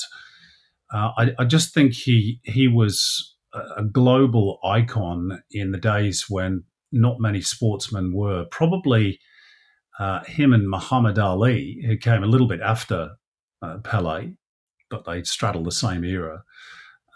uh, 0.91 1.11
I, 1.19 1.35
I, 1.39 1.45
just 1.45 1.75
think 1.75 1.93
he 1.93 2.41
he 2.45 2.67
was 2.67 3.37
a 3.77 3.83
global 3.83 4.59
icon 4.65 5.43
in 5.51 5.73
the 5.73 5.79
days 5.79 6.27
when 6.29 6.65
not 6.93 7.21
many 7.21 7.41
sportsmen 7.41 8.13
were. 8.13 8.47
Probably 8.51 9.21
uh, 9.99 10.25
him 10.25 10.53
and 10.53 10.69
Muhammad 10.69 11.19
Ali, 11.19 11.83
who 11.87 11.97
came 11.97 12.23
a 12.23 12.29
little 12.29 12.49
bit 12.49 12.61
after 12.61 13.11
uh, 13.63 13.79
Pele, 13.79 14.33
but 14.91 15.05
they 15.05 15.23
straddle 15.23 15.65
the 15.65 15.73
same 15.73 16.05
era. 16.05 16.43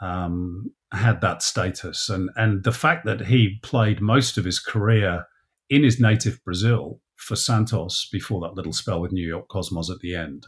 Um, 0.00 0.72
had 0.92 1.20
that 1.20 1.42
status, 1.42 2.08
and 2.08 2.28
and 2.36 2.64
the 2.64 2.72
fact 2.72 3.06
that 3.06 3.26
he 3.26 3.58
played 3.62 4.00
most 4.00 4.36
of 4.36 4.44
his 4.44 4.58
career 4.58 5.26
in 5.70 5.84
his 5.84 6.00
native 6.00 6.42
Brazil 6.44 7.00
for 7.16 7.36
Santos 7.36 8.08
before 8.12 8.40
that 8.40 8.54
little 8.54 8.72
spell 8.72 9.00
with 9.00 9.12
New 9.12 9.26
York 9.26 9.48
Cosmos 9.48 9.88
at 9.88 10.00
the 10.00 10.14
end 10.14 10.46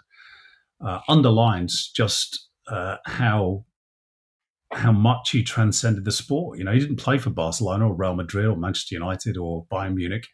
uh, 0.84 1.00
underlines 1.08 1.90
just 1.94 2.48
uh, 2.68 2.96
how 3.06 3.64
how 4.74 4.92
much 4.92 5.30
he 5.30 5.42
transcended 5.42 6.04
the 6.04 6.12
sport. 6.12 6.58
You 6.58 6.64
know, 6.64 6.72
he 6.72 6.80
didn't 6.80 6.96
play 6.96 7.18
for 7.18 7.30
Barcelona 7.30 7.88
or 7.88 7.94
Real 7.94 8.14
Madrid 8.14 8.46
or 8.46 8.56
Manchester 8.56 8.94
United 8.94 9.36
or 9.36 9.66
Bayern 9.72 9.94
Munich. 9.94 10.26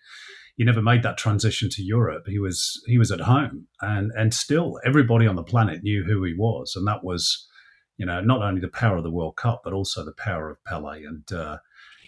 He 0.56 0.64
never 0.64 0.82
made 0.82 1.02
that 1.02 1.16
transition 1.16 1.68
to 1.70 1.82
Europe. 1.82 2.24
He 2.26 2.38
was 2.38 2.82
he 2.86 2.98
was 2.98 3.10
at 3.10 3.20
home, 3.20 3.66
and 3.80 4.10
and 4.16 4.34
still 4.34 4.78
everybody 4.84 5.26
on 5.26 5.36
the 5.36 5.42
planet 5.42 5.82
knew 5.82 6.04
who 6.04 6.22
he 6.24 6.34
was, 6.36 6.74
and 6.76 6.86
that 6.86 7.02
was, 7.02 7.48
you 7.96 8.04
know, 8.04 8.20
not 8.20 8.42
only 8.42 8.60
the 8.60 8.68
power 8.68 8.96
of 8.96 9.04
the 9.04 9.10
World 9.10 9.36
Cup, 9.36 9.62
but 9.64 9.72
also 9.72 10.04
the 10.04 10.12
power 10.12 10.50
of 10.50 10.62
Pele. 10.64 11.04
And 11.04 11.32
uh, 11.32 11.58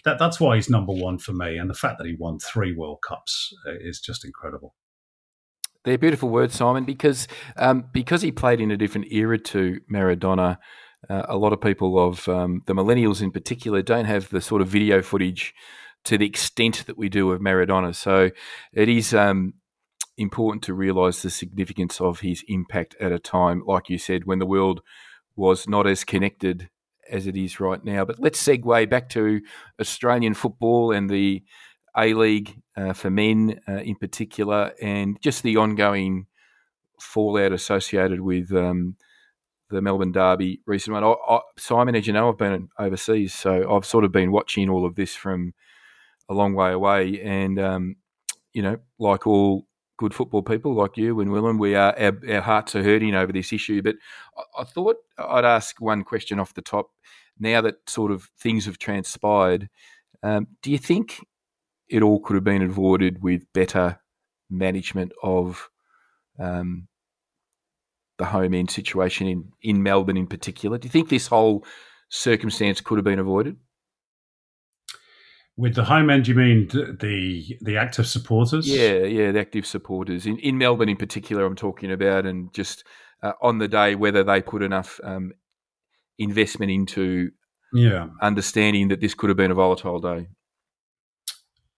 that 0.05 0.19
that's 0.19 0.39
why 0.39 0.55
he's 0.55 0.69
number 0.69 0.93
one 0.93 1.17
for 1.17 1.33
me. 1.33 1.57
And 1.57 1.69
the 1.69 1.73
fact 1.73 1.97
that 1.97 2.07
he 2.07 2.15
won 2.19 2.37
three 2.39 2.73
World 2.75 2.99
Cups 3.07 3.53
uh, 3.65 3.71
is 3.79 3.99
just 3.99 4.23
incredible. 4.25 4.75
They're 5.83 5.97
beautiful 5.97 6.29
words, 6.29 6.55
Simon, 6.55 6.85
because 6.85 7.27
um, 7.57 7.85
because 7.91 8.21
he 8.21 8.31
played 8.31 8.61
in 8.61 8.71
a 8.71 8.77
different 8.77 9.11
era 9.11 9.37
to 9.39 9.79
Maradona. 9.91 10.57
Uh, 11.09 11.23
a 11.27 11.37
lot 11.37 11.53
of 11.53 11.61
people 11.61 11.99
of 11.99 12.27
um, 12.29 12.61
the 12.65 12.73
millennials 12.73 13.21
in 13.21 13.31
particular 13.31 13.81
don't 13.81 14.05
have 14.05 14.29
the 14.29 14.41
sort 14.41 14.61
of 14.61 14.67
video 14.67 15.01
footage 15.01 15.53
to 16.03 16.17
the 16.17 16.25
extent 16.25 16.85
that 16.85 16.97
we 16.97 17.09
do 17.09 17.31
of 17.31 17.41
Maradona. 17.41 17.95
So 17.95 18.31
it 18.73 18.89
is 18.89 19.13
um, 19.13 19.53
important 20.17 20.63
to 20.63 20.73
realise 20.73 21.21
the 21.21 21.29
significance 21.29 21.99
of 22.01 22.19
his 22.19 22.43
impact 22.47 22.95
at 22.99 23.11
a 23.11 23.19
time, 23.19 23.63
like 23.65 23.89
you 23.89 23.97
said, 23.97 24.25
when 24.25 24.39
the 24.39 24.45
world 24.45 24.81
was 25.35 25.67
not 25.67 25.87
as 25.87 26.03
connected 26.03 26.69
as 27.09 27.27
it 27.27 27.35
is 27.35 27.59
right 27.59 27.83
now. 27.83 28.05
But 28.05 28.19
let's 28.19 28.45
segue 28.45 28.89
back 28.89 29.09
to 29.09 29.41
Australian 29.79 30.33
football 30.33 30.91
and 30.91 31.09
the 31.09 31.43
A 31.97 32.13
League 32.13 32.61
uh, 32.77 32.93
for 32.93 33.09
men 33.09 33.59
uh, 33.67 33.73
in 33.73 33.95
particular, 33.95 34.73
and 34.81 35.19
just 35.21 35.43
the 35.43 35.57
ongoing 35.57 36.27
fallout 36.99 37.51
associated 37.51 38.21
with 38.21 38.51
um, 38.53 38.95
the 39.73 39.81
Melbourne 39.81 40.11
Derby 40.11 40.61
recent 40.65 40.93
one. 40.93 41.03
I, 41.03 41.13
I, 41.27 41.39
Simon, 41.57 41.95
as 41.95 42.07
you 42.07 42.13
know, 42.13 42.29
I've 42.29 42.37
been 42.37 42.69
overseas, 42.79 43.33
so 43.33 43.75
I've 43.75 43.85
sort 43.85 44.05
of 44.05 44.11
been 44.11 44.31
watching 44.31 44.69
all 44.69 44.85
of 44.85 44.95
this 44.95 45.15
from 45.15 45.53
a 46.29 46.33
long 46.33 46.53
way 46.53 46.71
away, 46.71 47.21
and 47.21 47.59
um, 47.59 47.95
you 48.53 48.61
know, 48.61 48.77
like 48.99 49.27
all 49.27 49.67
good 49.97 50.13
football 50.13 50.41
people 50.41 50.73
like 50.73 50.97
you 50.97 51.19
and 51.19 51.31
Willem, 51.31 51.57
we 51.57 51.75
are 51.75 51.97
our, 51.99 52.17
our 52.29 52.41
hearts 52.41 52.75
are 52.75 52.83
hurting 52.83 53.15
over 53.15 53.31
this 53.31 53.53
issue. 53.53 53.81
But 53.81 53.95
I, 54.37 54.61
I, 54.61 54.63
thought 54.63 54.97
I'd 55.17 55.45
ask 55.45 55.79
one 55.79 56.03
question 56.03 56.39
off 56.39 56.53
the 56.53 56.61
top. 56.61 56.89
Now 57.39 57.61
that 57.61 57.89
sort 57.89 58.11
of 58.11 58.29
things 58.39 58.65
have 58.65 58.77
transpired, 58.77 59.69
um, 60.21 60.47
do 60.61 60.71
you 60.71 60.77
think 60.77 61.25
it 61.89 62.01
all 62.01 62.19
could 62.19 62.35
have 62.35 62.43
been 62.43 62.61
avoided 62.61 63.21
with 63.21 63.51
better 63.53 63.99
management 64.49 65.11
of 65.21 65.69
um, 66.39 66.87
the 68.23 68.29
home 68.29 68.53
end 68.53 68.71
situation 68.71 69.27
in, 69.27 69.51
in 69.61 69.83
Melbourne 69.83 70.17
in 70.17 70.27
particular? 70.27 70.77
Do 70.77 70.85
you 70.85 70.91
think 70.91 71.09
this 71.09 71.27
whole 71.27 71.65
circumstance 72.09 72.79
could 72.79 72.97
have 72.97 73.05
been 73.05 73.19
avoided? 73.19 73.57
With 75.57 75.75
the 75.75 75.83
home 75.83 76.09
end, 76.09 76.27
you 76.27 76.33
mean 76.33 76.67
the 76.69 77.57
the 77.61 77.77
active 77.77 78.07
supporters? 78.07 78.67
Yeah, 78.67 79.03
yeah, 79.03 79.31
the 79.31 79.39
active 79.39 79.67
supporters 79.67 80.25
in 80.25 80.39
in 80.39 80.57
Melbourne 80.57 80.89
in 80.89 80.97
particular. 80.97 81.45
I'm 81.45 81.55
talking 81.55 81.91
about, 81.91 82.25
and 82.25 82.51
just 82.53 82.83
uh, 83.21 83.33
on 83.39 83.59
the 83.59 83.67
day 83.67 83.93
whether 83.93 84.23
they 84.23 84.41
put 84.41 84.63
enough 84.63 84.99
um, 85.03 85.33
investment 86.17 86.71
into 86.71 87.29
yeah 87.71 88.07
understanding 88.21 88.87
that 88.87 88.99
this 88.99 89.13
could 89.13 89.29
have 89.29 89.37
been 89.37 89.51
a 89.51 89.55
volatile 89.55 89.99
day. 89.99 90.27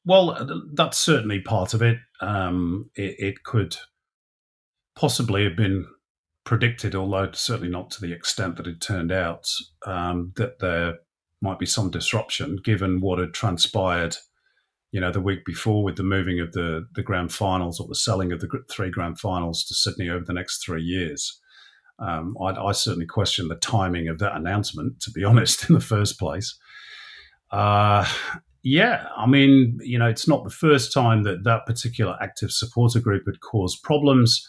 Well, 0.05 0.47
that's 0.73 0.99
certainly 0.99 1.41
part 1.41 1.73
of 1.73 1.81
it. 1.81 1.97
Um, 2.21 2.91
it, 2.95 3.15
it 3.17 3.43
could 3.43 3.75
possibly 4.95 5.43
have 5.43 5.55
been 5.55 5.85
predicted, 6.45 6.95
although 6.95 7.31
certainly 7.33 7.69
not 7.69 7.91
to 7.91 8.01
the 8.01 8.13
extent 8.13 8.55
that 8.55 8.67
it 8.67 8.79
turned 8.79 9.11
out, 9.11 9.47
um, 9.85 10.31
that 10.37 10.59
there 10.59 10.99
might 11.41 11.59
be 11.59 11.65
some 11.65 11.89
disruption 11.89 12.57
given 12.63 13.01
what 13.01 13.19
had 13.19 13.33
transpired, 13.33 14.15
you 14.91 15.01
know, 15.01 15.11
the 15.11 15.19
week 15.19 15.43
before 15.45 15.83
with 15.83 15.97
the 15.97 16.03
moving 16.03 16.39
of 16.39 16.53
the 16.53 16.87
the 16.95 17.03
grand 17.03 17.33
finals 17.33 17.79
or 17.79 17.87
the 17.87 17.95
selling 17.95 18.31
of 18.31 18.39
the 18.39 18.47
three 18.71 18.89
grand 18.89 19.19
finals 19.19 19.65
to 19.65 19.73
Sydney 19.73 20.09
over 20.09 20.23
the 20.23 20.33
next 20.33 20.63
three 20.63 20.83
years. 20.83 21.39
Um, 21.97 22.35
I, 22.41 22.49
I, 22.49 22.71
certainly 22.73 23.05
question 23.05 23.47
the 23.47 23.55
timing 23.55 24.09
of 24.09 24.19
that 24.19 24.35
announcement, 24.35 24.99
to 25.01 25.11
be 25.11 25.23
honest, 25.25 25.69
in 25.69 25.75
the 25.75 25.81
first 25.81 26.19
place. 26.19 26.57
Uh, 27.51 28.05
yeah, 28.63 29.07
I 29.15 29.27
mean, 29.27 29.77
you 29.81 29.97
know, 29.97 30.07
it's 30.07 30.27
not 30.27 30.43
the 30.43 30.49
first 30.49 30.91
time 30.91 31.23
that 31.23 31.43
that 31.43 31.65
particular 31.65 32.17
active 32.21 32.51
supporter 32.51 32.99
group 32.99 33.23
had 33.27 33.39
caused 33.39 33.83
problems. 33.83 34.45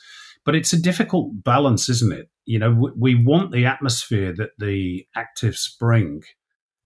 But 0.47 0.55
it's 0.55 0.72
a 0.72 0.80
difficult 0.80 1.44
balance, 1.44 1.88
isn't 1.88 2.12
it? 2.12 2.30
You 2.44 2.61
know, 2.61 2.92
we 2.97 3.16
want 3.16 3.51
the 3.51 3.66
atmosphere 3.66 4.32
that 4.36 4.51
the 4.59 5.05
actives 5.16 5.68
bring 5.78 6.22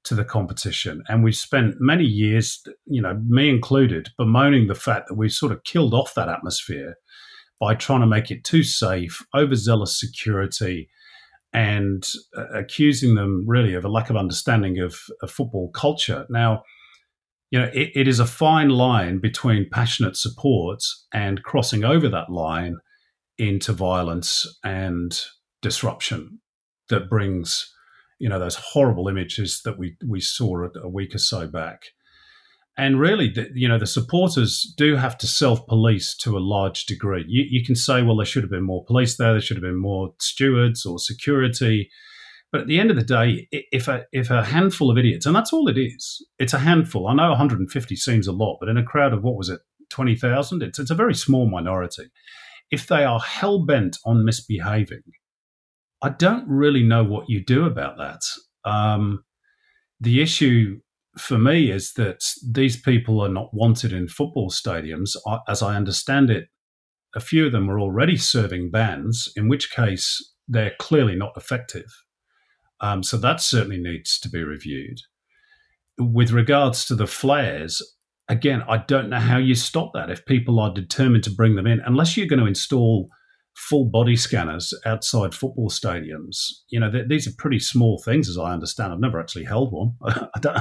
to 0.05 0.15
the 0.15 0.25
competition. 0.25 1.03
And 1.09 1.23
we've 1.23 1.37
spent 1.37 1.77
many 1.79 2.05
years, 2.05 2.63
you 2.87 3.03
know, 3.03 3.21
me 3.27 3.51
included, 3.51 4.09
bemoaning 4.17 4.67
the 4.67 4.75
fact 4.75 5.09
that 5.09 5.17
we've 5.17 5.31
sort 5.31 5.53
of 5.53 5.63
killed 5.65 5.93
off 5.93 6.15
that 6.15 6.31
atmosphere 6.31 6.95
by 7.61 7.75
trying 7.75 8.01
to 8.01 8.07
make 8.07 8.31
it 8.31 8.43
too 8.43 8.63
safe, 8.63 9.23
overzealous 9.37 10.01
security, 10.01 10.89
and 11.53 12.09
uh, 12.35 12.49
accusing 12.55 13.15
them 13.15 13.45
really 13.47 13.75
of 13.75 13.85
a 13.85 13.91
lack 13.91 14.09
of 14.09 14.17
understanding 14.17 14.79
of, 14.79 14.97
of 15.23 15.31
football 15.31 15.71
culture. 15.73 16.25
Now, 16.31 16.63
you 17.51 17.59
know, 17.59 17.71
it, 17.75 17.91
it 17.95 18.09
is 18.09 18.21
a 18.21 18.27
fine 18.27 18.71
line 18.71 19.19
between 19.19 19.69
passionate 19.71 20.17
support 20.17 20.81
and 21.13 21.43
crossing 21.43 21.85
over 21.85 22.09
that 22.09 22.31
line 22.31 22.79
into 23.41 23.73
violence 23.73 24.47
and 24.63 25.19
disruption 25.63 26.41
that 26.91 27.09
brings, 27.09 27.73
you 28.19 28.29
know, 28.29 28.39
those 28.39 28.55
horrible 28.55 29.09
images 29.09 29.63
that 29.65 29.79
we, 29.79 29.97
we 30.07 30.21
saw 30.21 30.69
a, 30.83 30.89
week 30.89 31.15
or 31.15 31.19
so 31.19 31.47
back. 31.47 31.87
And 32.77 33.01
really, 33.01 33.31
the, 33.31 33.49
you 33.55 33.67
know, 33.67 33.79
the 33.79 33.87
supporters 33.87 34.75
do 34.77 34.97
have 34.97 35.17
to 35.19 35.27
self 35.27 35.67
police 35.67 36.15
to 36.19 36.37
a 36.37 36.39
large 36.39 36.85
degree. 36.85 37.25
You, 37.27 37.45
you 37.49 37.65
can 37.65 37.75
say, 37.75 38.03
well, 38.03 38.17
there 38.17 38.27
should 38.27 38.43
have 38.43 38.51
been 38.51 38.63
more 38.63 38.85
police 38.85 39.17
there, 39.17 39.33
there 39.33 39.41
should 39.41 39.57
have 39.57 39.63
been 39.63 39.81
more 39.81 40.13
stewards 40.21 40.85
or 40.85 40.99
security. 40.99 41.91
But 42.53 42.63
at 42.63 42.67
the 42.67 42.79
end 42.79 42.91
of 42.91 42.97
the 42.97 43.05
day, 43.05 43.49
if 43.53 43.89
a 43.89 44.05
if 44.13 44.29
a 44.29 44.45
handful 44.45 44.91
of 44.91 44.99
idiots, 44.99 45.25
and 45.25 45.35
that's 45.35 45.53
all 45.53 45.69
it 45.69 45.79
is, 45.79 46.25
it's 46.39 46.53
a 46.53 46.59
handful. 46.59 47.07
I 47.07 47.15
know 47.15 47.31
150 47.31 47.97
seems 47.97 48.27
a 48.27 48.33
lot, 48.33 48.59
but 48.61 48.69
in 48.69 48.77
a 48.77 48.83
crowd 48.83 49.13
of 49.13 49.23
what 49.23 49.37
was 49.37 49.49
it, 49.49 49.61
20,000, 49.91 50.63
it's 50.63 50.79
it's 50.79 50.91
a 50.91 50.95
very 50.95 51.15
small 51.15 51.49
minority 51.49 52.11
if 52.71 52.87
they 52.87 53.05
are 53.05 53.21
hell 53.21 53.65
bent 53.65 53.97
on 54.05 54.25
misbehaving, 54.25 55.03
I 56.03 56.11
don't 56.11 56.49
really 56.49 56.83
know 56.83 57.05
what 57.05 57.29
you 57.29 57.45
do 57.45 57.65
about 57.65 57.97
that. 57.99 58.21
Um, 58.71 59.25
the 60.01 60.23
issue 60.23 60.81
for 61.19 61.39
me 61.39 61.71
is 61.71 61.93
that 61.95 62.23
these 62.49 62.81
people 62.81 63.21
are 63.21 63.29
not 63.29 63.53
wanted 63.53 63.93
in 63.93 64.09
football 64.09 64.51
stadiums. 64.51 65.17
As 65.49 65.63
I 65.63 65.77
understand 65.77 66.31
it, 66.31 66.49
a 67.15 67.21
few 67.21 67.47
of 67.47 67.53
them 67.53 67.69
are 67.71 67.81
already 67.81 68.17
serving 68.17 68.71
bans, 68.71 69.31
in 69.37 69.49
which 69.49 69.73
case 69.73 70.33
they're 70.47 70.75
clearly 70.79 71.17
not 71.17 71.33
effective. 71.37 71.91
Um, 72.81 73.03
so 73.03 73.17
that 73.19 73.41
certainly 73.41 73.79
needs 73.79 74.19
to 74.21 74.29
be 74.29 74.43
reviewed. 74.43 74.99
With 75.99 76.31
regards 76.31 76.87
to 76.87 76.95
the 76.95 77.07
flares, 77.07 77.83
again, 78.31 78.63
I 78.69 78.79
don't 78.79 79.11
know 79.11 79.19
how 79.19 79.37
you 79.37 79.55
stop 79.55 79.93
that 79.95 80.09
if 80.09 80.25
people 80.25 80.61
are 80.61 80.73
determined 80.73 81.25
to 81.25 81.31
bring 81.31 81.57
them 81.57 81.67
in, 81.67 81.81
unless 81.85 82.17
you're 82.17 82.29
going 82.29 82.41
to 82.41 82.47
install 82.47 83.09
full 83.57 83.85
body 83.85 84.17
scanners 84.17 84.73
outside 84.87 85.35
football 85.35 85.69
stadiums. 85.69 86.37
You 86.69 86.81
know, 86.81 86.91
these 87.09 87.27
are 87.27 87.33
pretty 87.37 87.59
small 87.59 88.01
things, 88.03 88.29
as 88.29 88.39
I 88.39 88.53
understand. 88.53 88.93
I've 88.93 89.01
never 89.01 89.21
actually 89.21 89.45
held 89.45 89.73
one. 89.73 89.97
I, 90.05 90.39
don't, 90.41 90.57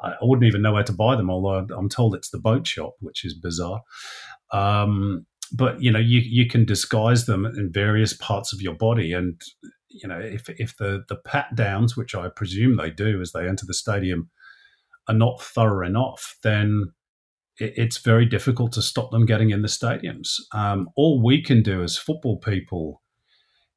I 0.00 0.14
wouldn't 0.20 0.46
even 0.46 0.60
know 0.60 0.72
where 0.72 0.82
to 0.82 0.92
buy 0.92 1.16
them, 1.16 1.30
although 1.30 1.66
I'm 1.74 1.88
told 1.88 2.14
it's 2.14 2.30
the 2.30 2.40
boat 2.40 2.66
shop, 2.66 2.94
which 3.00 3.24
is 3.24 3.34
bizarre. 3.34 3.80
Um, 4.52 5.26
but 5.54 5.82
you 5.82 5.90
know, 5.90 5.98
you 5.98 6.20
you 6.20 6.48
can 6.48 6.64
disguise 6.64 7.26
them 7.26 7.44
in 7.44 7.70
various 7.72 8.14
parts 8.14 8.52
of 8.52 8.62
your 8.62 8.74
body, 8.74 9.12
and 9.12 9.40
you 9.88 10.08
know, 10.08 10.18
if 10.18 10.48
if 10.48 10.76
the 10.78 11.04
the 11.08 11.16
pat 11.16 11.54
downs, 11.54 11.96
which 11.96 12.14
I 12.14 12.28
presume 12.28 12.76
they 12.76 12.90
do 12.90 13.20
as 13.20 13.32
they 13.32 13.46
enter 13.46 13.66
the 13.66 13.74
stadium, 13.74 14.30
are 15.08 15.14
not 15.14 15.42
thorough 15.42 15.86
enough, 15.86 16.38
then 16.42 16.92
it's 17.58 17.98
very 17.98 18.26
difficult 18.26 18.72
to 18.72 18.82
stop 18.82 19.10
them 19.10 19.26
getting 19.26 19.50
in 19.50 19.62
the 19.62 19.68
stadiums. 19.68 20.40
Um, 20.52 20.88
all 20.96 21.22
we 21.22 21.42
can 21.42 21.62
do 21.62 21.82
as 21.82 21.98
football 21.98 22.38
people 22.38 23.02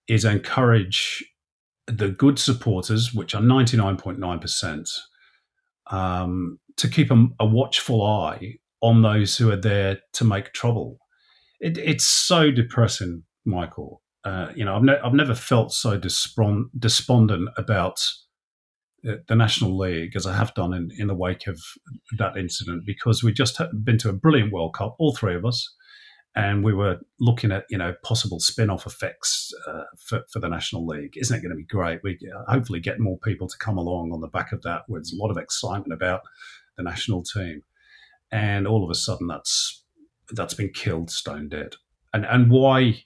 is 0.08 0.26
encourage 0.26 1.24
the 1.88 2.10
good 2.10 2.40
supporters, 2.40 3.14
which 3.14 3.36
are 3.36 3.42
99.9%, 3.42 4.90
um, 5.92 6.60
to 6.78 6.88
keep 6.88 7.12
a, 7.12 7.28
a, 7.40 7.46
watchful 7.46 8.04
eye 8.04 8.56
on 8.82 9.02
those 9.02 9.38
who 9.38 9.52
are 9.52 9.58
there 9.58 10.00
to 10.14 10.24
make 10.24 10.54
trouble. 10.54 10.98
It, 11.60 11.78
it's 11.78 12.06
so 12.06 12.52
depressing, 12.52 13.24
Michael. 13.46 14.02
Uh, 14.24 14.52
you 14.56 14.66
know, 14.66 14.76
I've, 14.76 14.84
ne- 14.84 15.00
I've 15.04 15.14
never 15.14 15.36
felt 15.36 15.72
so 15.72 15.98
despond- 15.98 16.70
despondent 16.78 17.50
about 17.58 18.00
the 19.28 19.36
National 19.36 19.78
League, 19.78 20.16
as 20.16 20.26
I 20.26 20.36
have 20.36 20.54
done 20.56 20.74
in, 20.74 20.90
in 20.98 21.08
the 21.08 21.14
wake 21.14 21.48
of 21.48 21.60
that 22.18 22.38
incident, 22.38 22.86
because 22.86 23.24
we 23.24 23.32
just 23.32 23.62
been 23.84 23.98
to 24.00 24.10
a 24.10 24.14
brilliant 24.14 24.52
World 24.52 24.74
Cup, 24.74 24.96
all 24.98 25.16
three 25.16 25.36
of 25.36 25.46
us, 25.46 25.74
and 26.36 26.64
we 26.64 26.74
were 26.74 27.00
looking 27.20 27.52
at 27.52 27.66
you 27.70 27.78
know 27.78 27.94
possible 28.04 28.40
spin-off 28.40 28.86
effects 28.86 29.54
uh, 29.68 29.84
for, 29.98 30.24
for 30.32 30.40
the 30.40 30.50
National 30.50 30.86
League. 30.86 31.14
Isn't 31.16 31.38
it 31.38 31.42
going 31.42 31.52
to 31.52 31.56
be 31.56 31.66
great? 31.66 32.02
We 32.04 32.18
uh, 32.36 32.52
hopefully 32.52 32.80
get 32.80 33.00
more 33.00 33.20
people 33.20 33.48
to 33.48 33.58
come 33.58 33.78
along 33.78 34.12
on 34.12 34.22
the 34.22 34.28
back 34.28 34.52
of 34.52 34.64
that. 34.64 34.84
There's 34.88 35.14
a 35.14 35.22
lot 35.22 35.32
of 35.32 35.38
excitement 35.38 35.94
about 35.94 36.22
the 36.76 36.84
national 36.84 37.24
team, 37.24 37.62
and 38.32 38.68
all 38.68 38.84
of 38.84 38.90
a 38.90 38.96
sudden 38.96 39.28
that's 39.28 39.84
that's 40.32 40.56
been 40.56 40.72
killed 40.74 41.12
stone 41.12 41.48
dead. 41.48 41.76
And 42.12 42.26
and 42.26 42.50
why 42.50 43.04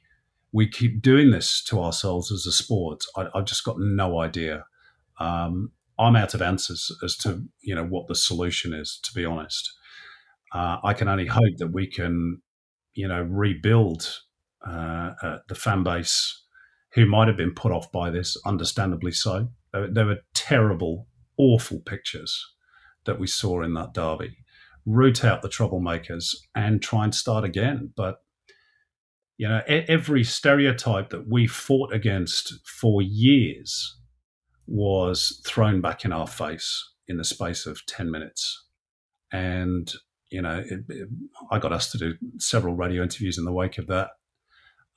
we 0.52 0.68
keep 0.70 1.02
doing 1.02 1.32
this 1.32 1.64
to 1.66 1.80
ourselves 1.80 2.32
as 2.32 2.46
a 2.46 2.52
sport, 2.52 3.04
I, 3.16 3.28
have 3.36 3.46
just 3.46 3.64
got 3.64 3.80
no 3.80 4.20
idea. 4.20 4.66
Um, 5.20 5.72
I'm 6.00 6.16
out 6.16 6.34
of 6.34 6.42
answers 6.42 6.92
as 7.04 7.18
to 7.18 7.44
you 7.62 7.76
know 7.76 7.86
what 7.86 8.08
the 8.08 8.16
solution 8.16 8.74
is. 8.74 9.00
To 9.04 9.14
be 9.14 9.26
honest, 9.26 9.72
uh, 10.54 10.78
I 10.84 10.94
can 10.94 11.08
only 11.08 11.28
hope 11.28 11.58
that 11.58 11.74
we 11.74 11.88
can 11.88 12.42
you 12.94 13.08
know 13.08 13.22
rebuild 13.22 14.20
uh, 14.66 15.12
uh, 15.22 15.38
the 15.48 15.56
fan 15.56 15.84
base 15.84 16.44
who 16.94 17.06
might 17.06 17.28
have 17.28 17.38
been 17.38 17.54
put 17.54 17.72
off 17.72 17.92
by 17.92 18.10
this, 18.10 18.36
understandably 18.46 19.12
so. 19.12 19.50
There, 19.72 19.88
there 19.92 20.06
were 20.06 20.20
terrible, 20.34 21.08
awful 21.38 21.82
pictures 21.82 22.44
that 23.06 23.20
we 23.20 23.28
saw 23.28 23.62
in 23.62 23.74
that 23.76 23.94
derby. 23.94 24.38
Root 24.86 25.24
out 25.24 25.42
the 25.42 25.50
troublemakers 25.50 26.36
and 26.56 26.82
try 26.82 27.04
and 27.04 27.14
start 27.14 27.44
again. 27.44 27.94
But 27.96 28.22
you 29.38 29.48
know, 29.48 29.62
every 29.68 30.24
stereotype 30.24 31.12
that 31.12 31.30
we 31.30 31.48
fought 31.48 31.94
against 31.94 32.54
for 32.66 33.02
years 33.02 33.99
was 34.70 35.42
thrown 35.46 35.82
back 35.82 36.06
in 36.06 36.14
our 36.14 36.28
face 36.28 36.92
in 37.08 37.18
the 37.18 37.24
space 37.24 37.66
of 37.66 37.86
10 37.88 38.12
minutes. 38.12 38.66
And, 39.32 39.92
you 40.30 40.42
know, 40.42 40.64
it, 40.64 40.82
it, 40.88 41.10
I 41.52 41.58
got 41.58 41.74
us 41.74 41.92
to 41.92 41.98
do 41.98 42.14
several 42.38 42.76
radio 42.76 43.02
interviews 43.02 43.38
in 43.38 43.46
the 43.46 43.52
wake 43.52 43.80
of 43.80 43.88
that. 43.88 44.12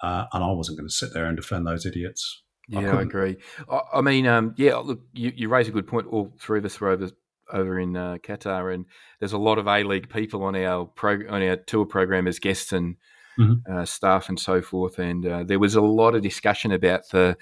Uh, 0.03 0.27
and 0.33 0.45
I 0.45 0.51
wasn't 0.53 0.79
going 0.79 0.89
to 0.89 0.95
sit 0.95 1.15
there 1.15 1.27
and 1.27 1.37
defend 1.37 1.67
those 1.67 1.87
idiots. 1.87 2.43
Yeah, 2.69 2.95
I, 2.95 2.99
I 2.99 3.03
agree. 3.03 3.37
I, 3.71 3.81
I 3.95 4.01
mean, 4.03 4.27
um, 4.27 4.55
yeah, 4.57 4.77
look, 4.77 5.01
you, 5.13 5.33
you, 5.35 5.49
raise 5.49 5.69
a 5.69 5.73
good 5.73 5.87
point. 5.87 6.07
All 6.09 6.33
three 6.39 6.59
of 6.59 6.65
us 6.65 6.81
were 6.81 6.91
over, 6.91 7.11
over 7.53 7.79
in 7.79 7.97
uh, 7.97 8.19
Qatar, 8.19 8.75
and 8.75 8.85
there's 9.21 9.33
a 9.33 9.39
lot 9.39 9.59
of 9.59 9.67
A 9.67 9.85
League 9.85 10.11
people 10.11 10.43
on 10.43 10.57
our 10.57 10.87
prog- 10.87 11.29
on 11.29 11.43
our 11.43 11.57
tour 11.57 11.87
program 11.87 12.27
as 12.27 12.39
guests 12.39 12.73
and 12.73 12.97
mm-hmm. 13.39 13.73
uh, 13.73 13.85
staff 13.85 14.29
and 14.29 14.39
so 14.39 14.61
forth. 14.61 14.99
And 14.99 15.27
uh, 15.27 15.45
there 15.45 15.59
was 15.59 15.75
a 15.75 15.81
lot 15.81 16.15
of 16.15 16.23
discussion 16.23 16.73
about 16.73 17.09
the 17.11 17.37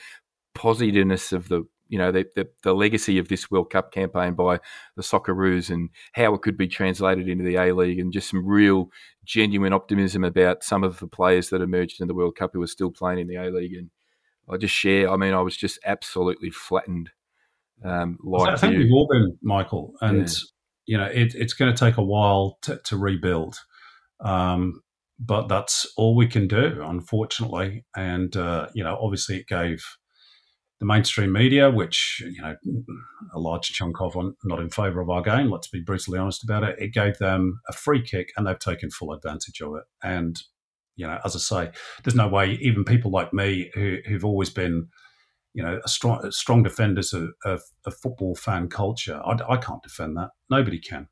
positiveness 0.55 1.33
of 1.33 1.49
the 1.49 1.65
you 1.91 1.99
know 1.99 2.13
the, 2.13 2.25
the, 2.37 2.49
the, 2.63 2.73
legacy 2.73 3.19
of 3.19 3.29
this 3.29 3.51
World 3.51 3.71
Cup 3.71 3.93
campaign 3.93 4.35
by 4.35 4.61
the 4.97 5.03
Socceroos 5.03 5.71
and 5.71 5.91
how 6.13 6.33
it 6.33 6.41
could 6.41 6.57
be 6.57 6.69
translated 6.69 7.29
into 7.29 7.45
the 7.45 7.57
A 7.57 7.75
League, 7.75 7.99
and 7.99 8.13
just 8.13 8.31
some 8.31 8.47
real 8.47 8.91
genuine 9.25 9.73
optimism 9.73 10.23
about 10.23 10.63
some 10.63 10.85
of 10.85 11.01
the 11.01 11.09
players 11.09 11.51
that 11.51 11.61
emerged 11.61 12.01
in 12.01 12.07
the 12.07 12.15
World 12.15 12.37
Cup 12.37 12.53
who 12.55 12.63
are 12.63 12.69
still 12.69 12.93
playing 12.93 13.19
in 13.19 13.27
the 13.27 13.35
A 13.35 13.51
League. 13.51 13.75
And 13.75 13.91
I 14.49 14.57
just 14.57 14.75
share. 14.75 15.11
I 15.11 15.17
mean, 15.17 15.35
I 15.35 15.41
was 15.41 15.57
just 15.57 15.81
absolutely 15.85 16.51
flattened. 16.51 17.11
Um, 17.85 18.19
like 18.23 18.51
I 18.51 18.57
think 18.57 18.75
you. 18.75 18.79
we've 18.79 18.93
all 18.93 19.09
been, 19.11 19.37
Michael, 19.43 19.95
and 20.01 20.29
yeah. 20.29 20.35
you 20.87 20.97
know 20.97 21.07
it, 21.07 21.35
it's 21.35 21.55
going 21.55 21.75
to 21.75 21.85
take 21.85 21.97
a 21.97 22.05
while 22.05 22.59
to, 22.63 22.81
to 22.85 22.97
rebuild. 22.97 23.57
Um, 24.21 24.83
but 25.19 25.49
that's 25.49 25.93
all 25.97 26.15
we 26.15 26.29
can 26.29 26.47
do, 26.47 26.83
unfortunately. 26.85 27.85
And 27.97 28.37
uh, 28.37 28.69
you 28.75 28.85
know, 28.85 28.97
obviously, 29.01 29.39
it 29.39 29.49
gave 29.49 29.83
the 30.81 30.87
mainstream 30.87 31.33
media, 31.33 31.71
which 31.71 32.23
you 32.25 32.43
know 32.43 32.57
a 33.35 33.39
large 33.39 33.69
chunk 33.69 34.01
of 34.01 34.17
are 34.17 34.33
not 34.45 34.61
in 34.61 34.71
favour 34.71 35.01
of 35.01 35.11
our 35.11 35.23
game. 35.23 35.51
Let's 35.51 35.69
be 35.69 35.81
brutally 35.81 36.19
honest 36.19 36.43
about 36.43 36.65
it. 36.65 36.77
It 36.79 36.93
gave 36.93 37.19
them 37.19 37.61
a 37.69 37.73
free 37.73 38.03
kick, 38.03 38.33
and 38.37 38.47
they've 38.47 38.59
taken 38.59 38.91
full 38.91 39.13
advantage 39.13 39.61
of 39.61 39.77
it. 39.77 39.85
And 40.03 40.41
you 40.97 41.07
know, 41.07 41.19
as 41.25 41.37
I 41.37 41.39
say, 41.39 41.71
there's 42.03 42.15
no 42.15 42.29
way 42.29 42.59
even 42.61 42.85
people 42.85 43.11
like 43.11 43.33
me 43.33 43.71
who, 43.75 43.99
who've 44.07 44.25
always 44.25 44.51
been 44.51 44.89
you 45.53 45.63
know, 45.63 45.81
a 45.85 45.89
strong, 45.89 46.31
strong 46.31 46.63
defenders 46.63 47.13
of, 47.13 47.31
of, 47.45 47.63
of 47.85 47.97
football 47.97 48.35
fan 48.35 48.69
culture. 48.69 49.21
I, 49.25 49.37
I, 49.49 49.57
can't 49.57 49.83
defend 49.83 50.17
that. 50.17 50.31
Nobody 50.49 50.79
can. 50.79 51.09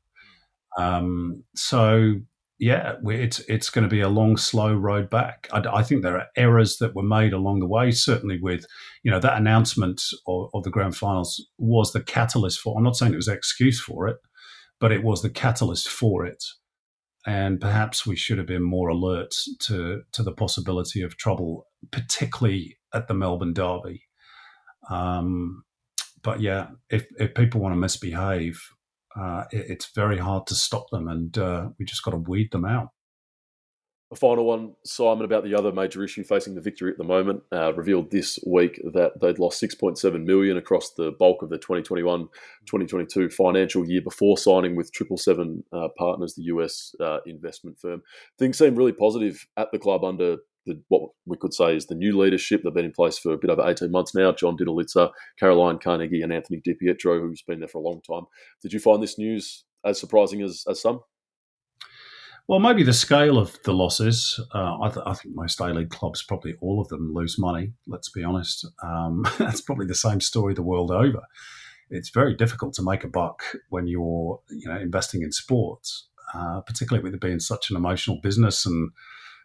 Um, 0.77 1.43
so 1.55 2.15
yeah, 2.59 2.95
it's 3.05 3.39
it's 3.47 3.69
going 3.69 3.83
to 3.83 3.89
be 3.89 4.01
a 4.01 4.09
long, 4.09 4.35
slow 4.35 4.73
road 4.73 5.09
back. 5.09 5.47
I, 5.53 5.63
I, 5.71 5.81
think 5.81 6.03
there 6.03 6.17
are 6.17 6.27
errors 6.35 6.77
that 6.77 6.93
were 6.93 7.03
made 7.03 7.31
along 7.31 7.59
the 7.59 7.67
way. 7.67 7.91
Certainly, 7.91 8.39
with 8.41 8.65
you 9.01 9.09
know 9.09 9.19
that 9.19 9.37
announcement 9.37 10.01
of, 10.27 10.49
of 10.53 10.63
the 10.63 10.69
grand 10.69 10.97
finals 10.97 11.47
was 11.57 11.93
the 11.93 12.03
catalyst 12.03 12.59
for. 12.59 12.77
I'm 12.77 12.83
not 12.83 12.97
saying 12.97 13.13
it 13.13 13.17
was 13.17 13.29
an 13.29 13.37
excuse 13.37 13.79
for 13.79 14.09
it, 14.09 14.17
but 14.77 14.91
it 14.91 15.03
was 15.03 15.21
the 15.21 15.29
catalyst 15.29 15.87
for 15.87 16.25
it. 16.25 16.43
And 17.25 17.61
perhaps 17.61 18.05
we 18.05 18.17
should 18.17 18.37
have 18.37 18.47
been 18.47 18.63
more 18.63 18.89
alert 18.89 19.33
to 19.61 20.01
to 20.11 20.21
the 20.21 20.33
possibility 20.33 21.01
of 21.01 21.15
trouble, 21.15 21.65
particularly 21.91 22.77
at 22.93 23.07
the 23.07 23.13
Melbourne 23.13 23.53
Derby. 23.53 24.03
Um, 24.89 25.63
but 26.23 26.41
yeah, 26.41 26.71
if 26.89 27.07
if 27.17 27.33
people 27.35 27.61
want 27.61 27.71
to 27.71 27.79
misbehave, 27.79 28.59
uh, 29.15 29.45
it, 29.51 29.65
it's 29.69 29.91
very 29.93 30.17
hard 30.17 30.47
to 30.47 30.55
stop 30.55 30.89
them, 30.91 31.07
and 31.07 31.37
uh, 31.37 31.69
we 31.77 31.85
just 31.85 32.03
got 32.03 32.11
to 32.11 32.17
weed 32.17 32.51
them 32.51 32.65
out. 32.65 32.89
A 34.11 34.15
final 34.15 34.45
one, 34.45 34.73
Simon, 34.83 35.23
about 35.23 35.43
the 35.43 35.53
other 35.53 35.71
major 35.71 36.03
issue 36.03 36.23
facing 36.23 36.55
the 36.55 36.61
victory 36.61 36.89
at 36.89 36.97
the 36.97 37.03
moment, 37.03 37.43
uh, 37.51 37.73
revealed 37.75 38.09
this 38.09 38.39
week 38.47 38.81
that 38.93 39.11
they'd 39.21 39.37
lost 39.37 39.61
6.7 39.61 40.25
million 40.25 40.57
across 40.57 40.93
the 40.95 41.11
bulk 41.19 41.43
of 41.43 41.49
the 41.51 41.59
2021-2022 41.59 43.31
financial 43.31 43.87
year 43.87 44.01
before 44.01 44.35
signing 44.35 44.75
with 44.75 44.91
Triple 44.91 45.17
Seven 45.17 45.63
uh, 45.71 45.89
Partners, 45.95 46.33
the 46.33 46.45
US 46.45 46.95
uh, 46.99 47.19
investment 47.27 47.79
firm. 47.79 48.01
Things 48.39 48.57
seem 48.57 48.75
really 48.75 48.93
positive 48.93 49.45
at 49.57 49.71
the 49.71 49.77
club 49.77 50.03
under 50.03 50.37
the, 50.65 50.81
what 50.89 51.09
we 51.25 51.37
could 51.37 51.53
say 51.53 51.75
is 51.75 51.87
the 51.87 51.95
new 51.95 52.17
leadership. 52.17 52.61
They've 52.63 52.73
been 52.73 52.85
in 52.85 52.91
place 52.91 53.17
for 53.17 53.33
a 53.33 53.37
bit 53.37 53.49
over 53.49 53.67
18 53.67 53.91
months 53.91 54.13
now. 54.13 54.31
John 54.31 54.57
Didulica, 54.57 55.11
Caroline 55.39 55.79
Carnegie, 55.79 56.21
and 56.21 56.33
Anthony 56.33 56.61
DiPietro, 56.65 57.19
who's 57.19 57.41
been 57.41 57.59
there 57.59 57.67
for 57.67 57.79
a 57.79 57.87
long 57.87 58.01
time. 58.01 58.25
Did 58.61 58.73
you 58.73 58.79
find 58.79 59.01
this 59.01 59.17
news 59.17 59.63
as 59.85 59.99
surprising 59.99 60.41
as, 60.41 60.63
as 60.67 60.81
some? 60.81 61.01
Well, 62.47 62.59
maybe 62.59 62.81
the 62.81 62.93
scale 62.93 63.37
of 63.37 63.59
the 63.63 63.73
losses. 63.73 64.39
Uh, 64.55 64.79
I, 64.81 64.89
th- 64.89 65.05
I, 65.05 65.13
think 65.13 65.35
most 65.35 65.59
A 65.59 65.67
League 65.67 65.91
clubs, 65.91 66.23
probably 66.23 66.55
all 66.61 66.81
of 66.81 66.87
them, 66.87 67.13
lose 67.13 67.37
money. 67.37 67.73
Let's 67.85 68.09
be 68.09 68.23
honest. 68.23 68.67
Um, 68.81 69.23
that's 69.37 69.61
probably 69.61 69.85
the 69.85 69.93
same 69.93 70.19
story 70.19 70.55
the 70.55 70.63
world 70.63 70.89
over. 70.89 71.21
It's 71.91 72.09
very 72.09 72.35
difficult 72.35 72.73
to 72.75 72.83
make 72.83 73.03
a 73.03 73.07
buck 73.07 73.43
when 73.69 73.85
you're, 73.85 74.41
you 74.49 74.67
know, 74.67 74.79
investing 74.79 75.21
in 75.21 75.31
sports, 75.31 76.07
uh, 76.33 76.61
particularly 76.61 77.03
with 77.03 77.13
it 77.13 77.21
being 77.21 77.39
such 77.39 77.69
an 77.69 77.75
emotional 77.75 78.19
business, 78.21 78.65
and 78.65 78.91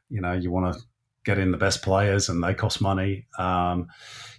you 0.09 0.23
know, 0.23 0.33
you 0.33 0.51
want 0.51 0.75
to 0.75 0.81
get 1.25 1.39
in 1.39 1.51
the 1.51 1.59
best 1.59 1.83
players 1.83 2.29
and 2.29 2.43
they 2.43 2.55
cost 2.55 2.81
money. 2.81 3.27
Um, 3.39 3.89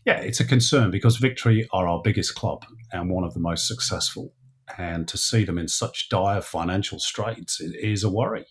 yeah, 0.06 0.20
it's 0.20 0.40
a 0.40 0.46
concern 0.46 0.92
because 0.92 1.18
Victory 1.18 1.68
are 1.72 1.88
our 1.88 2.02
biggest 2.04 2.36
club 2.36 2.66
and 2.92 3.10
one 3.10 3.24
of 3.24 3.34
the 3.34 3.40
most 3.40 3.68
successful. 3.68 4.34
And 4.78 5.08
to 5.08 5.18
see 5.18 5.46
them 5.46 5.58
in 5.58 5.68
such 5.68 6.10
dire 6.10 6.42
financial 6.42 7.00
straits 7.00 7.60
is 7.60 8.04
a 8.04 8.10
worry. 8.10 8.46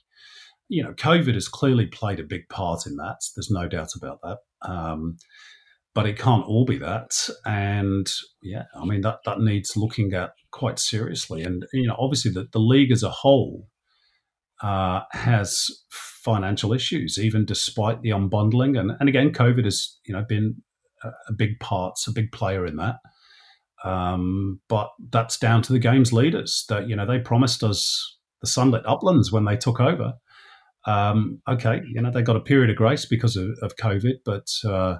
You 0.69 0.83
know, 0.83 0.93
COVID 0.93 1.35
has 1.35 1.49
clearly 1.49 1.87
played 1.87 2.21
a 2.21 2.25
big 2.25 2.49
part 2.49 2.87
in 2.87 2.97
that. 2.97 3.17
There's 3.35 3.51
no 3.51 3.69
doubt 3.69 3.91
about 3.97 4.21
that. 4.23 4.39
Um, 4.63 5.17
but 5.95 6.07
it 6.07 6.19
can't 6.19 6.47
all 6.47 6.65
be 6.65 6.79
that. 6.79 7.29
And 7.45 8.11
yeah, 8.43 8.65
I 8.75 8.85
mean, 8.85 9.03
that, 9.03 9.19
that 9.25 9.41
needs 9.41 9.77
looking 9.77 10.13
at 10.13 10.33
quite 10.51 10.79
seriously. 10.79 11.43
And, 11.43 11.65
you 11.73 11.87
know, 11.87 11.97
obviously 11.99 12.33
the, 12.33 12.49
the 12.53 12.59
league 12.59 12.91
as 12.91 13.03
a 13.03 13.11
whole 13.11 13.69
uh, 14.63 15.03
has 15.13 15.69
financial 16.25 16.73
issues, 16.73 17.19
even 17.19 17.45
despite 17.45 18.01
the 18.03 18.11
unbundling. 18.11 18.79
And, 18.79 18.93
and 18.99 19.09
again, 19.09 19.33
COVID 19.33 19.65
has 19.65 19.99
you 20.07 20.15
know 20.15 20.25
been 20.27 20.63
a, 21.29 21.33
big 21.33 21.61
part, 21.61 21.99
a 22.09 22.13
big 22.13 22.33
player 22.33 22.65
in 22.67 22.77
that. 22.77 22.97
Um, 23.85 24.61
but 24.69 24.91
that's 25.11 25.39
down 25.39 25.63
to 25.63 25.73
the 25.73 25.79
game's 25.79 26.13
leaders. 26.13 26.65
That 26.69 26.89
you 26.89 26.97
know 26.97 27.07
they 27.07 27.19
promised 27.19 27.63
us 27.63 28.17
the 28.41 28.47
sunlit 28.47 28.87
uplands 28.87 29.31
when 29.31 29.45
they 29.45 29.57
took 29.57 29.81
over. 29.81 30.15
Um, 30.87 31.41
okay, 31.49 31.83
you 31.87 32.01
know 32.01 32.11
they 32.11 32.23
got 32.23 32.37
a 32.37 32.41
period 32.41 32.71
of 32.71 32.77
grace 32.77 33.05
because 33.05 33.37
of, 33.37 33.51
of 33.63 33.77
COVID, 33.77 34.17
but 34.25 34.49
uh, 34.65 34.99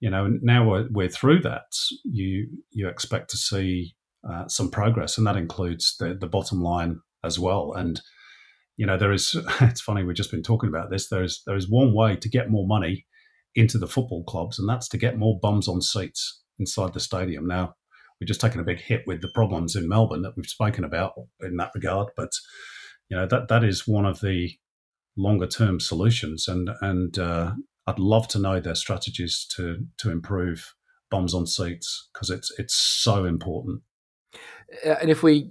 you 0.00 0.10
know 0.10 0.38
now 0.42 0.68
we're, 0.68 0.88
we're 0.90 1.08
through 1.08 1.40
that. 1.42 1.72
You 2.04 2.48
you 2.70 2.88
expect 2.88 3.30
to 3.30 3.36
see 3.36 3.94
uh, 4.28 4.48
some 4.48 4.70
progress, 4.70 5.16
and 5.16 5.26
that 5.26 5.36
includes 5.36 5.96
the 5.98 6.14
the 6.14 6.28
bottom 6.28 6.60
line 6.60 7.00
as 7.22 7.38
well. 7.38 7.72
And 7.74 8.00
you 8.80 8.86
know, 8.86 8.96
there 8.96 9.12
is. 9.12 9.36
It's 9.60 9.82
funny 9.82 10.02
we've 10.02 10.16
just 10.16 10.30
been 10.30 10.42
talking 10.42 10.70
about 10.70 10.90
this. 10.90 11.08
There 11.08 11.22
is 11.22 11.42
there 11.46 11.54
is 11.54 11.68
one 11.68 11.92
way 11.92 12.16
to 12.16 12.28
get 12.30 12.50
more 12.50 12.66
money 12.66 13.06
into 13.54 13.76
the 13.76 13.86
football 13.86 14.24
clubs, 14.24 14.58
and 14.58 14.66
that's 14.66 14.88
to 14.88 14.96
get 14.96 15.18
more 15.18 15.38
bums 15.38 15.68
on 15.68 15.82
seats 15.82 16.40
inside 16.58 16.94
the 16.94 17.00
stadium. 17.00 17.46
Now, 17.46 17.74
we've 18.18 18.28
just 18.28 18.40
taken 18.40 18.58
a 18.58 18.64
big 18.64 18.80
hit 18.80 19.02
with 19.06 19.20
the 19.20 19.30
problems 19.34 19.76
in 19.76 19.86
Melbourne 19.86 20.22
that 20.22 20.32
we've 20.34 20.46
spoken 20.46 20.82
about 20.82 21.12
in 21.42 21.58
that 21.58 21.72
regard, 21.74 22.08
but 22.16 22.30
you 23.10 23.16
know 23.18 23.26
that 23.26 23.48
that 23.48 23.64
is 23.64 23.86
one 23.86 24.06
of 24.06 24.20
the 24.20 24.50
longer 25.14 25.46
term 25.46 25.78
solutions, 25.78 26.48
and 26.48 26.70
and 26.80 27.18
uh, 27.18 27.52
I'd 27.86 27.98
love 27.98 28.28
to 28.28 28.38
know 28.38 28.60
their 28.60 28.74
strategies 28.74 29.46
to 29.56 29.84
to 29.98 30.10
improve 30.10 30.74
bums 31.10 31.34
on 31.34 31.46
seats 31.46 32.08
because 32.14 32.30
it's 32.30 32.50
it's 32.58 32.74
so 32.74 33.26
important. 33.26 33.82
Uh, 34.86 34.96
and 35.02 35.10
if 35.10 35.22
we 35.22 35.50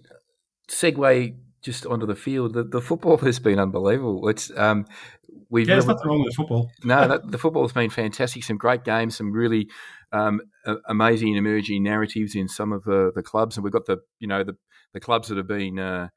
segue 0.68 1.36
just 1.62 1.86
onto 1.86 2.05
the 2.05 2.16
field, 2.16 2.53
the, 2.53 2.64
the 2.64 2.82
football 2.82 3.18
has 3.30 3.39
been 3.39 3.60
unbelievable. 3.60 4.28
It's 4.30 4.51
um, 4.57 4.86
we've 5.49 5.68
yeah, 5.68 5.76
there's 5.76 5.88
nothing 5.88 6.07
wrong 6.07 6.24
with 6.24 6.36
football. 6.36 6.72
no, 6.84 7.07
that, 7.07 7.32
the 7.32 7.38
football 7.38 7.64
has 7.64 7.74
been 7.74 7.89
fantastic. 7.89 8.43
Some 8.43 8.57
great 8.57 8.84
games, 8.84 9.18
some 9.18 9.32
really 9.32 9.68
um, 10.12 10.41
amazing 10.88 11.36
emerging 11.36 11.84
narratives 11.84 12.36
in 12.36 12.47
some 12.47 12.72
of 12.72 12.84
the, 12.84 13.12
the 13.14 13.24
clubs, 13.24 13.57
and 13.57 13.64
we've 13.64 13.74
got 13.74 13.86
the 13.86 13.97
you 14.20 14.28
know 14.28 14.43
the 14.43 14.55
the 14.93 14.99
clubs 14.99 15.28
that 15.28 15.38
have 15.38 15.47
been 15.47 15.80
uh, 15.80 16.10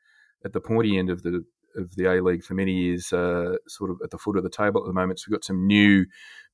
at 0.44 0.52
the 0.52 0.60
pointy 0.60 0.98
end 0.98 1.10
of 1.10 1.22
the 1.22 1.44
of 1.76 1.94
the 1.96 2.04
A 2.04 2.22
League 2.22 2.44
for 2.44 2.54
many 2.54 2.72
years, 2.72 3.12
uh, 3.12 3.56
sort 3.66 3.90
of 3.90 3.98
at 4.04 4.10
the 4.10 4.18
foot 4.18 4.36
of 4.36 4.42
the 4.42 4.50
table 4.50 4.80
at 4.82 4.86
the 4.86 4.92
moment. 4.92 5.18
So 5.18 5.26
we've 5.28 5.38
got 5.38 5.44
some 5.44 5.66
new 5.66 6.04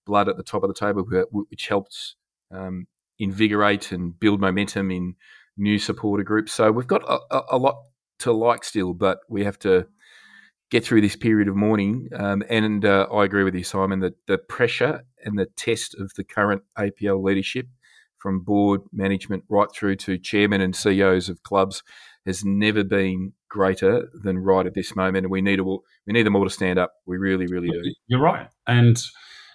blood 0.07 0.29
at 0.29 0.37
the 0.37 0.43
top 0.43 0.63
of 0.63 0.69
the 0.69 0.75
table, 0.75 1.05
which 1.31 1.67
helps 1.67 2.15
um, 2.53 2.87
invigorate 3.19 3.93
and 3.93 4.19
build 4.19 4.41
momentum 4.41 4.91
in 4.91 5.17
new 5.57 5.79
supporter 5.79 6.23
groups. 6.23 6.53
So 6.53 6.71
we've 6.71 6.87
got 6.87 7.03
a, 7.03 7.43
a 7.51 7.59
lot 7.59 7.77
to 8.21 8.33
like 8.33 8.65
still, 8.65 8.95
but 8.95 9.19
we 9.29 9.45
have 9.45 9.59
to 9.61 9.87
get 10.71 10.85
through 10.85 11.01
this 11.01 11.17
period 11.17 11.49
of 11.49 11.57
mourning. 11.57 12.09
Um, 12.15 12.43
and 12.49 12.85
uh, 12.85 13.07
I 13.13 13.25
agree 13.25 13.45
with 13.45 13.55
you, 13.55 13.65
Simon, 13.65 14.01
that 14.01 14.15
the 14.27 14.39
pressure 14.39 15.05
and 15.25 15.39
the 15.39 15.47
test 15.47 15.95
of 15.99 16.13
the 16.17 16.25
current 16.25 16.63
APL 16.79 17.23
leadership, 17.23 17.67
from 18.19 18.41
board 18.41 18.81
management 18.93 19.45
right 19.49 19.69
through 19.73 19.95
to 19.95 20.19
chairman 20.19 20.61
and 20.61 20.75
CEOs 20.75 21.29
of 21.29 21.43
clubs, 21.45 21.83
has 22.27 22.45
never 22.45 22.83
been 22.83 23.33
greater 23.49 24.09
than 24.25 24.39
right 24.39 24.67
at 24.67 24.75
this 24.75 24.97
moment. 24.97 25.25
And 25.25 25.31
we 25.31 25.41
need 25.41 25.61
we 25.61 25.79
need 26.07 26.27
them 26.27 26.37
all 26.37 26.45
to 26.45 26.51
stand 26.51 26.79
up. 26.79 26.93
We 27.07 27.17
really, 27.17 27.47
really 27.47 27.69
do. 27.69 27.95
You're 28.09 28.21
right, 28.21 28.49
and 28.67 29.01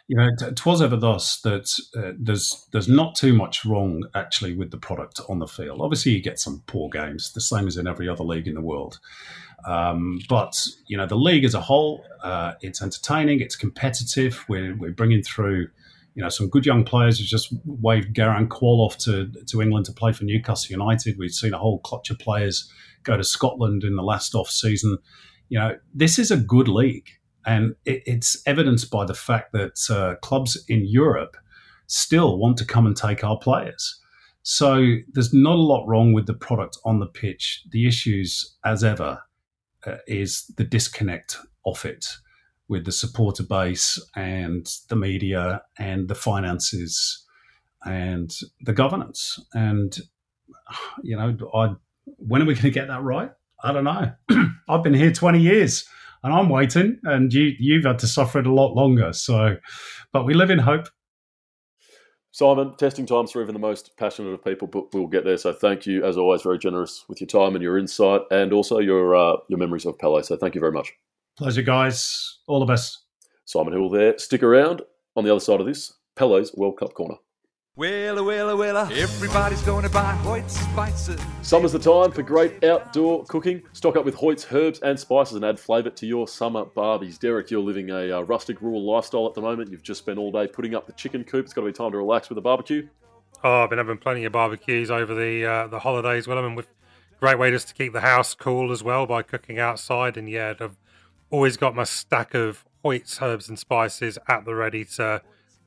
you 0.07 0.17
know, 0.17 0.27
it 0.41 0.65
was 0.65 0.81
ever 0.81 0.97
thus 0.97 1.39
that 1.41 1.69
uh, 1.95 2.11
there's 2.19 2.67
there's 2.71 2.89
not 2.89 3.15
too 3.15 3.33
much 3.33 3.63
wrong 3.63 4.03
actually 4.15 4.53
with 4.53 4.71
the 4.71 4.77
product 4.77 5.21
on 5.29 5.39
the 5.39 5.47
field. 5.47 5.79
Obviously, 5.81 6.11
you 6.11 6.21
get 6.21 6.39
some 6.39 6.61
poor 6.67 6.89
games, 6.89 7.31
the 7.33 7.41
same 7.41 7.67
as 7.67 7.77
in 7.77 7.87
every 7.87 8.09
other 8.09 8.23
league 8.23 8.47
in 8.47 8.55
the 8.55 8.61
world. 8.61 8.99
Um, 9.65 10.19
but 10.27 10.61
you 10.87 10.97
know, 10.97 11.05
the 11.05 11.15
league 11.15 11.45
as 11.45 11.53
a 11.53 11.61
whole, 11.61 12.03
uh, 12.21 12.53
it's 12.61 12.81
entertaining, 12.81 13.39
it's 13.39 13.55
competitive. 13.55 14.43
We're 14.49 14.75
we're 14.75 14.91
bringing 14.91 15.23
through, 15.23 15.69
you 16.15 16.23
know, 16.23 16.29
some 16.29 16.49
good 16.49 16.65
young 16.65 16.83
players 16.83 17.19
who 17.19 17.23
just 17.23 17.53
waved 17.65 18.13
Garang 18.13 18.49
Kuol 18.49 18.85
off 18.85 18.97
to 18.99 19.31
to 19.47 19.61
England 19.61 19.85
to 19.85 19.93
play 19.93 20.11
for 20.11 20.25
Newcastle 20.25 20.71
United. 20.71 21.17
We've 21.17 21.31
seen 21.31 21.53
a 21.53 21.57
whole 21.59 21.79
clutch 21.79 22.09
of 22.09 22.19
players 22.19 22.69
go 23.03 23.15
to 23.15 23.23
Scotland 23.23 23.85
in 23.85 23.95
the 23.95 24.03
last 24.03 24.35
off 24.35 24.49
season. 24.49 24.97
You 25.47 25.59
know, 25.59 25.77
this 25.93 26.19
is 26.19 26.29
a 26.29 26.37
good 26.37 26.67
league 26.67 27.09
and 27.45 27.75
it, 27.85 28.03
it's 28.05 28.41
evidenced 28.45 28.91
by 28.91 29.05
the 29.05 29.13
fact 29.13 29.53
that 29.53 29.79
uh, 29.89 30.15
clubs 30.21 30.63
in 30.67 30.85
Europe 30.85 31.37
still 31.87 32.37
want 32.37 32.57
to 32.57 32.65
come 32.65 32.85
and 32.85 32.95
take 32.95 33.23
our 33.23 33.37
players. 33.37 33.99
So 34.43 34.97
there's 35.13 35.33
not 35.33 35.55
a 35.55 35.61
lot 35.61 35.87
wrong 35.87 36.13
with 36.13 36.27
the 36.27 36.33
product 36.33 36.77
on 36.83 36.99
the 36.99 37.05
pitch. 37.05 37.63
The 37.71 37.87
issues, 37.87 38.55
as 38.65 38.83
ever, 38.83 39.21
uh, 39.85 39.97
is 40.07 40.45
the 40.57 40.65
disconnect 40.65 41.37
of 41.65 41.85
it 41.85 42.05
with 42.67 42.85
the 42.85 42.91
supporter 42.91 43.43
base 43.43 43.99
and 44.15 44.69
the 44.89 44.95
media 44.95 45.61
and 45.77 46.07
the 46.07 46.15
finances 46.15 47.25
and 47.85 48.33
the 48.61 48.73
governance. 48.73 49.39
And, 49.53 49.97
you 51.03 51.15
know, 51.15 51.37
I, 51.53 51.75
when 52.17 52.41
are 52.41 52.45
we 52.45 52.53
going 52.53 52.63
to 52.63 52.71
get 52.71 52.87
that 52.87 53.01
right? 53.01 53.31
I 53.63 53.71
don't 53.71 53.83
know. 53.85 54.11
I've 54.67 54.83
been 54.83 54.93
here 54.93 55.11
20 55.11 55.39
years 55.39 55.85
and 56.23 56.33
I'm 56.33 56.49
waiting, 56.49 56.99
and 57.03 57.33
you 57.33 57.51
you've 57.59 57.85
had 57.85 57.99
to 57.99 58.07
suffer 58.07 58.39
it 58.39 58.47
a 58.47 58.53
lot 58.53 58.73
longer. 58.73 59.13
So, 59.13 59.57
but 60.11 60.25
we 60.25 60.33
live 60.33 60.49
in 60.49 60.59
hope. 60.59 60.87
Simon, 62.31 62.75
testing 62.77 63.05
times 63.05 63.31
for 63.31 63.43
even 63.43 63.53
the 63.53 63.59
most 63.59 63.95
passionate 63.97 64.29
of 64.29 64.43
people, 64.43 64.67
but 64.67 64.91
we'll 64.91 65.05
get 65.05 65.23
there. 65.23 65.37
So 65.37 65.53
thank 65.53 65.85
you, 65.85 66.03
as 66.03 66.17
always, 66.17 66.41
very 66.41 66.57
generous 66.57 67.05
with 67.07 67.21
your 67.21 67.27
time 67.27 67.53
and 67.53 67.61
your 67.61 67.77
insight, 67.77 68.21
and 68.31 68.51
also 68.51 68.79
your 68.79 69.15
uh, 69.15 69.37
your 69.49 69.59
memories 69.59 69.85
of 69.85 69.99
Pele. 69.99 70.23
So 70.23 70.35
thank 70.35 70.55
you 70.55 70.61
very 70.61 70.71
much. 70.71 70.91
Pleasure, 71.37 71.61
guys. 71.61 72.39
All 72.47 72.59
the 72.59 72.65
best. 72.65 72.99
Simon 73.45 73.73
Hill 73.73 73.89
there. 73.89 74.17
Stick 74.17 74.41
around 74.41 74.81
on 75.15 75.23
the 75.23 75.31
other 75.31 75.39
side 75.39 75.59
of 75.59 75.67
this. 75.67 75.93
Pele's 76.15 76.53
World 76.55 76.77
Cup 76.77 76.93
corner. 76.93 77.15
Willa, 77.75 78.21
willa, 78.21 78.55
willa, 78.55 78.87
everybody's 78.93 79.63
going 79.63 79.81
to 79.81 79.89
buy 79.89 80.11
Hoyt's 80.17 80.59
spices. 80.59 81.19
Summer's 81.41 81.71
the 81.71 81.79
time 81.79 82.11
for 82.11 82.21
great 82.21 82.63
outdoor 82.63 83.25
cooking. 83.25 83.63
Stock 83.73 83.95
up 83.95 84.05
with 84.05 84.13
Hoyt's 84.13 84.45
herbs 84.51 84.79
and 84.81 84.99
spices 84.99 85.37
and 85.37 85.43
add 85.43 85.59
flavour 85.59 85.89
to 85.89 86.05
your 86.05 86.27
summer 86.27 86.65
barbies. 86.65 87.17
Derek, 87.17 87.49
you're 87.49 87.63
living 87.63 87.89
a 87.89 88.11
uh, 88.11 88.21
rustic 88.21 88.61
rural 88.61 88.83
lifestyle 88.83 89.25
at 89.25 89.33
the 89.33 89.41
moment. 89.41 89.71
You've 89.71 89.81
just 89.81 90.01
spent 90.01 90.19
all 90.19 90.31
day 90.31 90.45
putting 90.45 90.75
up 90.75 90.85
the 90.85 90.93
chicken 90.93 91.23
coop. 91.23 91.45
It's 91.45 91.53
got 91.55 91.61
to 91.61 91.65
be 91.65 91.73
time 91.73 91.89
to 91.93 91.97
relax 91.97 92.29
with 92.29 92.37
a 92.37 92.41
barbecue. 92.41 92.87
Oh, 93.43 93.63
I've 93.63 93.71
been 93.71 93.79
having 93.79 93.97
plenty 93.97 94.23
of 94.25 94.33
barbecues 94.33 94.91
over 94.91 95.15
the 95.15 95.43
uh, 95.43 95.65
the 95.65 95.79
holidays. 95.79 96.27
Well, 96.27 96.37
I 96.37 96.43
mean, 96.43 96.53
with 96.53 96.67
great 97.19 97.39
way 97.39 97.49
just 97.49 97.69
to 97.69 97.73
keep 97.73 97.91
the 97.91 98.01
house 98.01 98.35
cool 98.35 98.71
as 98.71 98.83
well 98.83 99.07
by 99.07 99.23
cooking 99.23 99.57
outside. 99.57 100.15
And 100.15 100.29
yeah, 100.29 100.53
I've 100.59 100.77
always 101.31 101.57
got 101.57 101.73
my 101.73 101.85
stack 101.85 102.35
of 102.35 102.65
Hoyt's 102.85 103.19
herbs 103.19 103.49
and 103.49 103.57
spices 103.57 104.19
at 104.27 104.45
the 104.45 104.53
ready 104.53 104.85
to 104.85 105.23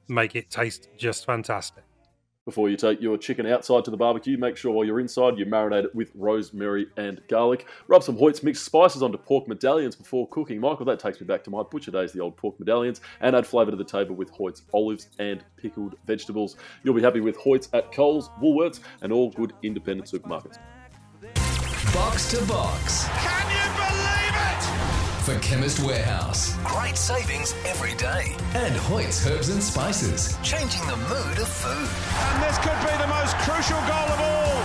make 0.06 0.36
it 0.36 0.50
taste 0.50 0.88
just 0.96 1.26
fantastic. 1.26 1.82
Before 2.46 2.70
you 2.70 2.76
take 2.76 3.02
your 3.02 3.18
chicken 3.18 3.44
outside 3.44 3.84
to 3.86 3.90
the 3.90 3.96
barbecue, 3.96 4.38
make 4.38 4.56
sure 4.56 4.70
while 4.70 4.84
you're 4.84 5.00
inside 5.00 5.36
you 5.36 5.44
marinate 5.46 5.82
it 5.82 5.94
with 5.96 6.12
rosemary 6.14 6.86
and 6.96 7.20
garlic. 7.26 7.66
Rub 7.88 8.04
some 8.04 8.16
Hoyt's 8.16 8.44
mixed 8.44 8.64
spices 8.64 9.02
onto 9.02 9.18
pork 9.18 9.48
medallions 9.48 9.96
before 9.96 10.28
cooking. 10.28 10.60
Michael, 10.60 10.86
that 10.86 11.00
takes 11.00 11.20
me 11.20 11.26
back 11.26 11.42
to 11.42 11.50
my 11.50 11.64
butcher 11.64 11.90
days, 11.90 12.12
the 12.12 12.20
old 12.20 12.36
pork 12.36 12.56
medallions, 12.60 13.00
and 13.20 13.34
add 13.34 13.48
flavour 13.48 13.72
to 13.72 13.76
the 13.76 13.82
table 13.82 14.14
with 14.14 14.30
Hoyt's 14.30 14.62
olives 14.72 15.08
and 15.18 15.42
pickled 15.56 15.96
vegetables. 16.06 16.54
You'll 16.84 16.94
be 16.94 17.02
happy 17.02 17.18
with 17.18 17.36
Hoyt's 17.36 17.68
at 17.72 17.90
Coles, 17.90 18.30
Woolworths, 18.40 18.78
and 19.02 19.12
all 19.12 19.30
good 19.32 19.52
independent 19.64 20.08
supermarkets. 20.08 20.58
Box 21.92 22.30
to 22.30 22.44
box. 22.44 23.08
Can 23.08 23.50
you 23.50 23.88
believe 23.90 24.02
it? 24.02 24.05
For 25.26 25.36
Chemist 25.40 25.80
Warehouse. 25.80 26.56
Great 26.62 26.96
savings 26.96 27.52
every 27.64 27.96
day. 27.96 28.36
And 28.54 28.76
Hoyt's 28.76 29.26
Herbs 29.26 29.48
and 29.48 29.60
Spices. 29.60 30.38
Changing 30.40 30.86
the 30.86 30.96
mood 30.96 31.38
of 31.38 31.48
food. 31.48 31.88
And 32.30 32.42
this 32.44 32.56
could 32.58 32.78
be 32.88 32.96
the 32.96 33.08
most 33.08 33.36
crucial 33.38 33.80
goal 33.88 34.06
of 34.06 34.20
all. 34.20 34.62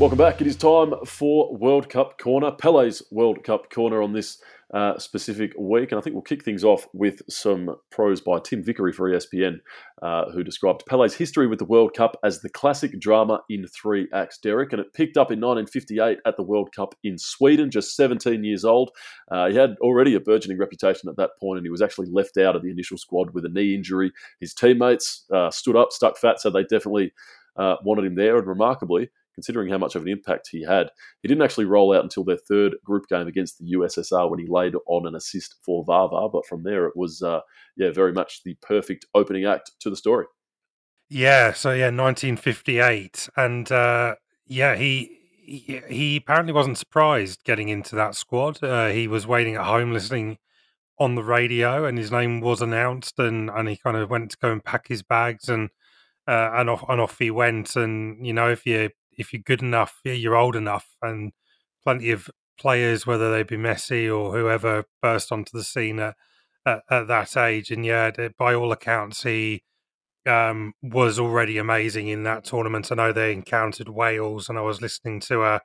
Welcome 0.00 0.18
back. 0.18 0.40
It 0.40 0.48
is 0.48 0.56
time 0.56 0.94
for 1.04 1.54
World 1.54 1.88
Cup 1.88 2.18
Corner, 2.18 2.50
Pele's 2.50 3.04
World 3.12 3.44
Cup 3.44 3.70
Corner 3.70 4.02
on 4.02 4.12
this 4.12 4.38
uh, 4.74 4.98
specific 4.98 5.52
week. 5.58 5.92
And 5.92 5.98
I 5.98 6.02
think 6.02 6.14
we'll 6.14 6.22
kick 6.22 6.44
things 6.44 6.64
off 6.64 6.86
with 6.92 7.22
some 7.28 7.76
prose 7.90 8.20
by 8.20 8.38
Tim 8.40 8.62
Vickery 8.62 8.92
for 8.92 9.10
ESPN, 9.10 9.58
uh, 10.02 10.30
who 10.30 10.42
described 10.42 10.84
Pele's 10.86 11.14
history 11.14 11.46
with 11.46 11.58
the 11.58 11.64
World 11.64 11.94
Cup 11.94 12.18
as 12.24 12.40
the 12.40 12.48
classic 12.48 12.98
drama 12.98 13.42
in 13.48 13.66
three 13.68 14.08
acts, 14.12 14.38
Derek. 14.38 14.72
And 14.72 14.80
it 14.80 14.92
picked 14.92 15.16
up 15.16 15.30
in 15.30 15.40
1958 15.40 16.18
at 16.26 16.36
the 16.36 16.42
World 16.42 16.74
Cup 16.74 16.94
in 17.04 17.18
Sweden, 17.18 17.70
just 17.70 17.94
17 17.96 18.42
years 18.44 18.64
old. 18.64 18.90
Uh, 19.30 19.48
he 19.48 19.56
had 19.56 19.76
already 19.80 20.14
a 20.14 20.20
burgeoning 20.20 20.58
reputation 20.58 21.08
at 21.08 21.16
that 21.16 21.30
point, 21.40 21.58
and 21.58 21.66
he 21.66 21.70
was 21.70 21.82
actually 21.82 22.08
left 22.10 22.36
out 22.36 22.56
of 22.56 22.62
the 22.62 22.70
initial 22.70 22.98
squad 22.98 23.30
with 23.30 23.44
a 23.44 23.50
knee 23.50 23.74
injury. 23.74 24.12
His 24.40 24.54
teammates 24.54 25.24
uh, 25.32 25.50
stood 25.50 25.76
up, 25.76 25.92
stuck 25.92 26.16
fat, 26.16 26.40
so 26.40 26.50
they 26.50 26.62
definitely 26.62 27.12
uh, 27.56 27.76
wanted 27.84 28.04
him 28.04 28.16
there. 28.16 28.36
And 28.36 28.46
remarkably, 28.46 29.10
considering 29.36 29.68
how 29.68 29.78
much 29.78 29.94
of 29.94 30.02
an 30.02 30.08
impact 30.08 30.48
he 30.50 30.64
had. 30.64 30.90
He 31.22 31.28
didn't 31.28 31.44
actually 31.44 31.66
roll 31.66 31.94
out 31.94 32.02
until 32.02 32.24
their 32.24 32.38
third 32.38 32.74
group 32.82 33.06
game 33.08 33.28
against 33.28 33.58
the 33.58 33.76
USSR 33.76 34.28
when 34.28 34.40
he 34.40 34.46
laid 34.48 34.74
on 34.86 35.06
an 35.06 35.14
assist 35.14 35.56
for 35.64 35.84
Vava. 35.84 36.28
But 36.32 36.46
from 36.46 36.64
there, 36.64 36.86
it 36.86 36.96
was 36.96 37.22
uh, 37.22 37.40
yeah 37.76 37.92
very 37.92 38.12
much 38.12 38.42
the 38.44 38.56
perfect 38.62 39.06
opening 39.14 39.44
act 39.44 39.70
to 39.80 39.90
the 39.90 39.96
story. 39.96 40.26
Yeah, 41.08 41.52
so 41.52 41.70
yeah, 41.70 41.86
1958, 41.86 43.28
and 43.36 43.70
uh, 43.70 44.16
yeah, 44.46 44.74
he, 44.74 45.18
he 45.44 45.80
he 45.88 46.16
apparently 46.16 46.52
wasn't 46.52 46.78
surprised 46.78 47.44
getting 47.44 47.68
into 47.68 47.94
that 47.94 48.16
squad. 48.16 48.62
Uh, 48.62 48.88
he 48.88 49.06
was 49.06 49.24
waiting 49.24 49.54
at 49.54 49.66
home 49.66 49.92
listening 49.92 50.38
on 50.98 51.14
the 51.14 51.22
radio, 51.22 51.84
and 51.84 51.96
his 51.96 52.10
name 52.10 52.40
was 52.40 52.60
announced, 52.60 53.20
and 53.20 53.50
and 53.50 53.68
he 53.68 53.76
kind 53.76 53.96
of 53.96 54.10
went 54.10 54.32
to 54.32 54.38
go 54.38 54.50
and 54.50 54.64
pack 54.64 54.88
his 54.88 55.02
bags 55.02 55.48
and. 55.48 55.70
Uh, 56.28 56.50
and 56.56 56.68
off 56.68 56.84
and 56.88 57.00
off 57.00 57.20
he 57.20 57.30
went, 57.30 57.76
and 57.76 58.26
you 58.26 58.32
know 58.32 58.50
if 58.50 58.66
you 58.66 58.90
if 59.16 59.32
you're 59.32 59.42
good 59.44 59.62
enough, 59.62 60.00
you're 60.04 60.36
old 60.36 60.56
enough, 60.56 60.96
and 61.02 61.32
plenty 61.82 62.10
of 62.10 62.30
players, 62.58 63.06
whether 63.06 63.30
they 63.30 63.42
be 63.42 63.56
Messi 63.56 64.06
or 64.14 64.32
whoever, 64.32 64.84
burst 65.02 65.30
onto 65.32 65.56
the 65.56 65.64
scene 65.64 65.98
at, 65.98 66.14
at, 66.64 66.82
at 66.90 67.08
that 67.08 67.36
age. 67.36 67.70
And 67.70 67.84
yeah, 67.84 68.10
by 68.38 68.54
all 68.54 68.72
accounts, 68.72 69.22
he 69.22 69.62
um, 70.26 70.72
was 70.82 71.18
already 71.18 71.58
amazing 71.58 72.08
in 72.08 72.24
that 72.24 72.44
tournament. 72.44 72.90
I 72.90 72.96
know 72.96 73.12
they 73.12 73.32
encountered 73.32 73.88
Wales, 73.88 74.48
and 74.48 74.58
I 74.58 74.62
was 74.62 74.80
listening 74.80 75.20
to 75.20 75.44
a 75.44 75.60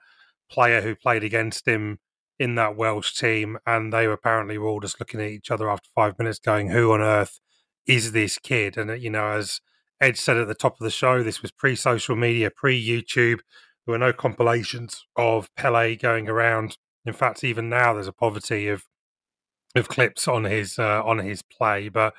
player 0.50 0.82
who 0.82 0.96
played 0.96 1.24
against 1.24 1.68
him 1.68 2.00
in 2.38 2.56
that 2.56 2.76
Welsh 2.76 3.14
team, 3.14 3.58
and 3.66 3.92
they 3.92 4.08
were 4.08 4.14
apparently 4.14 4.58
were 4.58 4.68
all 4.68 4.80
just 4.80 5.00
looking 5.00 5.22
at 5.22 5.30
each 5.30 5.52
other 5.52 5.70
after 5.70 5.90
five 5.94 6.18
minutes, 6.18 6.40
going, 6.40 6.70
"Who 6.70 6.92
on 6.92 7.02
earth 7.02 7.40
is 7.86 8.12
this 8.12 8.38
kid?" 8.38 8.78
And 8.78 9.02
you 9.02 9.10
know, 9.10 9.32
as 9.32 9.62
Ed 10.02 10.18
said 10.18 10.38
at 10.38 10.48
the 10.48 10.56
top 10.56 10.74
of 10.80 10.84
the 10.84 10.90
show, 10.92 11.22
this 11.22 11.44
was 11.44 11.52
pre 11.52 11.76
social 11.76 12.16
media, 12.16 12.50
pre 12.50 12.84
YouTube. 12.84 13.40
There 13.86 13.94
were 13.94 14.00
no 14.00 14.12
compilations 14.12 15.06
of 15.16 15.54
Pele 15.56 15.96
going 15.96 16.28
around. 16.28 16.78
In 17.06 17.14
fact, 17.14 17.44
even 17.44 17.70
now 17.70 17.94
there's 17.94 18.08
a 18.08 18.14
poverty 18.14 18.68
of 18.68 18.86
of 19.76 19.88
clips 19.88 20.28
on 20.28 20.44
his 20.46 20.80
uh, 20.80 21.04
on 21.06 21.20
his 21.20 21.44
play. 21.44 21.88
But 21.88 22.14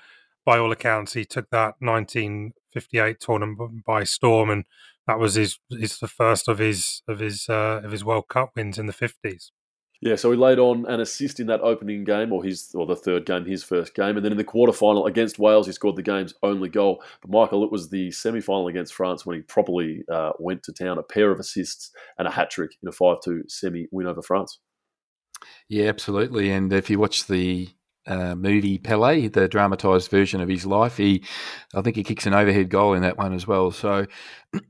by 0.46 0.58
all 0.58 0.72
accounts, 0.72 1.12
he 1.14 1.24
took 1.24 1.50
that 1.50 1.74
1958 1.80 3.20
tournament 3.20 3.84
by 3.84 4.04
storm, 4.04 4.50
and 4.50 4.64
that 5.06 5.18
was 5.18 5.34
his 5.34 5.58
his 5.70 5.98
the 5.98 6.08
first 6.08 6.48
of 6.48 6.58
his 6.58 7.02
of 7.08 7.18
his 7.18 7.48
uh, 7.48 7.80
of 7.82 7.90
his 7.90 8.04
World 8.04 8.28
Cup 8.28 8.52
wins 8.54 8.78
in 8.78 8.86
the 8.86 8.92
50s. 8.92 9.50
Yeah, 10.04 10.16
so 10.16 10.32
he 10.32 10.36
laid 10.36 10.58
on 10.58 10.84
an 10.86 10.98
assist 10.98 11.38
in 11.38 11.46
that 11.46 11.60
opening 11.60 12.02
game, 12.02 12.32
or 12.32 12.42
his, 12.42 12.74
or 12.74 12.86
the 12.86 12.96
third 12.96 13.24
game, 13.24 13.44
his 13.44 13.62
first 13.62 13.94
game, 13.94 14.16
and 14.16 14.24
then 14.24 14.32
in 14.32 14.36
the 14.36 14.42
quarterfinal 14.42 15.06
against 15.06 15.38
Wales, 15.38 15.66
he 15.66 15.72
scored 15.72 15.94
the 15.94 16.02
game's 16.02 16.34
only 16.42 16.68
goal. 16.68 17.04
But 17.20 17.30
Michael, 17.30 17.62
it 17.62 17.70
was 17.70 17.88
the 17.88 18.10
semi-final 18.10 18.66
against 18.66 18.94
France 18.94 19.24
when 19.24 19.36
he 19.36 19.42
properly 19.42 20.02
uh, 20.10 20.32
went 20.40 20.64
to 20.64 20.72
town, 20.72 20.98
a 20.98 21.04
pair 21.04 21.30
of 21.30 21.38
assists 21.38 21.92
and 22.18 22.26
a 22.26 22.32
hat 22.32 22.50
trick 22.50 22.72
in 22.82 22.88
a 22.88 22.92
five-two 22.92 23.44
semi 23.46 23.86
win 23.92 24.08
over 24.08 24.22
France. 24.22 24.58
Yeah, 25.68 25.86
absolutely. 25.86 26.50
And 26.50 26.72
if 26.72 26.90
you 26.90 26.98
watch 26.98 27.28
the 27.28 27.68
uh, 28.04 28.34
movie 28.34 28.78
Pele, 28.78 29.28
the 29.28 29.46
dramatised 29.46 30.10
version 30.10 30.40
of 30.40 30.48
his 30.48 30.66
life, 30.66 30.96
he, 30.96 31.22
I 31.76 31.80
think 31.82 31.94
he 31.94 32.02
kicks 32.02 32.26
an 32.26 32.34
overhead 32.34 32.70
goal 32.70 32.94
in 32.94 33.02
that 33.02 33.18
one 33.18 33.34
as 33.34 33.46
well. 33.46 33.70
So, 33.70 34.06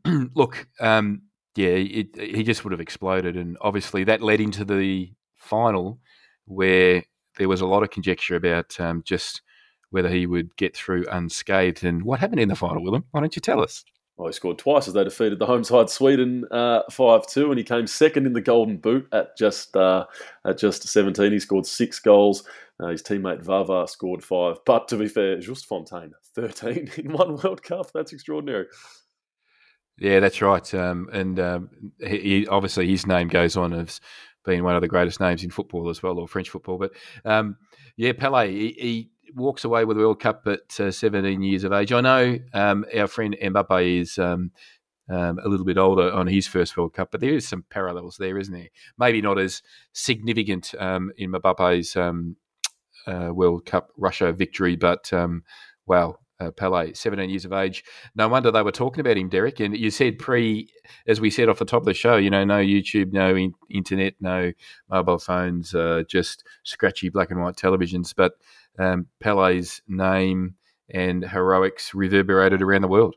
look. 0.35 0.68
Um, 0.78 1.22
yeah, 1.55 1.68
it, 1.68 2.18
he 2.18 2.45
just 2.45 2.64
would 2.64 2.72
have 2.72 2.80
exploded, 2.80 3.37
and 3.37 3.59
obviously 3.61 4.05
that 4.05 4.22
led 4.22 4.41
into 4.41 4.64
the 4.64 5.12
final 5.43 5.99
where 6.47 7.05
there 7.38 7.49
was 7.49 7.61
a 7.61 7.66
lot 7.66 7.82
of 7.82 7.90
conjecture 7.90 8.36
about 8.36 8.78
um, 8.80 9.03
just 9.05 9.43
whether 9.90 10.09
he 10.09 10.26
would 10.26 10.57
get 10.57 10.76
through 10.76 11.05
unscathed. 11.11 11.84
And 11.84 12.03
what 12.03 12.20
happened 12.20 12.40
in 12.40 12.49
the 12.49 12.57
final, 12.57 12.82
Willem? 12.82 13.05
Why 13.11 13.20
don't 13.20 13.36
you 13.36 13.40
tell 13.40 13.61
us? 13.61 13.84
Well, 14.16 14.28
he 14.28 14.34
scored 14.34 14.59
twice 14.59 14.88
as 14.88 14.95
they 14.95 15.05
defeated 15.05 15.38
the 15.38 15.47
home 15.47 15.64
side 15.64 15.88
Sweden 15.88 16.45
uh, 16.51 16.82
five 16.90 17.22
uh, 17.22 17.24
two, 17.28 17.51
and 17.51 17.59
he 17.59 17.64
came 17.64 17.86
second 17.86 18.26
in 18.26 18.34
the 18.34 18.43
Golden 18.43 18.76
Boot 18.76 19.09
at 19.12 19.36
just 19.38 19.74
uh, 19.74 20.07
at 20.47 20.59
just 20.59 20.86
seventeen. 20.86 21.32
He 21.32 21.38
scored 21.38 21.66
six 21.66 21.99
goals. 21.99 22.47
Uh, 22.78 22.88
his 22.88 23.03
teammate 23.03 23.43
Vava 23.43 23.86
scored 23.88 24.22
five. 24.22 24.59
But 24.66 24.88
to 24.88 24.97
be 24.97 25.09
fair, 25.09 25.38
Just 25.38 25.66
Fontaine 25.66 26.12
thirteen 26.34 26.90
in 26.99 27.12
one 27.12 27.36
World 27.36 27.62
Cup. 27.62 27.90
That's 27.93 28.12
extraordinary. 28.12 28.66
Yeah, 29.99 30.20
that's 30.20 30.43
right. 30.43 30.74
Um, 30.74 31.09
and 31.12 31.38
um, 31.38 31.70
he, 32.01 32.18
he, 32.18 32.47
obviously 32.49 32.88
his 32.88 33.07
name 33.07 33.28
goes 33.28 33.57
on 33.57 33.72
as 33.72 34.01
being 34.45 34.64
one 34.64 34.74
of 34.74 34.82
the 34.82 34.88
greatest 34.88 35.20
names 35.20 35.45
in 35.45 35.51
football 35.51 35.88
as 35.88 36.03
well, 36.03 36.18
or 36.18 36.28
French 36.28 36.51
football. 36.51 36.78
But 36.78 36.93
um, 37.24 37.57
yeah, 37.97 38.12
Pele, 38.12 38.51
he, 38.51 38.68
he, 38.78 39.09
walks 39.34 39.64
away 39.64 39.86
with 39.86 39.97
the 39.97 40.03
World 40.03 40.20
Cup 40.20 40.47
at 40.47 40.78
uh, 40.78 40.90
17 40.90 41.40
years 41.40 41.64
of 41.64 41.72
age. 41.72 41.90
I 41.90 42.03
know 42.03 42.38
um, 42.53 42.84
our 42.95 43.07
friend 43.07 43.34
Mbappe 43.43 44.01
is 44.01 44.18
um, 44.18 44.51
um, 45.09 45.38
a 45.43 45.49
little 45.49 45.64
bit 45.64 45.78
older 45.78 46.12
on 46.12 46.26
his 46.26 46.47
first 46.47 46.76
World 46.76 46.93
Cup, 46.93 47.11
but 47.11 47.22
there 47.22 47.32
is 47.32 47.49
some 47.49 47.64
parallels 47.70 48.18
there, 48.18 48.36
isn't 48.36 48.53
there? 48.53 48.68
Maybe 48.99 49.22
not 49.22 49.38
as 49.38 49.62
significant 49.95 50.74
um, 50.78 51.12
in 51.16 51.32
Mbappe's 51.32 51.97
um, 51.97 52.36
uh, 53.07 53.30
World 53.32 53.64
Cup 53.64 53.88
Russia 53.97 54.32
victory, 54.32 54.76
but 54.76 55.11
wow, 55.86 56.18
uh, 56.43 56.51
Pele, 56.51 56.93
17 56.93 57.30
years 57.30 57.45
of 57.45 57.53
age. 57.53 57.84
No 58.14 58.28
wonder 58.28 58.51
they 58.51 58.62
were 58.62 58.72
talking 58.72 59.01
about 59.01 59.16
him, 59.16 59.28
Derek. 59.28 59.61
And 59.61 59.76
you 59.76 59.90
said 59.90 60.18
pre, 60.18 60.68
as 61.07 61.20
we 61.20 61.30
said 61.30 61.49
off 61.49 61.59
the 61.59 61.64
top 61.64 61.82
of 61.82 61.86
the 61.86 61.95
show, 61.95 62.16
you 62.16 62.30
know, 62.30 62.45
no 62.45 62.59
YouTube, 62.59 63.12
no 63.12 63.34
in- 63.34 63.55
internet, 63.70 64.14
no 64.20 64.53
mobile 64.90 65.18
phones, 65.18 65.74
uh, 65.74 66.03
just 66.09 66.45
scratchy 66.64 67.09
black 67.09 67.30
and 67.30 67.40
white 67.40 67.57
televisions. 67.57 68.12
But 68.16 68.32
um, 68.78 69.07
Pele's 69.20 69.82
name 69.88 70.55
and 70.93 71.24
heroics 71.24 71.95
reverberated 71.95 72.62
around 72.62 72.82
the 72.82 72.88
world. 72.88 73.16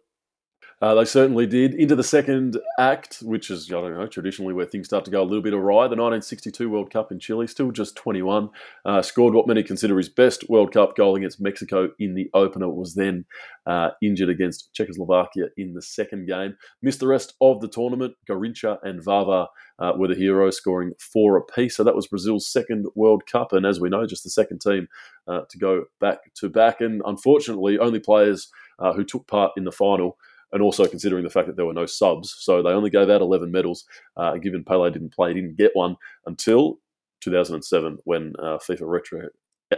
Uh, 0.85 0.93
they 0.93 1.03
certainly 1.03 1.47
did. 1.47 1.73
Into 1.73 1.95
the 1.95 2.03
second 2.03 2.59
act, 2.77 3.17
which 3.23 3.49
is, 3.49 3.71
I 3.71 3.81
don't 3.81 3.97
know, 3.97 4.05
traditionally 4.05 4.53
where 4.53 4.67
things 4.67 4.85
start 4.85 5.03
to 5.05 5.09
go 5.09 5.23
a 5.23 5.25
little 5.25 5.41
bit 5.41 5.55
awry. 5.55 5.87
The 5.87 5.95
1962 5.95 6.69
World 6.69 6.91
Cup 6.91 7.11
in 7.11 7.17
Chile, 7.17 7.47
still 7.47 7.71
just 7.71 7.95
21, 7.95 8.49
uh, 8.85 9.01
scored 9.01 9.33
what 9.33 9.47
many 9.47 9.63
consider 9.63 9.97
his 9.97 10.09
best 10.09 10.47
World 10.47 10.71
Cup 10.71 10.95
goal 10.95 11.15
against 11.15 11.41
Mexico 11.41 11.89
in 11.97 12.13
the 12.13 12.29
opener. 12.35 12.69
Was 12.69 12.93
then 12.93 13.25
uh, 13.65 13.89
injured 14.03 14.29
against 14.29 14.75
Czechoslovakia 14.75 15.45
in 15.57 15.73
the 15.73 15.81
second 15.81 16.27
game. 16.27 16.55
Missed 16.83 16.99
the 16.99 17.07
rest 17.07 17.33
of 17.41 17.61
the 17.61 17.67
tournament. 17.67 18.13
Garrincha 18.29 18.77
and 18.83 19.03
Vava 19.03 19.47
uh, 19.79 19.93
were 19.97 20.09
the 20.09 20.13
heroes, 20.13 20.57
scoring 20.57 20.91
four 20.99 21.35
apiece. 21.35 21.77
So 21.77 21.83
that 21.83 21.95
was 21.95 22.05
Brazil's 22.05 22.47
second 22.47 22.85
World 22.93 23.23
Cup, 23.25 23.53
and 23.53 23.65
as 23.65 23.79
we 23.79 23.89
know, 23.89 24.05
just 24.05 24.23
the 24.23 24.29
second 24.29 24.61
team 24.61 24.87
uh, 25.27 25.45
to 25.49 25.57
go 25.57 25.85
back 25.99 26.19
to 26.41 26.47
back. 26.47 26.79
And 26.79 27.01
unfortunately, 27.07 27.79
only 27.79 27.99
players 27.99 28.51
uh, 28.77 28.93
who 28.93 29.03
took 29.03 29.25
part 29.25 29.53
in 29.57 29.63
the 29.63 29.71
final 29.71 30.19
and 30.51 30.61
also 30.61 30.87
considering 30.87 31.23
the 31.23 31.29
fact 31.29 31.47
that 31.47 31.55
there 31.55 31.65
were 31.65 31.73
no 31.73 31.85
subs. 31.85 32.35
So 32.39 32.61
they 32.61 32.69
only 32.69 32.89
gave 32.89 33.09
out 33.09 33.21
11 33.21 33.51
medals. 33.51 33.85
Uh, 34.17 34.37
given 34.37 34.63
Pele 34.63 34.91
didn't 34.91 35.13
play, 35.13 35.29
he 35.29 35.41
didn't 35.41 35.57
get 35.57 35.71
one 35.73 35.95
until 36.25 36.79
2007 37.21 37.97
when 38.03 38.33
uh, 38.39 38.57
FIFA 38.57 38.87
retro 38.87 39.21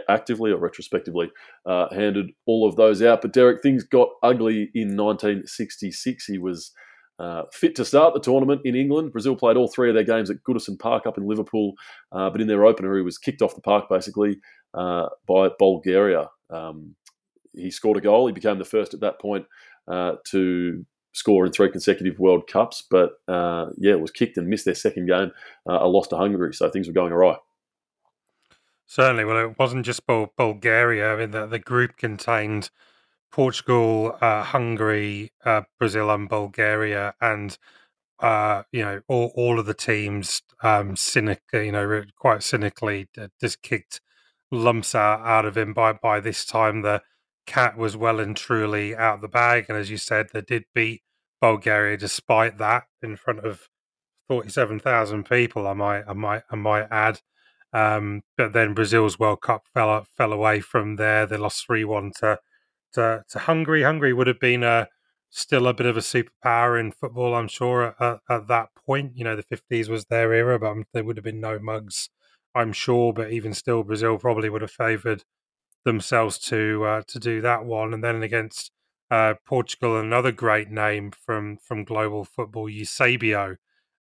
actively 0.08 0.50
or 0.50 0.58
retrospectively 0.58 1.30
uh, 1.66 1.92
handed 1.94 2.30
all 2.46 2.68
of 2.68 2.76
those 2.76 3.02
out. 3.02 3.22
But 3.22 3.32
Derek, 3.32 3.62
things 3.62 3.84
got 3.84 4.08
ugly 4.22 4.70
in 4.74 4.96
1966. 4.96 6.26
He 6.26 6.38
was 6.38 6.72
uh, 7.18 7.42
fit 7.52 7.74
to 7.76 7.84
start 7.84 8.14
the 8.14 8.20
tournament 8.20 8.60
in 8.64 8.74
England. 8.74 9.12
Brazil 9.12 9.34
played 9.34 9.56
all 9.56 9.68
three 9.68 9.88
of 9.88 9.94
their 9.94 10.04
games 10.04 10.30
at 10.30 10.42
Goodison 10.48 10.78
Park 10.78 11.06
up 11.06 11.18
in 11.18 11.26
Liverpool, 11.26 11.72
uh, 12.12 12.30
but 12.30 12.40
in 12.40 12.46
their 12.46 12.64
opener, 12.64 12.96
he 12.96 13.02
was 13.02 13.18
kicked 13.18 13.42
off 13.42 13.54
the 13.54 13.60
park 13.60 13.88
basically 13.88 14.38
uh, 14.74 15.08
by 15.26 15.48
Bulgaria. 15.58 16.28
Um, 16.50 16.94
he 17.54 17.70
scored 17.70 17.96
a 17.96 18.00
goal. 18.00 18.26
He 18.26 18.32
became 18.32 18.58
the 18.58 18.64
first 18.64 18.94
at 18.94 19.00
that 19.00 19.20
point 19.20 19.44
uh, 19.88 20.16
to 20.24 20.84
score 21.12 21.46
in 21.46 21.52
three 21.52 21.70
consecutive 21.70 22.18
World 22.18 22.46
Cups, 22.46 22.84
but 22.88 23.20
uh, 23.26 23.66
yeah, 23.76 23.92
it 23.92 24.00
was 24.00 24.10
kicked 24.10 24.36
and 24.36 24.48
missed 24.48 24.64
their 24.64 24.74
second 24.74 25.06
game, 25.06 25.32
uh, 25.68 25.78
a 25.80 25.88
loss 25.88 26.08
to 26.08 26.16
Hungary. 26.16 26.54
So 26.54 26.68
things 26.70 26.86
were 26.86 26.92
going 26.92 27.12
awry. 27.12 27.36
Certainly. 28.86 29.24
Well, 29.24 29.50
it 29.50 29.58
wasn't 29.58 29.84
just 29.84 30.06
Bulgaria. 30.06 31.12
I 31.12 31.16
mean, 31.16 31.30
the, 31.30 31.46
the 31.46 31.58
group 31.58 31.96
contained 31.96 32.70
Portugal, 33.30 34.16
uh, 34.20 34.42
Hungary, 34.42 35.32
uh, 35.44 35.62
Brazil, 35.78 36.10
and 36.10 36.28
Bulgaria, 36.28 37.14
and 37.20 37.58
uh, 38.20 38.62
you 38.72 38.82
know 38.82 39.02
all, 39.06 39.32
all 39.34 39.58
of 39.60 39.66
the 39.66 39.74
teams 39.74 40.42
um, 40.62 40.94
you 41.14 41.72
know, 41.72 42.04
quite 42.16 42.42
cynically 42.42 43.08
just 43.40 43.62
kicked 43.62 44.00
lumps 44.50 44.94
out, 44.94 45.20
out 45.20 45.44
of 45.44 45.56
him. 45.56 45.74
By 45.74 45.92
by 45.92 46.20
this 46.20 46.44
time, 46.44 46.82
the 46.82 47.02
cat 47.48 47.76
was 47.76 47.96
well 47.96 48.20
and 48.20 48.36
truly 48.36 48.94
out 48.94 49.20
the 49.20 49.28
bag, 49.28 49.66
and 49.68 49.76
as 49.78 49.90
you 49.90 49.96
said, 49.96 50.28
they 50.32 50.42
did 50.42 50.64
beat 50.74 51.02
Bulgaria 51.40 51.96
despite 51.96 52.58
that 52.58 52.84
in 53.02 53.16
front 53.16 53.40
of 53.40 53.68
forty-seven 54.28 54.80
thousand 54.80 55.24
people. 55.24 55.66
I 55.66 55.74
might, 55.74 56.04
I 56.08 56.12
might, 56.12 56.42
I 56.50 56.56
might 56.56 56.88
add. 56.90 57.20
Um, 57.72 58.22
but 58.36 58.52
then 58.52 58.74
Brazil's 58.74 59.18
World 59.18 59.40
Cup 59.42 59.64
fell 59.74 60.06
fell 60.16 60.32
away 60.32 60.60
from 60.60 60.96
there. 60.96 61.26
They 61.26 61.36
lost 61.38 61.66
three 61.66 61.84
one 61.84 62.12
to 62.20 62.38
to, 62.94 63.24
to 63.30 63.38
Hungary. 63.40 63.82
Hungary 63.82 64.12
would 64.12 64.26
have 64.26 64.40
been 64.40 64.62
a 64.62 64.88
still 65.30 65.66
a 65.66 65.74
bit 65.74 65.86
of 65.86 65.96
a 65.96 66.00
superpower 66.00 66.78
in 66.80 66.92
football, 66.92 67.34
I'm 67.34 67.48
sure, 67.48 67.94
at, 68.00 68.20
at 68.30 68.48
that 68.48 68.68
point. 68.86 69.12
You 69.16 69.24
know, 69.24 69.36
the 69.36 69.42
50s 69.42 69.88
was 69.88 70.06
their 70.06 70.32
era, 70.32 70.58
but 70.58 70.76
there 70.92 71.04
would 71.04 71.16
have 71.18 71.24
been 71.24 71.40
no 71.40 71.58
mugs, 71.58 72.08
I'm 72.54 72.72
sure. 72.72 73.12
But 73.12 73.32
even 73.32 73.54
still, 73.54 73.82
Brazil 73.82 74.18
probably 74.18 74.48
would 74.48 74.62
have 74.62 74.70
favoured 74.70 75.24
themselves 75.84 76.38
to 76.38 76.84
uh, 76.84 77.02
to 77.08 77.18
do 77.18 77.40
that 77.40 77.64
one. 77.64 77.94
And 77.94 78.02
then 78.02 78.22
against 78.22 78.70
uh, 79.10 79.34
Portugal, 79.46 79.98
another 79.98 80.32
great 80.32 80.70
name 80.70 81.10
from 81.10 81.56
from 81.58 81.84
global 81.84 82.24
football, 82.24 82.68
Eusebio, 82.68 83.56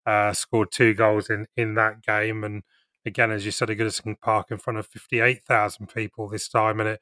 uh, 0.06 0.32
scored 0.32 0.70
two 0.72 0.94
goals 0.94 1.30
in, 1.30 1.46
in 1.56 1.74
that 1.74 2.02
game. 2.02 2.44
And 2.44 2.62
again, 3.04 3.30
as 3.30 3.44
you 3.44 3.52
said, 3.52 3.70
a 3.70 3.76
Goodison 3.76 4.18
Park 4.20 4.50
in 4.50 4.58
front 4.58 4.78
of 4.78 4.86
58,000 4.86 5.88
people 5.88 6.28
this 6.28 6.48
time. 6.48 6.80
And 6.80 6.88
it 6.90 7.00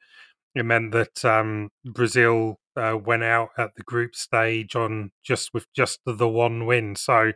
it 0.55 0.63
meant 0.63 0.93
that 0.93 1.25
um, 1.25 1.69
Brazil 1.83 2.59
uh, 2.77 2.97
went 2.97 3.23
out 3.23 3.49
at 3.57 3.75
the 3.75 3.83
group 3.83 4.15
stage 4.15 4.75
on 4.75 5.11
just 5.21 5.53
with 5.53 5.71
just 5.73 5.99
the, 6.05 6.13
the 6.13 6.29
one 6.29 6.65
win. 6.65 6.95
So 6.95 7.33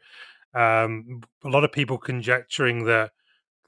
um, 0.55 1.21
a 1.43 1.49
lot 1.49 1.65
of 1.65 1.71
people 1.71 1.97
conjecturing 1.97 2.85
that 2.85 3.11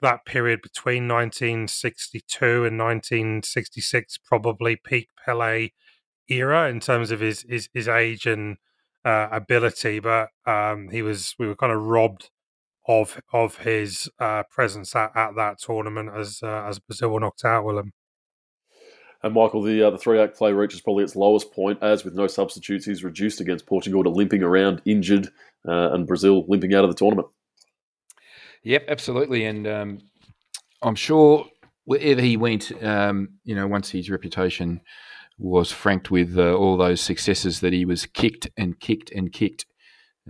that 0.02 0.26
period 0.26 0.60
between 0.62 1.08
1962 1.08 2.64
and 2.64 2.78
1966 2.78 4.18
probably 4.24 4.76
peak 4.76 5.08
Pele 5.24 5.70
era 6.28 6.68
in 6.68 6.80
terms 6.80 7.10
of 7.10 7.20
his 7.20 7.44
his, 7.48 7.68
his 7.72 7.88
age 7.88 8.26
and 8.26 8.58
uh, 9.04 9.28
ability, 9.32 9.98
but 9.98 10.28
um, 10.46 10.88
he 10.90 11.02
was 11.02 11.34
we 11.38 11.46
were 11.46 11.56
kind 11.56 11.72
of 11.72 11.82
robbed 11.82 12.30
of 12.86 13.20
of 13.32 13.58
his 13.58 14.08
uh, 14.18 14.42
presence 14.50 14.94
at, 14.94 15.16
at 15.16 15.34
that 15.36 15.58
tournament 15.58 16.10
as 16.16 16.40
uh, 16.42 16.64
as 16.68 16.78
Brazil 16.78 17.10
were 17.10 17.20
knocked 17.20 17.44
out. 17.44 17.64
with 17.64 17.74
Willem. 17.76 17.92
And 19.24 19.34
Michael, 19.34 19.62
the 19.62 19.82
uh, 19.82 19.90
the 19.90 19.98
three 19.98 20.18
act 20.18 20.36
play 20.36 20.52
reaches 20.52 20.80
probably 20.80 21.04
its 21.04 21.16
lowest 21.16 21.52
point, 21.52 21.78
as 21.80 22.04
with 22.04 22.14
no 22.14 22.26
substitutes, 22.26 22.84
he's 22.84 23.04
reduced 23.04 23.40
against 23.40 23.66
Portugal 23.66 24.02
to 24.02 24.10
limping 24.10 24.42
around, 24.42 24.82
injured, 24.84 25.28
uh, 25.66 25.92
and 25.92 26.06
Brazil 26.06 26.44
limping 26.48 26.74
out 26.74 26.84
of 26.84 26.90
the 26.90 26.96
tournament. 26.96 27.28
Yep, 28.64 28.84
absolutely, 28.88 29.44
and 29.44 29.66
um, 29.66 29.98
I'm 30.82 30.94
sure 30.94 31.46
wherever 31.84 32.20
he 32.20 32.36
went, 32.36 32.70
um, 32.82 33.30
you 33.44 33.54
know, 33.54 33.66
once 33.66 33.90
his 33.90 34.08
reputation 34.08 34.80
was 35.38 35.72
franked 35.72 36.10
with 36.10 36.38
uh, 36.38 36.54
all 36.54 36.76
those 36.76 37.00
successes 37.00 37.60
that 37.60 37.72
he 37.72 37.84
was 37.84 38.06
kicked 38.06 38.48
and 38.56 38.78
kicked 38.78 39.10
and 39.10 39.32
kicked. 39.32 39.66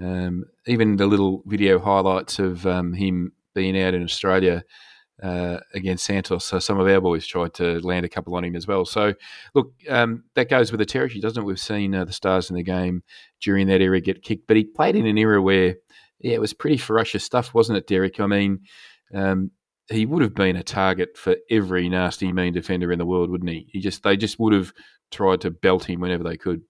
Um, 0.03 0.45
even 0.67 0.97
the 0.97 1.07
little 1.07 1.43
video 1.45 1.79
highlights 1.79 2.39
of 2.39 2.67
um, 2.67 2.95
him 2.95 3.33
being 3.55 3.79
out 3.79 3.93
in 3.93 4.03
Australia 4.03 4.65
uh, 5.23 5.59
against 5.75 6.07
Santos. 6.07 6.47
So 6.47 6.59
some 6.59 6.81
of 6.81 6.89
our 6.89 7.01
boys 7.01 7.27
tried 7.27 7.53
to 7.55 7.81
land 7.81 8.07
a 8.07 8.09
couple 8.09 8.35
on 8.35 8.45
him 8.45 8.57
as 8.57 8.67
well. 8.67 8.87
So 8.87 9.13
look, 9.55 9.73
um, 9.91 10.25
that 10.35 10.49
goes 10.49 10.73
with 10.73 10.79
the 10.79 10.87
territory, 10.87 11.21
doesn't 11.21 11.43
it? 11.43 11.47
We've 11.47 11.61
seen 11.61 11.95
uh, 11.95 12.07
the 12.07 12.13
stars 12.13 12.49
in 12.49 12.57
the 12.57 12.63
game 12.63 13.03
during 13.43 13.67
that 13.67 13.83
era 13.83 14.01
get 14.01 14.23
kicked, 14.23 14.47
but 14.47 14.57
he 14.57 14.65
played 14.65 14.97
in 14.97 15.07
an 15.07 15.19
era 15.19 15.43
where, 15.43 15.77
yeah, 16.23 16.35
it 16.35 16.41
was 16.41 16.55
pretty 16.55 16.77
ferocious 16.77 17.25
stuff, 17.25 17.53
wasn't 17.53 17.79
it, 17.79 17.87
Derek? 17.87 18.21
I 18.21 18.27
mean, 18.27 18.61
um, 19.15 19.51
he 19.91 20.07
would 20.07 20.23
have 20.23 20.35
been 20.35 20.57
a 20.57 20.63
target 20.63 21.17
for 21.17 21.37
every 21.51 21.89
nasty, 21.89 22.33
mean 22.33 22.53
defender 22.53 22.93
in 22.93 22.99
the 22.99 23.07
world, 23.07 23.31
wouldn't 23.31 23.51
he? 23.51 23.67
He 23.71 23.81
just 23.81 24.03
they 24.03 24.17
just 24.17 24.39
would 24.39 24.53
have 24.53 24.73
tried 25.11 25.41
to 25.43 25.51
belt 25.51 25.89
him 25.89 26.01
whenever 26.01 26.25
they 26.25 26.37
could. 26.37 26.63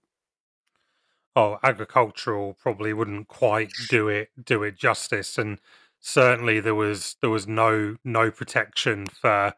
Oh, 1.35 1.59
agricultural 1.63 2.55
probably 2.61 2.93
wouldn't 2.93 3.29
quite 3.29 3.73
do 3.89 4.09
it 4.09 4.31
do 4.43 4.63
it 4.63 4.77
justice, 4.77 5.39
and 5.39 5.59
certainly 6.01 6.61
there 6.61 6.75
was 6.75 7.17
there 7.21 7.31
was 7.31 7.47
no 7.47 7.97
no 8.05 8.31
protection 8.31 9.07
for 9.07 9.55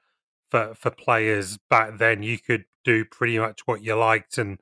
for 0.51 0.75
for 0.75 0.91
players 0.91 1.59
back 1.71 1.99
then. 1.99 2.23
You 2.23 2.39
could 2.39 2.65
do 2.85 3.05
pretty 3.05 3.39
much 3.39 3.61
what 3.67 3.83
you 3.83 3.95
liked, 3.97 4.39
and 4.39 4.61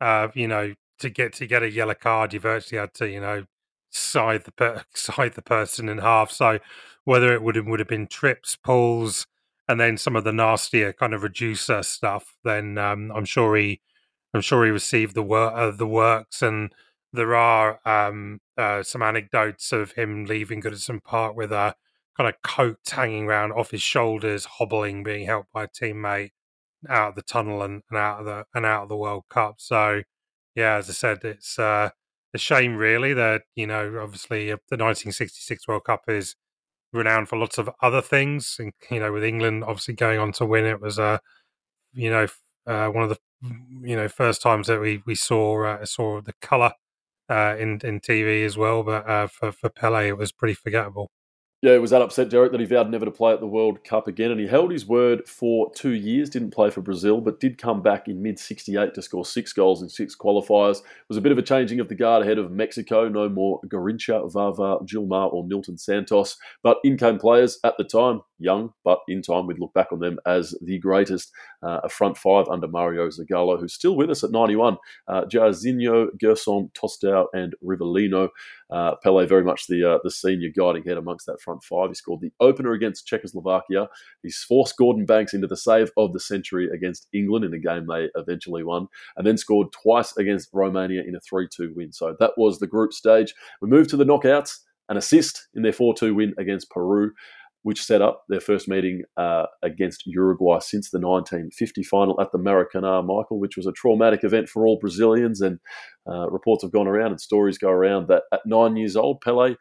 uh, 0.00 0.28
you 0.34 0.48
know 0.48 0.74
to 0.98 1.10
get 1.10 1.32
to 1.34 1.46
get 1.46 1.62
a 1.62 1.70
yellow 1.70 1.94
card, 1.94 2.32
you 2.32 2.40
virtually 2.40 2.78
had 2.80 2.94
to 2.94 3.08
you 3.08 3.20
know 3.20 3.44
side 3.92 4.44
the 4.44 4.52
per- 4.52 4.84
side 4.94 5.34
the 5.34 5.42
person 5.42 5.88
in 5.88 5.98
half. 5.98 6.30
So 6.30 6.58
whether 7.04 7.32
it 7.32 7.42
would 7.42 7.56
have, 7.56 7.66
would 7.66 7.80
have 7.80 7.88
been 7.88 8.06
trips, 8.06 8.56
pulls, 8.56 9.26
and 9.68 9.80
then 9.80 9.96
some 9.96 10.16
of 10.16 10.24
the 10.24 10.32
nastier 10.32 10.92
kind 10.92 11.14
of 11.14 11.22
reducer 11.22 11.82
stuff, 11.82 12.36
then 12.44 12.78
um, 12.78 13.12
I'm 13.14 13.24
sure 13.24 13.56
he 13.56 13.80
I'm 14.34 14.40
sure 14.40 14.64
he 14.64 14.70
received 14.70 15.14
the 15.14 15.22
work 15.22 15.52
uh, 15.54 15.70
the 15.70 15.86
works 15.86 16.42
and 16.42 16.72
there 17.12 17.34
are 17.34 17.78
um, 17.84 18.40
uh, 18.56 18.82
some 18.82 19.02
anecdotes 19.02 19.72
of 19.72 19.92
him 19.92 20.24
leaving 20.24 20.62
Goodison 20.62 21.02
Park 21.02 21.36
with 21.36 21.52
a 21.52 21.74
kind 22.16 22.28
of 22.28 22.40
coat 22.42 22.78
hanging 22.90 23.24
around 23.24 23.52
off 23.52 23.70
his 23.70 23.82
shoulders, 23.82 24.46
hobbling, 24.46 25.02
being 25.02 25.26
helped 25.26 25.52
by 25.52 25.64
a 25.64 25.68
teammate 25.68 26.30
out 26.88 27.10
of 27.10 27.14
the 27.14 27.22
tunnel 27.22 27.62
and, 27.62 27.82
and 27.90 27.98
out 27.98 28.20
of 28.20 28.26
the 28.26 28.44
and 28.54 28.66
out 28.66 28.84
of 28.84 28.88
the 28.88 28.96
World 28.96 29.24
Cup. 29.28 29.56
So, 29.58 30.02
yeah, 30.54 30.76
as 30.76 30.88
I 30.88 30.92
said, 30.94 31.18
it's 31.24 31.58
uh, 31.58 31.90
a 32.34 32.38
shame, 32.38 32.76
really, 32.76 33.14
that 33.14 33.42
you 33.56 33.66
know, 33.66 33.98
obviously, 34.02 34.52
uh, 34.52 34.56
the 34.70 34.76
1966 34.76 35.68
World 35.68 35.84
Cup 35.84 36.02
is 36.08 36.36
renowned 36.92 37.28
for 37.28 37.38
lots 37.38 37.58
of 37.58 37.70
other 37.82 38.02
things, 38.02 38.56
and 38.60 38.72
you 38.90 39.00
know, 39.00 39.12
with 39.12 39.24
England 39.24 39.64
obviously 39.64 39.94
going 39.94 40.18
on 40.20 40.32
to 40.34 40.46
win, 40.46 40.66
it 40.66 40.80
was 40.80 40.98
a 40.98 41.04
uh, 41.04 41.18
you 41.94 42.10
know 42.10 42.26
uh, 42.66 42.88
one 42.88 43.04
of 43.04 43.10
the 43.10 43.18
you 43.82 43.96
know 43.96 44.08
first 44.08 44.42
times 44.42 44.66
that 44.68 44.80
we 44.80 45.02
we 45.06 45.14
saw 45.14 45.64
uh, 45.66 45.84
saw 45.86 46.20
the 46.20 46.34
color 46.42 46.72
uh, 47.30 47.56
in 47.58 47.80
in 47.84 48.00
TV 48.00 48.44
as 48.44 48.56
well. 48.58 48.82
But 48.84 49.08
uh, 49.08 49.26
for 49.28 49.52
for 49.52 49.70
Pele, 49.70 50.08
it 50.08 50.18
was 50.18 50.32
pretty 50.32 50.54
forgettable. 50.54 51.10
Yeah, 51.62 51.74
it 51.74 51.80
was 51.80 51.92
that 51.92 52.02
upset, 52.02 52.28
Derek, 52.28 52.50
that 52.50 52.58
he 52.58 52.66
vowed 52.66 52.90
never 52.90 53.04
to 53.04 53.12
play 53.12 53.32
at 53.32 53.38
the 53.38 53.46
World 53.46 53.84
Cup 53.84 54.08
again. 54.08 54.32
And 54.32 54.40
he 54.40 54.48
held 54.48 54.72
his 54.72 54.84
word 54.84 55.28
for 55.28 55.70
two 55.76 55.92
years, 55.92 56.28
didn't 56.28 56.50
play 56.50 56.70
for 56.70 56.80
Brazil, 56.80 57.20
but 57.20 57.38
did 57.38 57.56
come 57.56 57.82
back 57.82 58.08
in 58.08 58.20
mid 58.20 58.40
68 58.40 58.92
to 58.94 59.00
score 59.00 59.24
six 59.24 59.52
goals 59.52 59.80
in 59.80 59.88
six 59.88 60.16
qualifiers. 60.16 60.78
It 60.78 60.84
was 61.08 61.18
a 61.18 61.20
bit 61.20 61.30
of 61.30 61.38
a 61.38 61.42
changing 61.42 61.78
of 61.78 61.88
the 61.88 61.94
guard 61.94 62.24
ahead 62.24 62.38
of 62.38 62.50
Mexico. 62.50 63.08
No 63.08 63.28
more 63.28 63.60
Garrincha, 63.68 64.28
Vava, 64.32 64.78
Gilmar, 64.84 65.32
or 65.32 65.44
Nilton 65.44 65.78
Santos. 65.78 66.36
But 66.64 66.78
in 66.82 66.96
came 66.96 67.20
players 67.20 67.60
at 67.62 67.74
the 67.78 67.84
time 67.84 68.22
young, 68.40 68.72
but 68.84 68.98
in 69.06 69.22
time 69.22 69.46
we'd 69.46 69.60
look 69.60 69.72
back 69.72 69.92
on 69.92 70.00
them 70.00 70.18
as 70.26 70.56
the 70.62 70.80
greatest. 70.80 71.30
Uh, 71.62 71.78
a 71.84 71.88
front 71.88 72.18
five 72.18 72.48
under 72.48 72.66
Mario 72.66 73.06
Zagallo, 73.06 73.60
who's 73.60 73.72
still 73.72 73.94
with 73.94 74.10
us 74.10 74.24
at 74.24 74.32
91. 74.32 74.78
Uh, 75.06 75.24
Jairzinho, 75.26 76.08
Gerson, 76.20 76.70
Tostão, 76.74 77.26
and 77.32 77.54
Rivellino. 77.64 78.30
Uh, 78.72 78.96
Pele 79.02 79.26
very 79.26 79.44
much 79.44 79.66
the 79.66 79.84
uh, 79.84 79.98
the 80.02 80.10
senior 80.10 80.48
guiding 80.56 80.82
head 80.82 80.96
amongst 80.96 81.26
that 81.26 81.40
front 81.42 81.62
five. 81.62 81.90
He 81.90 81.94
scored 81.94 82.22
the 82.22 82.32
opener 82.40 82.72
against 82.72 83.06
Czechoslovakia. 83.06 83.88
He's 84.22 84.38
forced 84.38 84.78
Gordon 84.78 85.04
Banks 85.04 85.34
into 85.34 85.46
the 85.46 85.58
save 85.58 85.90
of 85.98 86.14
the 86.14 86.20
century 86.20 86.70
against 86.72 87.06
England 87.12 87.44
in 87.44 87.52
a 87.52 87.58
game 87.58 87.86
they 87.86 88.08
eventually 88.14 88.64
won, 88.64 88.88
and 89.16 89.26
then 89.26 89.36
scored 89.36 89.72
twice 89.72 90.16
against 90.16 90.48
Romania 90.54 91.02
in 91.06 91.14
a 91.14 91.20
3 91.20 91.48
2 91.54 91.74
win. 91.76 91.92
So 91.92 92.16
that 92.18 92.32
was 92.38 92.58
the 92.58 92.66
group 92.66 92.94
stage. 92.94 93.34
We 93.60 93.68
moved 93.68 93.90
to 93.90 93.98
the 93.98 94.04
knockouts, 94.04 94.60
an 94.88 94.96
assist 94.96 95.48
in 95.54 95.62
their 95.62 95.72
4 95.72 95.94
2 95.94 96.14
win 96.14 96.34
against 96.38 96.70
Peru 96.70 97.12
which 97.62 97.82
set 97.82 98.02
up 98.02 98.24
their 98.28 98.40
first 98.40 98.68
meeting 98.68 99.02
uh, 99.16 99.46
against 99.62 100.06
Uruguay 100.06 100.58
since 100.60 100.90
the 100.90 100.98
1950 100.98 101.82
final 101.84 102.20
at 102.20 102.32
the 102.32 102.38
Maracanã, 102.38 103.04
Michael, 103.04 103.38
which 103.38 103.56
was 103.56 103.66
a 103.66 103.72
traumatic 103.72 104.24
event 104.24 104.48
for 104.48 104.66
all 104.66 104.78
Brazilians. 104.80 105.40
And 105.40 105.60
uh, 106.10 106.28
reports 106.30 106.62
have 106.62 106.72
gone 106.72 106.88
around 106.88 107.12
and 107.12 107.20
stories 107.20 107.58
go 107.58 107.70
around 107.70 108.08
that 108.08 108.24
at 108.32 108.40
nine 108.46 108.76
years 108.76 108.96
old, 108.96 109.20
Pele, 109.20 109.54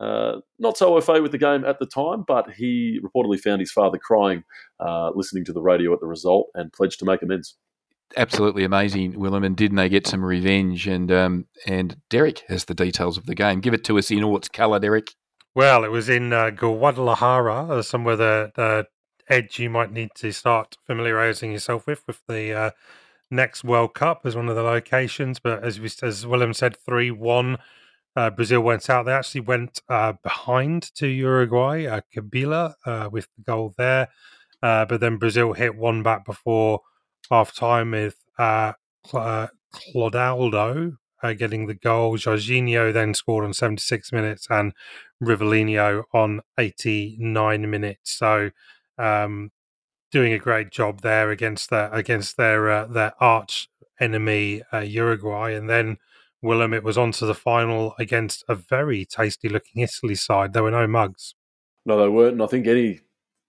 uh, 0.00 0.36
not 0.58 0.76
so 0.76 0.96
au 0.96 1.00
fait 1.00 1.20
with 1.20 1.32
the 1.32 1.38
game 1.38 1.64
at 1.64 1.80
the 1.80 1.86
time, 1.86 2.24
but 2.26 2.50
he 2.52 3.00
reportedly 3.02 3.40
found 3.40 3.60
his 3.60 3.72
father 3.72 3.98
crying 3.98 4.44
uh, 4.80 5.10
listening 5.14 5.44
to 5.44 5.52
the 5.52 5.62
radio 5.62 5.92
at 5.92 6.00
the 6.00 6.06
result 6.06 6.48
and 6.54 6.72
pledged 6.72 7.00
to 7.00 7.04
make 7.04 7.22
amends. 7.22 7.56
Absolutely 8.16 8.64
amazing, 8.64 9.18
Willem. 9.18 9.44
And 9.44 9.56
didn't 9.56 9.76
they 9.76 9.88
get 9.88 10.06
some 10.06 10.24
revenge? 10.24 10.86
And 10.86 11.12
um, 11.12 11.46
and 11.66 11.96
Derek 12.08 12.38
has 12.48 12.64
the 12.64 12.74
details 12.74 13.18
of 13.18 13.26
the 13.26 13.34
game. 13.34 13.60
Give 13.60 13.74
it 13.74 13.84
to 13.84 13.98
us 13.98 14.10
in 14.10 14.24
all 14.24 14.36
its 14.36 14.48
colour, 14.48 14.78
Derek. 14.78 15.14
Well, 15.54 15.84
it 15.84 15.90
was 15.90 16.08
in 16.08 16.32
uh, 16.32 16.50
Guadalajara, 16.50 17.66
uh, 17.68 17.82
somewhere 17.82 18.16
the, 18.16 18.52
the 18.54 18.86
edge 19.28 19.58
you 19.58 19.70
might 19.70 19.92
need 19.92 20.10
to 20.16 20.32
start 20.32 20.76
familiarizing 20.86 21.52
yourself 21.52 21.86
with, 21.86 22.06
with 22.06 22.22
the 22.28 22.52
uh, 22.52 22.70
next 23.30 23.64
World 23.64 23.94
Cup 23.94 24.22
as 24.24 24.36
one 24.36 24.48
of 24.48 24.56
the 24.56 24.62
locations. 24.62 25.40
But 25.40 25.64
as 25.64 25.80
we, 25.80 25.90
as 26.02 26.26
Willem 26.26 26.54
said, 26.54 26.76
three 26.76 27.10
one. 27.10 27.58
Uh, 28.16 28.30
Brazil 28.30 28.60
went 28.62 28.90
out. 28.90 29.06
They 29.06 29.12
actually 29.12 29.42
went 29.42 29.80
uh, 29.88 30.14
behind 30.24 30.92
to 30.96 31.06
Uruguay, 31.06 31.86
uh, 31.86 32.00
Cubilla 32.12 32.74
uh, 32.84 33.08
with 33.12 33.28
the 33.36 33.42
goal 33.44 33.74
there. 33.78 34.08
Uh, 34.60 34.86
but 34.86 35.00
then 35.00 35.18
Brazil 35.18 35.52
hit 35.52 35.76
one 35.76 36.02
back 36.02 36.24
before 36.24 36.80
half 37.30 37.54
time 37.54 37.92
with 37.92 38.16
uh, 38.38 38.72
Cl- 39.06 39.50
Clodoaldo 39.72 40.96
uh, 41.22 41.32
getting 41.32 41.66
the 41.66 41.74
goal. 41.74 42.16
Jorginho 42.16 42.92
then 42.92 43.14
scored 43.14 43.44
on 43.44 43.52
76 43.52 44.12
minutes 44.12 44.46
and 44.50 44.72
Rivellino 45.22 46.04
on 46.12 46.40
89 46.58 47.70
minutes. 47.70 48.12
So 48.12 48.50
um, 48.98 49.50
doing 50.10 50.32
a 50.32 50.38
great 50.38 50.70
job 50.70 51.02
there 51.02 51.30
against 51.30 51.70
their 51.70 51.92
against 51.92 52.36
their 52.36 52.70
uh, 52.70 52.86
their 52.86 53.12
arch 53.20 53.68
enemy 54.00 54.62
uh, 54.72 54.78
Uruguay, 54.78 55.52
and 55.52 55.68
then 55.68 55.98
Willem 56.42 56.72
it 56.72 56.84
was 56.84 56.98
on 56.98 57.12
to 57.12 57.26
the 57.26 57.34
final 57.34 57.94
against 57.98 58.44
a 58.48 58.54
very 58.54 59.04
tasty 59.04 59.48
looking 59.48 59.82
Italy 59.82 60.14
side. 60.14 60.52
There 60.52 60.62
were 60.62 60.70
no 60.70 60.86
mugs. 60.86 61.34
No, 61.84 62.00
they 62.00 62.08
weren't. 62.08 62.34
And 62.34 62.42
I 62.42 62.46
think 62.46 62.66
any 62.66 63.00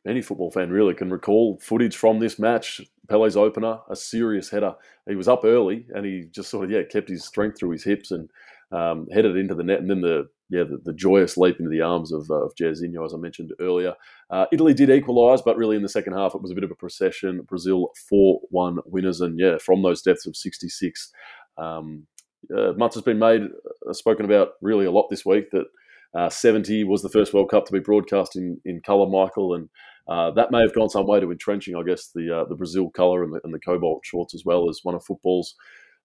any 0.08 0.22
football 0.22 0.52
fan 0.52 0.72
really 0.72 0.94
can 0.94 1.10
recall 1.10 1.60
footage 1.62 1.96
from 1.96 2.20
this 2.20 2.40
match. 2.40 2.82
Pele's 3.10 3.36
opener, 3.36 3.80
a 3.90 3.96
serious 3.96 4.50
header. 4.50 4.76
He 5.08 5.16
was 5.16 5.28
up 5.28 5.42
early 5.44 5.86
and 5.94 6.06
he 6.06 6.26
just 6.32 6.50
sort 6.50 6.66
of 6.66 6.72
yeah 6.72 6.84
kept 6.84 7.10
his 7.10 7.26
strength 7.26 7.58
through 7.58 7.72
his 7.72 7.84
hips 7.84 8.12
and 8.12 8.30
um, 8.72 9.08
headed 9.12 9.36
into 9.36 9.56
the 9.56 9.64
net. 9.64 9.80
And 9.80 9.90
then 9.90 10.02
the 10.02 10.30
yeah 10.50 10.64
the, 10.64 10.80
the 10.84 10.94
joyous 10.94 11.38
leap 11.38 11.60
into 11.60 11.70
the 11.70 11.82
arms 11.82 12.12
of, 12.12 12.30
uh, 12.30 12.46
of 12.46 12.54
Jairzinho, 12.56 13.06
as 13.06 13.14
I 13.14 13.18
mentioned 13.18 13.52
earlier. 13.60 13.96
Uh, 14.30 14.46
Italy 14.52 14.74
did 14.74 14.90
equalise, 14.90 15.42
but 15.42 15.58
really 15.58 15.76
in 15.76 15.82
the 15.82 15.90
second 15.90 16.14
half 16.14 16.36
it 16.36 16.42
was 16.42 16.52
a 16.52 16.56
bit 16.56 16.64
of 16.64 16.72
a 16.72 16.76
procession. 16.76 17.42
Brazil 17.42 17.92
four 18.08 18.42
one 18.50 18.80
winners, 18.86 19.22
and 19.22 19.40
yeah 19.40 19.58
from 19.58 19.82
those 19.82 20.02
deaths 20.02 20.26
of 20.26 20.36
sixty 20.36 20.70
six. 20.70 21.12
Um, 21.58 22.08
uh, 22.56 22.72
much 22.78 22.94
has 22.94 23.04
been 23.04 23.20
made, 23.20 23.42
uh, 23.88 23.94
spoken 23.94 24.26
about 24.26 24.52
really 24.62 24.86
a 24.86 24.92
lot 24.92 25.10
this 25.10 25.26
week 25.26 25.52
that 25.52 25.66
uh, 26.14 26.30
70 26.30 26.84
was 26.86 27.02
the 27.02 27.10
first 27.10 27.34
World 27.34 27.52
Cup 27.52 27.66
to 27.66 27.72
be 27.72 27.80
broadcast 27.80 28.36
in, 28.36 28.60
in 28.66 28.82
colour, 28.82 29.08
Michael, 29.08 29.54
and 29.54 29.70
uh, 30.10 30.32
that 30.32 30.52
may 30.52 30.62
have 30.62 30.74
gone 30.74 30.90
some 30.90 31.06
way 31.06 31.20
to 31.20 31.32
entrenching, 31.32 31.76
I 31.76 31.84
guess, 31.84 32.10
the 32.14 32.40
uh, 32.40 32.46
the 32.46 32.56
Brazil 32.56 32.90
colour 32.90 33.24
and 33.24 33.32
the, 33.32 33.40
and 33.44 33.54
the 33.54 33.60
cobalt 33.60 34.02
shorts 34.04 34.34
as 34.34 34.44
well 34.44 34.68
as 34.68 34.80
one 34.82 34.96
of 34.96 35.06
football's 35.06 35.56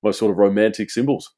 most 0.02 0.18
sort 0.18 0.30
of 0.30 0.36
romantic 0.36 0.90
symbols. 0.90 1.32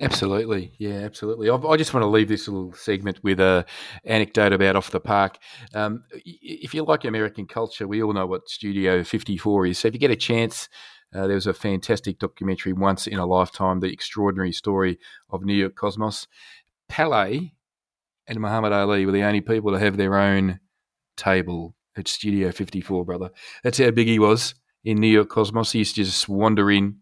Absolutely, 0.00 0.72
yeah, 0.78 1.00
absolutely. 1.00 1.50
I, 1.50 1.56
I, 1.56 1.76
just 1.76 1.92
want 1.92 2.04
to 2.04 2.08
leave 2.08 2.28
this 2.28 2.46
little 2.48 2.72
segment 2.72 3.22
with 3.22 3.40
a 3.40 3.66
anecdote 4.04 4.52
about 4.52 4.76
off 4.76 4.92
the 4.92 5.00
park. 5.00 5.36
Um, 5.74 6.04
if 6.24 6.72
you 6.72 6.84
like 6.84 7.04
American 7.04 7.46
culture, 7.46 7.86
we 7.86 8.02
all 8.02 8.12
know 8.12 8.26
what 8.26 8.48
Studio 8.48 9.02
54 9.02 9.66
is. 9.66 9.78
So 9.78 9.88
if 9.88 9.94
you 9.94 10.00
get 10.00 10.12
a 10.12 10.16
chance, 10.16 10.68
uh, 11.14 11.26
there 11.26 11.34
was 11.34 11.48
a 11.48 11.52
fantastic 11.52 12.18
documentary 12.18 12.72
once 12.72 13.06
in 13.06 13.18
a 13.18 13.26
lifetime, 13.26 13.80
the 13.80 13.92
extraordinary 13.92 14.52
story 14.52 14.98
of 15.28 15.44
New 15.44 15.54
York 15.54 15.74
Cosmos. 15.74 16.28
Pele 16.88 17.50
and 18.26 18.40
Muhammad 18.40 18.72
Ali 18.72 19.04
were 19.04 19.12
the 19.12 19.24
only 19.24 19.40
people 19.40 19.72
to 19.72 19.78
have 19.78 19.96
their 19.96 20.14
own 20.16 20.60
table 21.18 21.74
at 21.96 22.08
Studio 22.08 22.50
54, 22.52 23.04
brother. 23.04 23.30
That's 23.62 23.78
how 23.78 23.90
big 23.90 24.06
he 24.06 24.18
was 24.18 24.54
in 24.84 24.98
New 24.98 25.08
York 25.08 25.28
Cosmos. 25.28 25.72
He 25.72 25.80
used 25.80 25.96
to 25.96 26.04
just 26.04 26.28
wander 26.28 26.70
in, 26.70 26.98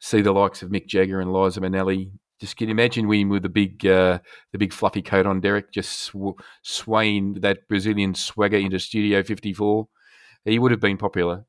see 0.00 0.20
the 0.20 0.32
likes 0.32 0.62
of 0.62 0.70
Mick 0.70 0.86
Jagger 0.86 1.20
and 1.20 1.32
Liza 1.32 1.60
Minnelli. 1.60 2.10
Just 2.40 2.56
can 2.56 2.70
imagine 2.70 3.10
him 3.10 3.28
with 3.28 3.42
the 3.42 3.48
big, 3.48 3.86
uh, 3.86 4.18
the 4.52 4.58
big 4.58 4.72
fluffy 4.72 5.02
coat 5.02 5.26
on, 5.26 5.40
Derek, 5.40 5.72
just 5.72 5.92
sw- 5.92 6.40
swaying 6.62 7.34
that 7.40 7.68
Brazilian 7.68 8.14
swagger 8.14 8.56
into 8.56 8.78
Studio 8.78 9.22
54? 9.22 9.88
He 10.44 10.58
would 10.58 10.70
have 10.70 10.80
been 10.80 10.96
popular. 10.96 11.44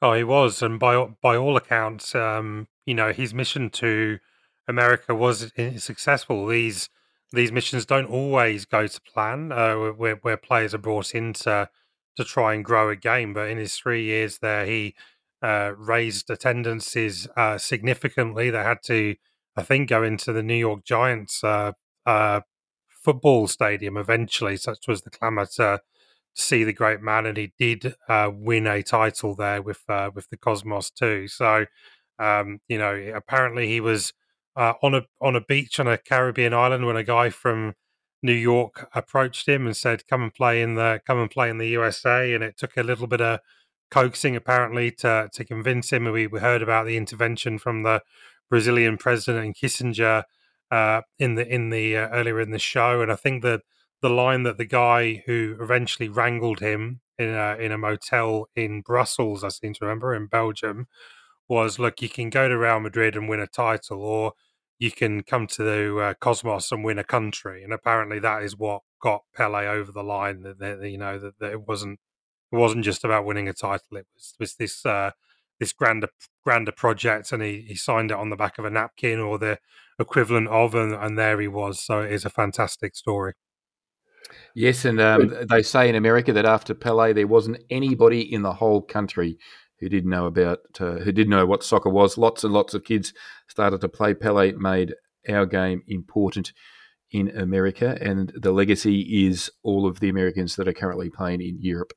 Oh, 0.00 0.12
he 0.12 0.22
was, 0.22 0.62
and 0.62 0.78
by 0.78 1.06
by 1.20 1.36
all 1.36 1.56
accounts, 1.56 2.14
um, 2.14 2.68
you 2.86 2.94
know, 2.94 3.12
his 3.12 3.34
mission 3.34 3.68
to 3.70 4.20
America 4.68 5.12
was 5.12 5.52
successful. 5.78 6.46
These 6.46 6.88
these 7.32 7.52
missions 7.52 7.84
don't 7.84 8.10
always 8.10 8.64
go 8.64 8.86
to 8.86 9.00
plan, 9.02 9.52
uh, 9.52 9.74
where 9.74 10.16
where 10.16 10.36
players 10.36 10.74
are 10.74 10.78
brought 10.78 11.14
in 11.14 11.32
to 11.34 11.68
to 12.16 12.24
try 12.24 12.54
and 12.54 12.64
grow 12.64 12.88
a 12.90 12.96
game. 12.96 13.34
But 13.34 13.48
in 13.48 13.58
his 13.58 13.76
three 13.76 14.04
years 14.04 14.38
there, 14.38 14.66
he 14.66 14.94
uh, 15.42 15.72
raised 15.76 16.30
attendances 16.30 17.28
uh, 17.36 17.58
significantly. 17.58 18.50
They 18.50 18.62
had 18.62 18.82
to, 18.84 19.14
I 19.56 19.62
think, 19.62 19.88
go 19.88 20.02
into 20.02 20.32
the 20.32 20.42
New 20.42 20.54
York 20.56 20.84
Giants 20.84 21.44
uh, 21.44 21.72
uh, 22.06 22.40
football 22.88 23.46
stadium 23.48 23.96
eventually. 23.96 24.56
Such 24.56 24.88
was 24.88 25.02
the 25.02 25.10
clamour 25.10 25.46
to 25.56 25.80
see 26.34 26.64
the 26.64 26.72
great 26.72 27.00
man, 27.02 27.26
and 27.26 27.36
he 27.36 27.52
did 27.58 27.94
uh, 28.08 28.30
win 28.32 28.66
a 28.66 28.82
title 28.82 29.34
there 29.34 29.62
with 29.62 29.82
with 30.14 30.28
the 30.30 30.36
Cosmos 30.36 30.90
too. 30.90 31.28
So, 31.28 31.66
um, 32.18 32.60
you 32.68 32.78
know, 32.78 32.94
apparently 33.14 33.68
he 33.68 33.80
was 33.80 34.12
uh, 34.58 34.74
on 34.82 34.94
a 34.94 35.02
on 35.20 35.36
a 35.36 35.40
beach 35.40 35.78
on 35.78 35.86
a 35.86 35.96
Caribbean 35.96 36.52
island 36.52 36.84
when 36.84 36.96
a 36.96 37.04
guy 37.04 37.30
from 37.30 37.74
New 38.22 38.32
York 38.32 38.90
approached 38.92 39.48
him 39.48 39.66
and 39.66 39.76
said, 39.76 40.06
"Come 40.08 40.22
and 40.24 40.34
play 40.34 40.60
in 40.60 40.74
the 40.74 41.00
come 41.06 41.18
and 41.20 41.30
play 41.30 41.48
in 41.48 41.58
the 41.58 41.68
USA." 41.68 42.34
And 42.34 42.42
it 42.42 42.58
took 42.58 42.76
a 42.76 42.82
little 42.82 43.06
bit 43.06 43.20
of 43.20 43.38
coaxing 43.90 44.34
apparently 44.34 44.90
to 44.90 45.30
to 45.32 45.44
convince 45.44 45.92
him. 45.92 46.04
We, 46.06 46.26
we 46.26 46.40
heard 46.40 46.60
about 46.62 46.86
the 46.86 46.96
intervention 46.96 47.58
from 47.58 47.84
the 47.84 48.02
Brazilian 48.50 48.98
president 48.98 49.44
and 49.44 49.54
Kissinger 49.54 50.24
uh, 50.72 51.02
in 51.20 51.36
the 51.36 51.46
in 51.46 51.70
the 51.70 51.96
uh, 51.96 52.08
earlier 52.08 52.40
in 52.40 52.50
the 52.50 52.58
show, 52.58 53.00
and 53.00 53.12
I 53.12 53.16
think 53.16 53.44
that 53.44 53.62
the 54.02 54.10
line 54.10 54.42
that 54.42 54.58
the 54.58 54.64
guy 54.64 55.22
who 55.26 55.56
eventually 55.60 56.08
wrangled 56.08 56.58
him 56.58 57.00
in 57.16 57.28
a 57.28 57.56
in 57.58 57.70
a 57.70 57.78
motel 57.78 58.48
in 58.56 58.80
Brussels, 58.80 59.44
I 59.44 59.50
seem 59.50 59.74
to 59.74 59.84
remember 59.84 60.14
in 60.14 60.26
Belgium, 60.26 60.88
was, 61.48 61.78
"Look, 61.78 62.02
you 62.02 62.08
can 62.08 62.30
go 62.30 62.48
to 62.48 62.58
Real 62.58 62.80
Madrid 62.80 63.16
and 63.16 63.28
win 63.28 63.40
a 63.40 63.46
title, 63.46 64.02
or 64.02 64.32
you 64.78 64.90
can 64.90 65.22
come 65.22 65.46
to 65.48 65.62
the 65.62 65.98
uh, 65.98 66.14
Cosmos 66.14 66.70
and 66.70 66.84
win 66.84 66.98
a 66.98 67.04
country. 67.04 67.64
And 67.64 67.72
apparently, 67.72 68.18
that 68.20 68.42
is 68.42 68.56
what 68.56 68.82
got 69.00 69.22
Pele 69.34 69.66
over 69.66 69.92
the 69.92 70.02
line. 70.02 70.42
That, 70.42 70.58
that 70.58 70.88
you 70.88 70.98
know 70.98 71.18
that, 71.18 71.38
that, 71.40 71.52
it 71.52 71.66
wasn't 71.66 71.98
it 72.52 72.56
wasn't 72.56 72.84
just 72.84 73.04
about 73.04 73.24
winning 73.24 73.48
a 73.48 73.52
title. 73.52 73.96
It 73.96 74.06
was 74.14 74.34
was 74.38 74.54
this 74.54 74.86
uh, 74.86 75.10
this 75.58 75.72
grander 75.72 76.08
grander 76.44 76.72
project, 76.72 77.32
and 77.32 77.42
he, 77.42 77.64
he 77.68 77.74
signed 77.74 78.10
it 78.10 78.16
on 78.16 78.30
the 78.30 78.36
back 78.36 78.58
of 78.58 78.64
a 78.64 78.70
napkin 78.70 79.18
or 79.18 79.38
the 79.38 79.58
equivalent 79.98 80.48
of, 80.48 80.74
and, 80.74 80.94
and 80.94 81.18
there 81.18 81.40
he 81.40 81.48
was. 81.48 81.80
So 81.80 82.00
it 82.00 82.12
is 82.12 82.24
a 82.24 82.30
fantastic 82.30 82.94
story. 82.94 83.34
Yes, 84.54 84.84
and 84.84 85.00
um, 85.00 85.34
they 85.48 85.62
say 85.62 85.88
in 85.88 85.94
America 85.94 86.32
that 86.32 86.44
after 86.44 86.74
Pele, 86.74 87.12
there 87.12 87.26
wasn't 87.26 87.62
anybody 87.70 88.20
in 88.20 88.42
the 88.42 88.52
whole 88.52 88.82
country 88.82 89.38
who 89.80 89.88
didn't 89.88 90.10
know 90.10 90.26
about, 90.26 90.58
uh, 90.80 90.98
who 90.98 91.12
didn't 91.12 91.30
know 91.30 91.46
what 91.46 91.62
soccer 91.62 91.90
was. 91.90 92.18
Lots 92.18 92.44
and 92.44 92.52
lots 92.52 92.74
of 92.74 92.84
kids 92.84 93.12
started 93.48 93.80
to 93.80 93.88
play. 93.88 94.14
Pele 94.14 94.52
made 94.52 94.94
our 95.28 95.46
game 95.46 95.82
important 95.86 96.52
in 97.10 97.36
America, 97.36 97.96
and 98.00 98.32
the 98.36 98.52
legacy 98.52 99.26
is 99.26 99.50
all 99.62 99.86
of 99.86 100.00
the 100.00 100.08
Americans 100.08 100.56
that 100.56 100.68
are 100.68 100.74
currently 100.74 101.08
playing 101.10 101.40
in 101.40 101.58
Europe. 101.60 101.92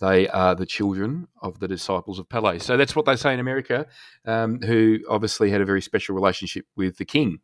They 0.00 0.28
are 0.28 0.54
the 0.54 0.66
children 0.66 1.28
of 1.40 1.60
the 1.60 1.68
disciples 1.68 2.18
of 2.18 2.28
Pele. 2.28 2.58
So 2.58 2.76
that's 2.76 2.96
what 2.96 3.04
they 3.04 3.16
say 3.16 3.32
in 3.32 3.40
America, 3.40 3.86
um, 4.24 4.60
who 4.60 4.98
obviously 5.08 5.50
had 5.50 5.60
a 5.60 5.64
very 5.64 5.82
special 5.82 6.14
relationship 6.14 6.66
with 6.76 6.98
the 6.98 7.04
king. 7.04 7.38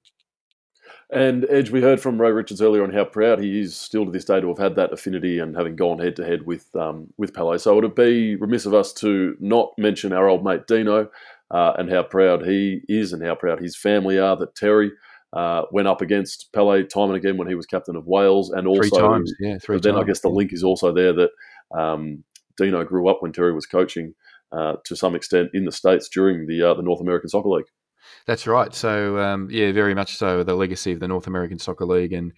And 1.12 1.44
Edge, 1.50 1.70
we 1.70 1.82
heard 1.82 2.00
from 2.00 2.20
Ray 2.20 2.30
Richards 2.30 2.62
earlier 2.62 2.84
on 2.84 2.92
how 2.92 3.04
proud 3.04 3.40
he 3.40 3.60
is 3.60 3.76
still 3.76 4.04
to 4.04 4.12
this 4.12 4.24
day 4.24 4.40
to 4.40 4.48
have 4.48 4.58
had 4.58 4.76
that 4.76 4.92
affinity 4.92 5.40
and 5.40 5.56
having 5.56 5.74
gone 5.74 5.98
head 5.98 6.14
to 6.16 6.24
head 6.24 6.46
with 6.46 6.74
um, 6.76 7.12
with 7.18 7.34
Pele. 7.34 7.58
So 7.58 7.76
it 7.76 7.82
would 7.82 7.94
be 7.96 8.36
remiss 8.36 8.64
of 8.64 8.74
us 8.74 8.92
to 8.94 9.36
not 9.40 9.72
mention 9.76 10.12
our 10.12 10.28
old 10.28 10.44
mate 10.44 10.68
Dino 10.68 11.10
uh, 11.50 11.72
and 11.76 11.90
how 11.90 12.04
proud 12.04 12.46
he 12.46 12.82
is 12.88 13.12
and 13.12 13.24
how 13.24 13.34
proud 13.34 13.60
his 13.60 13.76
family 13.76 14.18
are 14.18 14.36
that 14.36 14.54
Terry 14.54 14.92
uh, 15.32 15.62
went 15.72 15.88
up 15.88 16.00
against 16.00 16.52
Pele 16.52 16.84
time 16.84 17.08
and 17.08 17.16
again 17.16 17.36
when 17.36 17.48
he 17.48 17.54
was 17.54 17.66
captain 17.66 17.96
of 17.96 18.06
Wales, 18.06 18.50
and 18.50 18.68
also 18.68 18.88
three 18.88 18.98
times, 18.98 19.32
yeah, 19.40 19.58
three 19.58 19.78
then 19.80 19.94
times. 19.94 20.04
I 20.04 20.06
guess 20.06 20.20
the 20.20 20.28
link 20.28 20.52
is 20.52 20.62
also 20.62 20.92
there 20.92 21.12
that 21.12 21.30
um, 21.76 22.22
Dino 22.56 22.84
grew 22.84 23.08
up 23.08 23.20
when 23.20 23.32
Terry 23.32 23.52
was 23.52 23.66
coaching 23.66 24.14
uh, 24.52 24.76
to 24.84 24.94
some 24.94 25.14
extent 25.14 25.50
in 25.54 25.64
the 25.64 25.72
states 25.72 26.08
during 26.08 26.46
the 26.46 26.62
uh, 26.62 26.74
the 26.74 26.82
North 26.82 27.00
American 27.00 27.28
Soccer 27.28 27.48
League. 27.48 27.66
That's 28.26 28.46
right. 28.46 28.74
So 28.74 29.18
um, 29.18 29.48
yeah, 29.50 29.72
very 29.72 29.94
much 29.94 30.16
so. 30.16 30.42
The 30.42 30.54
legacy 30.54 30.92
of 30.92 31.00
the 31.00 31.08
North 31.08 31.26
American 31.26 31.58
Soccer 31.58 31.86
League 31.86 32.12
and 32.12 32.32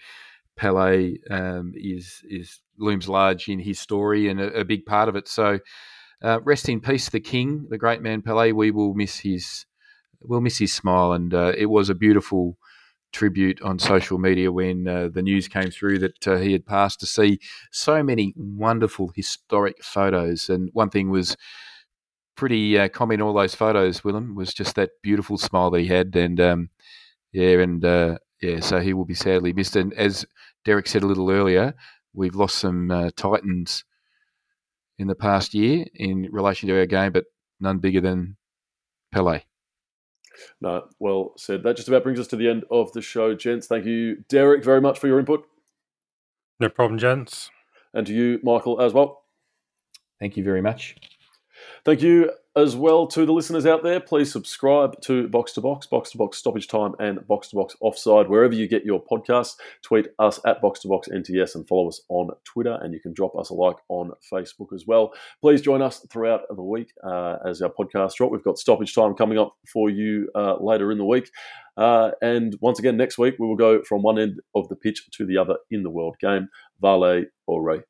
Pele 0.57 1.17
um, 1.31 1.73
is 1.75 2.21
is 2.29 2.61
looms 2.79 3.09
large 3.09 3.49
in 3.49 3.59
his 3.59 3.79
story 3.81 4.29
and 4.29 4.41
a, 4.41 4.61
a 4.61 4.65
big 4.65 4.85
part 4.87 5.09
of 5.09 5.17
it. 5.17 5.29
So 5.29 5.59
uh, 6.23 6.41
rest 6.43 6.69
in 6.69 6.81
peace, 6.81 7.09
the 7.09 7.21
king, 7.21 7.67
the 7.71 7.79
great 7.79 8.03
man 8.03 8.23
Pele. 8.23 8.53
We 8.53 8.71
will 8.71 8.95
miss 8.95 9.19
his 9.19 9.67
we'll 10.21 10.41
miss 10.41 10.59
his 10.59 10.73
smile, 10.73 11.13
and 11.13 11.35
uh, 11.35 11.53
it 11.57 11.67
was 11.67 11.89
a 11.91 11.95
beautiful 11.95 12.57
tribute 13.13 13.61
on 13.63 13.79
social 13.79 14.19
media 14.19 14.51
when 14.51 14.89
uh, 14.89 15.09
the 15.13 15.23
news 15.23 15.49
came 15.49 15.71
through 15.71 15.99
that 15.99 16.29
uh, 16.29 16.37
he 16.37 16.53
had 16.53 16.65
passed 16.67 16.99
to 17.01 17.07
see 17.07 17.39
so 17.71 18.03
many 18.03 18.33
wonderful 18.37 19.13
historic 19.15 19.83
photos. 19.83 20.49
And 20.49 20.71
one 20.73 20.91
thing 20.91 21.11
was 21.11 21.37
pretty 22.37 22.79
uh, 22.79 22.89
common 22.89 23.15
in 23.15 23.23
all 23.23 23.33
those 23.33 23.55
photos, 23.55 24.05
Willem, 24.05 24.35
was 24.35 24.53
just 24.55 24.75
that 24.77 24.91
beautiful 25.03 25.39
smile 25.39 25.71
that 25.71 25.81
he 25.81 25.87
had. 25.87 26.15
And 26.17 26.41
um, 26.41 26.71
yeah, 27.33 27.59
and 27.61 27.85
uh, 27.85 28.19
yeah, 28.41 28.61
so 28.61 28.81
he 28.81 28.95
will 28.95 29.05
be 29.05 29.15
sadly 29.15 29.53
missed. 29.53 29.77
And 29.77 29.93
as 29.95 30.27
Derek 30.65 30.87
said 30.87 31.03
a 31.03 31.07
little 31.07 31.31
earlier, 31.31 31.75
we've 32.13 32.35
lost 32.35 32.59
some 32.59 32.91
uh, 32.91 33.11
Titans 33.17 33.85
in 34.99 35.07
the 35.07 35.15
past 35.15 35.55
year 35.55 35.85
in 35.95 36.29
relation 36.31 36.69
to 36.69 36.79
our 36.79 36.87
game, 36.87 37.13
but 37.13 37.25
none 37.61 37.79
bigger 37.79 38.01
than 38.01 38.37
Pele. 39.13 39.43
No, 40.61 40.89
well 40.99 41.35
said. 41.37 41.63
That 41.63 41.77
just 41.77 41.89
about 41.89 42.03
brings 42.03 42.19
us 42.19 42.27
to 42.29 42.37
the 42.37 42.49
end 42.49 42.65
of 42.71 42.93
the 42.93 43.03
show, 43.03 43.35
gents. 43.35 43.67
Thank 43.67 43.85
you, 43.85 44.25
Derek, 44.29 44.65
very 44.65 44.81
much 44.81 44.99
for 44.99 45.07
your 45.07 45.19
input. 45.19 45.45
No 46.59 46.69
problem, 46.69 46.99
gents. 46.99 47.51
And 47.93 48.07
to 48.07 48.15
you, 48.15 48.41
Michael, 48.43 48.81
as 48.81 48.93
well. 48.93 49.25
Thank 50.21 50.37
you 50.37 50.45
very 50.45 50.63
much. 50.63 50.97
Thank 51.85 52.01
you 52.01 52.31
as 52.55 52.77
well 52.77 53.09
to 53.09 53.27
the 53.27 53.33
listeners 53.33 53.67
out 53.67 53.83
there. 53.83 53.99
Please 53.99 54.31
subscribe 54.31 55.01
to 55.01 55.27
Box 55.29 55.53
to 55.55 55.61
Box, 55.61 55.87
Box 55.87 56.13
to 56.13 56.19
Box 56.19 56.39
Stoppage 56.39 56.69
Time, 56.69 56.93
and 57.01 57.27
Box 57.27 57.49
to 57.49 57.57
Box 57.57 57.75
Offside, 57.81 58.29
wherever 58.29 58.55
you 58.55 58.69
get 58.69 58.85
your 58.85 59.03
podcasts. 59.03 59.57
Tweet 59.83 60.07
us 60.21 60.39
at 60.47 60.63
Box 60.63 60.79
to 60.81 60.89
Box 60.89 61.09
NTS 61.09 61.57
and 61.57 61.67
follow 61.67 61.89
us 61.89 62.03
on 62.09 62.31
Twitter, 62.45 62.79
and 62.83 62.95
you 62.95 63.01
can 63.01 63.13
drop 63.13 63.35
us 63.37 63.51
a 63.51 63.55
like 63.55 63.79
on 63.89 64.13
Facebook 64.33 64.73
as 64.73 64.87
well. 64.87 65.13
Please 65.41 65.61
join 65.61 65.83
us 65.83 66.07
throughout 66.09 66.43
the 66.55 66.63
week 66.63 66.93
uh, 67.03 67.39
as 67.45 67.61
our 67.63 67.71
podcast 67.71 68.15
drop. 68.15 68.31
We've 68.31 68.45
got 68.45 68.59
Stoppage 68.59 68.95
Time 68.95 69.15
coming 69.15 69.39
up 69.39 69.57
for 69.67 69.91
you 69.91 70.29
uh, 70.37 70.63
later 70.63 70.93
in 70.93 70.99
the 70.99 71.05
week. 71.05 71.31
Uh, 71.77 72.13
and 72.21 72.57
once 72.61 72.79
again, 72.79 72.97
next 72.97 73.19
week, 73.19 73.35
we 73.41 73.47
will 73.49 73.57
go 73.57 73.83
from 73.83 74.03
one 74.03 74.21
end 74.21 74.41
of 74.55 74.69
the 74.69 74.77
pitch 74.77 75.11
to 75.15 75.27
the 75.27 75.37
other 75.37 75.57
in 75.73 75.83
the 75.83 75.91
World 75.91 76.17
Game. 76.21 76.49
Vale 76.81 77.25
Ray. 77.49 77.83